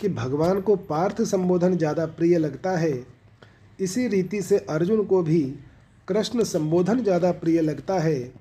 कि 0.00 0.08
भगवान 0.08 0.60
को 0.60 0.76
पार्थ 0.76 1.22
संबोधन 1.22 1.76
ज़्यादा 1.76 2.06
प्रिय 2.06 2.38
लगता 2.38 2.76
है। 2.78 2.92
इसी 3.80 4.08
रीति 4.08 4.42
से 4.42 4.58
अर्जुन 4.58 5.04
को 5.04 5.22
भी 5.22 5.40
कृष्ण 6.08 6.44
संबोधन 6.44 7.02
ज़्यादा 7.02 7.32
प्रिय 7.32 7.60
लगता 7.60 7.98
है। 7.98 8.32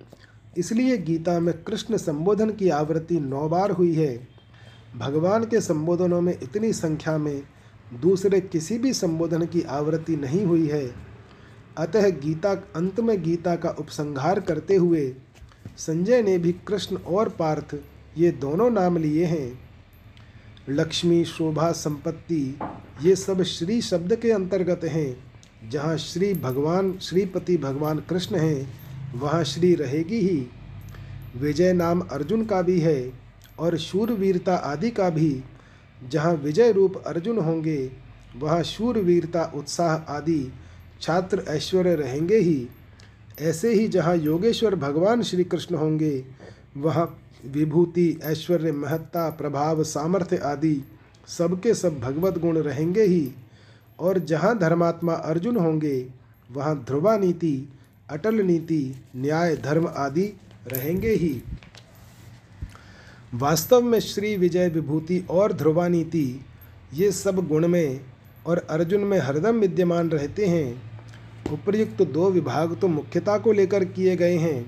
इसलिए 0.58 0.98
गीता 0.98 1.40
में 1.40 1.54
कृष्ण 1.64 1.98
संबोधन 1.98 2.50
की 2.50 2.70
आवृत्ति 2.72 3.20
नौ 3.20 3.48
बार 3.50 3.72
हुई 3.72 3.94
है। 3.94 4.16
भगवान 4.98 5.44
के 5.44 5.62
संबोधनों 5.62 6.22
में 6.22 6.34
इतनी 6.34 6.74
संख्या 6.74 7.18
में 7.18 7.42
दूसरे 8.02 8.42
किसी 8.42 8.78
भी 8.78 8.94
संबोधन 8.94 9.46
की 9.46 9.62
आवृत्ति 9.62 10.16
नहीं 10.16 10.46
हुई 10.46 10.68
है। 10.68 10.96
अतः 11.78 12.10
गीता 12.10 12.52
अंत 12.76 13.00
में 13.00 13.24
गीता 13.24 13.56
का 13.56 13.70
उपसंहार 13.70 14.40
करते 14.40 14.76
हुए 14.76 15.16
संजय 15.78 16.22
ने 16.22 16.38
भी 16.38 16.52
कृष्ण 16.52 16.96
और 16.98 17.30
पार्थ 17.30 17.76
ये 18.18 18.32
दोनों 18.32 18.70
नाम 18.70 18.98
लिए 18.98 19.26
हैं। 19.26 19.60
लक्ष्मी, 20.70 21.26
शोभा, 21.26 21.72
संपत्ति 21.72 22.60
ये 23.02 23.16
सब 23.16 23.42
श्री 23.44 23.82
शब्द 23.82 24.16
के 24.16 24.32
अंतर्गत 24.32 24.82
हैं। 24.84 25.34
जहाँ 25.70 25.98
श्री 25.98 26.34
भगवान, 26.34 26.98
श्रीपति 26.98 27.58
भगवान 27.58 28.00
कृष्ण 28.00 28.36
हैं, 28.36 28.68
वहाँ 29.20 29.44
श्री 29.44 29.76
रहेगी 29.76 30.20
ही। 30.20 30.48
विजय 31.38 31.74
नाम 31.74 32.02
अर्जुन 32.02 32.46
का 32.46 32.62
भी 32.62 32.80
है 32.80 33.14
और 33.60 33.78
शूरवीरता 33.78 34.56
आदि 34.56 34.90
का 34.92 35.10
भी। 35.10 35.44
जहाँ 36.10 36.34
विजय 36.34 36.72
रूप 36.72 37.04
अर्जुन 37.08 37.38
होंगे, 37.38 37.92
वहाँ 38.36 38.64
शूरवीरता, 38.64 39.52
उत्साह 39.56 39.94
आदि 39.94 40.52
छात्र 41.02 41.44
ऐश्वर्य 41.48 41.96
रहेंगे 41.96 42.38
ही। 42.38 42.68
ऐसे 43.42 43.74
ही 43.74 43.88
जहाँ 43.88 44.18
योगेश्वर 44.18 44.76
भगवान 44.76 45.22
श्री 45.22 45.44
कृष्ण 45.44 45.76
होंगे, 45.76 46.26
वहाँ 46.78 47.20
विभूति, 47.46 48.20
ऐश्वर्य, 48.24 48.72
महत्ता, 48.72 49.30
प्रभाव, 49.30 49.84
सामर्थ्य 49.84 50.38
आदि 50.38 50.84
सबके 51.28 51.74
सब 51.74 52.00
भगवत 52.00 52.38
गुण 52.38 52.58
रहेंगे 52.58 53.04
ही। 53.04 53.32
और 54.00 54.20
जहाँ 54.20 54.58
धर्मात्मा 54.58 55.14
अर्जुन 55.14 55.58
होंगे, 55.58 56.10
वहाँ 56.52 56.84
ध्रुवा 56.88 57.18
नीति, 57.18 57.70
अटल 58.10 58.36
नीति, 58.36 58.96
न्याय, 59.16 59.56
धर्म 59.56 59.88
आदि 59.88 60.34
रहेंगे 60.68 61.10
ही। 61.10 61.44
वास्तव 63.34 63.82
में 63.82 64.00
श्री 64.00 64.36
विजय 64.38 64.68
विभूति 64.70 65.18
और 65.30 65.54
ध्रुवा 65.54 65.88
नीति 65.88 66.46
ये 66.94 67.12
सब 67.12 67.36
गुण 67.48 67.68
में 67.68 68.00
और 68.48 68.58
अर्जुन 68.70 69.02
में 69.02 69.18
हरदम 69.20 69.60
विद्यमान 69.60 70.10
रहते 70.10 70.46
हैं। 70.46 71.54
उपर्युक्त 71.54 71.98
तो 71.98 72.06
दो 72.06 72.30
विभाग 72.32 72.76
तो 72.82 72.88
मुख्यता 72.88 73.38
को 73.38 73.52
लेकर 73.52 73.86
किए 73.86 74.16
गए 74.16 74.36
हैं। 74.38 74.66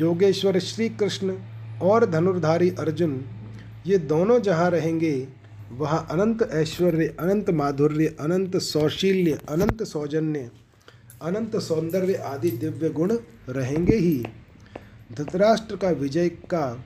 योगेश्वर 0.00 0.58
श्री 0.58 0.88
कृष्ण 0.88 1.34
और 1.82 2.06
धनुर्धारी 2.10 2.70
अर्जुन, 2.70 3.20
ये 3.86 3.98
दोनों 3.98 4.40
जहाँ 4.40 4.70
रहेंगे, 4.70 5.28
वहाँ 5.72 6.06
अनंत 6.10 6.48
ऐश्वर्य, 6.52 7.06
अनंत 7.20 7.50
माधुर्य, 7.50 8.06
अनंत 8.20 8.56
सौशील्य, 8.56 9.38
अनंत 9.48 9.82
सौजन्य, 9.82 10.50
अनंत 11.22 11.56
सौंदर्य 11.56 12.14
आदि 12.14 12.50
दिव्य 12.50 12.88
गुण 12.90 13.12
रहेंगे 13.48 13.96
ही। 13.96 14.24
धृतराष्ट्र 15.12 15.76
का 15.76 15.90
विजय 15.90 16.28
का 16.28 16.84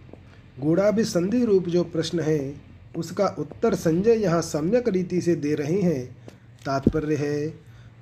गूढ़ाभिसंधि 0.57 1.45
रूप 1.45 1.69
जो 1.69 1.83
प्रश्न 1.85 2.21
है, 2.21 2.55
उसका 2.97 3.27
उत्तर 3.39 3.75
संजय 3.75 4.15
यहाँ 4.15 4.41
सम्यक 4.43 4.89
रीति 4.89 5.21
से 5.21 5.35
दे 5.35 5.55
रहे 5.55 5.81
हैं। 5.81 6.05
तात्पर्य 6.67 7.17
है 7.17 7.49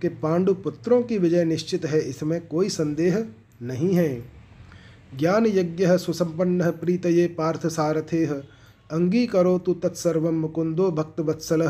कि 0.03 0.09
पांडु 0.09 0.55
पुत्रों 0.55 1.03
की 1.03 1.19
विजय 1.19 1.45
निश्चित 1.45 1.85
है, 1.87 2.01
इसमें 2.01 2.47
कोई 2.47 2.69
संदेह 2.69 3.25
नहीं 3.63 3.95
है। 3.95 4.23
ज्ञान 5.19 5.47
यज्ञ 5.47 5.97
सुसंपन्न 5.99 6.71
प्रीत 6.71 7.07
ये 7.07 7.27
पार्थ 7.29 7.67
सारथे 7.67 8.25
अंगीकरो 8.25 9.59
तो 9.59 9.75
तत्सर्व 9.75 10.31
मुकुंदो 10.33 10.91
भक्तवत्सल। 10.91 11.63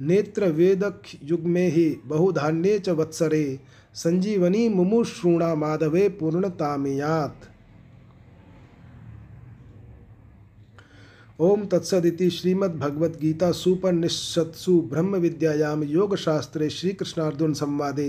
नेत्र 0.00 0.48
वेदक 0.48 1.02
युग 1.22 1.44
में 1.44 1.68
ही 1.68 1.88
बहुधान्ये 2.06 2.78
च 2.78 2.88
वत्सरे, 2.90 3.58
संजीवनी 3.94 4.68
मुमुश्रूणा 4.68 5.54
माधवे 5.54 6.08
पूर्णतामियात। 6.10 7.48
ओम 11.44 11.64
तत्सदिति 11.66 12.28
श्रीमद्भगवद्गीता 12.30 13.50
सुपनिषत्सु 13.52 14.80
ब्रह्म 14.90 15.16
विद्यायाम 15.16 15.82
योगशास्त्रे 15.82 16.68
श्रीकृष्णार्जुन 16.70 17.52
संवादे 17.52 18.08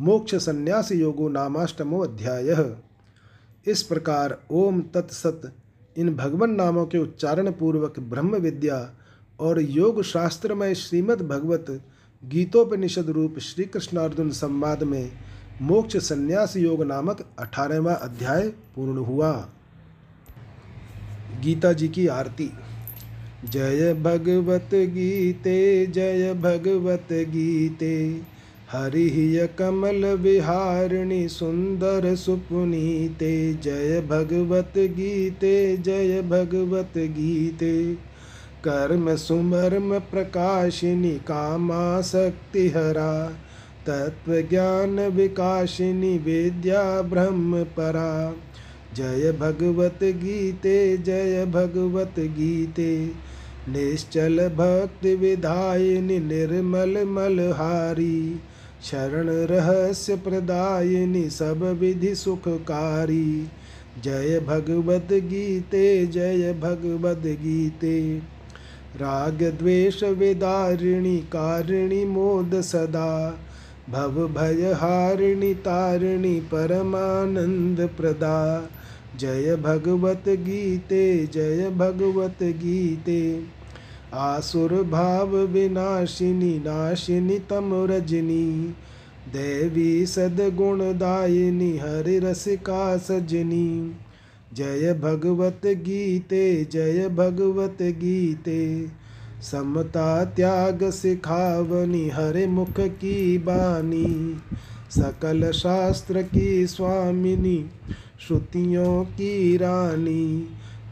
मोक्ष 0.00 0.34
संन्यास 0.34 0.92
योगो 0.92 1.28
नामाष्टमो 1.28 1.98
अध्याय। 1.98 2.54
इस 3.66 3.82
प्रकार 3.82 4.38
ओम 4.50 4.80
तत्सत 4.94 5.50
इन 5.96 6.14
भगवान 6.16 6.54
नामों 6.54 6.86
के 6.86 6.98
उच्चारण 6.98 7.50
पूर्वक 7.50 7.98
ब्रह्म 8.10 8.36
विद्या 8.36 8.78
और 9.40 9.60
योग 9.60 10.02
शास्त्र 10.02 10.54
में 10.54 10.72
श्रीमद् 10.74 11.28
भगवत 11.28 11.66
गीतोपनिषद 12.22 13.10
रूप 13.10 13.38
श्री 13.38 13.64
कृष्णार्जुन 13.64 14.30
संवाद 14.36 14.82
में 14.82 15.10
मोक्ष 15.62 15.96
संन्यास 16.04 16.56
योग 16.56 16.82
नामक 16.82 17.26
अठारहवा 17.38 17.94
अध्याय 17.94 18.48
पूर्ण 18.76 18.98
हुआ। 19.04 19.32
गीता 21.40 21.72
जी 21.72 21.88
की 21.88 22.06
आरती। 22.06 22.50
जय 23.50 23.94
भगवत 23.94 24.68
गीते, 24.74 25.86
जय 25.86 26.34
भगवत 26.34 27.12
गीते। 27.12 28.20
हरिय 28.72 29.48
कमल 29.58 30.04
विहारिणी 30.06 31.28
सुंदर 31.28 32.14
सुपुनीते। 32.14 33.54
जय 33.54 34.00
भगवत 34.00 34.72
गीते, 34.76 35.76
जय 35.76 36.22
भगवत 36.22 36.92
गीते। 36.96 37.94
कर्म 38.64 39.16
सुमर्म 39.16 39.98
प्रकाशिनी 39.98 41.10
कामा 41.10 42.02
शक्तिहरा 42.02 43.32
तत्व 43.86 44.40
ज्ञान 44.50 45.00
विकाशिनी 45.00 46.18
विद्या 46.18 47.02
ब्रह्म 47.02 47.64
परा। 47.64 48.34
जय 48.96 49.32
भगवत 49.32 49.98
गीते, 50.02 50.98
जय 50.98 51.46
भगवत 51.46 52.14
गीते। 52.18 53.10
निश्चल 53.68 54.48
भक्ति 54.48 55.14
विधायिनी 55.14 56.18
निर्मल 56.18 57.04
मलहारी। 57.04 58.40
शरण 58.82 59.28
रहस्य 59.28 60.16
प्रदायिनी 60.16 61.30
सब 61.30 61.78
विधि 61.80 62.14
सुखकारी। 62.14 63.48
जय 64.04 64.40
भगवत 64.40 65.08
गीते, 65.12 66.06
जय 66.06 66.52
भगवत 66.52 67.22
गीते। 67.26 68.18
राग 68.96 69.56
द्वेष 69.60 70.02
विदारिणी, 70.02 71.18
कारिणी 71.18 72.04
मोद 72.04 72.60
सदा। 72.60 73.38
भव 73.90 74.28
भय 74.28 74.72
हारिणी, 74.72 75.54
तारिणी 75.54 76.40
परमानंद 76.40 77.90
प्रदा। 77.96 78.70
जय 79.20 79.56
भगवत 79.56 80.24
गीते, 80.28 81.26
जय 81.26 81.70
भगवत 81.70 82.42
गीते। 82.42 83.42
आसुर 84.14 84.72
भाव 84.82 85.36
विनाशिनी, 85.36 86.58
नाशिनी 86.58 87.38
तम 87.38 87.86
रजनी। 87.90 88.74
देवी 89.28 90.06
सदगुणदायिनी, 90.06 91.78
हरि 91.78 92.18
रसिका 92.18 92.96
सजनी। 92.96 93.94
जय 94.54 95.00
भगवत 95.02 95.60
गीते, 95.64 96.68
जय 96.72 97.08
भगवत 97.08 97.82
गीते। 97.82 98.86
समता 99.42 100.24
त्याग 100.24 100.90
सिखावनी, 100.90 102.08
हरे 102.08 102.46
मुख 102.46 102.80
की 102.80 103.38
बानी। 103.38 104.36
सकल 104.90 105.50
शास्त्र 105.50 106.22
की 106.22 106.66
स्वामिनी 106.66 107.70
श्रुतियों 108.28 109.04
की 109.04 109.56
रानी। 109.56 110.48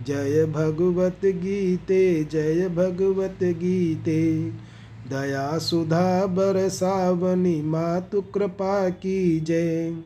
जय 0.06 0.46
भगवत 0.46 1.20
गीते, 1.24 2.24
जय 2.24 2.68
भगवत 2.68 3.38
गीते। 3.42 4.50
दया 5.10 5.58
सुधा 5.58 6.26
बरसावनी 6.26 7.62
मातु 7.62 8.20
कृपा 8.20 8.88
की 8.88 9.40
जय। 9.40 9.96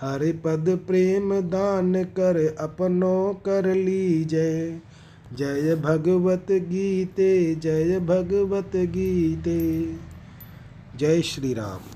हरि 0.00 0.32
पद 0.32 0.80
प्रेम 0.86 1.40
दान 1.40 2.04
कर, 2.04 2.56
अपनों 2.60 3.34
कर 3.34 3.74
ली 3.74 4.24
जय 4.24 4.80
जय 5.38 5.74
भगवत 5.74 6.46
गीते, 6.50 7.54
जय 7.54 8.00
भगवत 8.00 8.76
गीते। 8.76 9.94
जय 10.98 11.22
श्री 11.22 11.54
राम। 11.54 11.93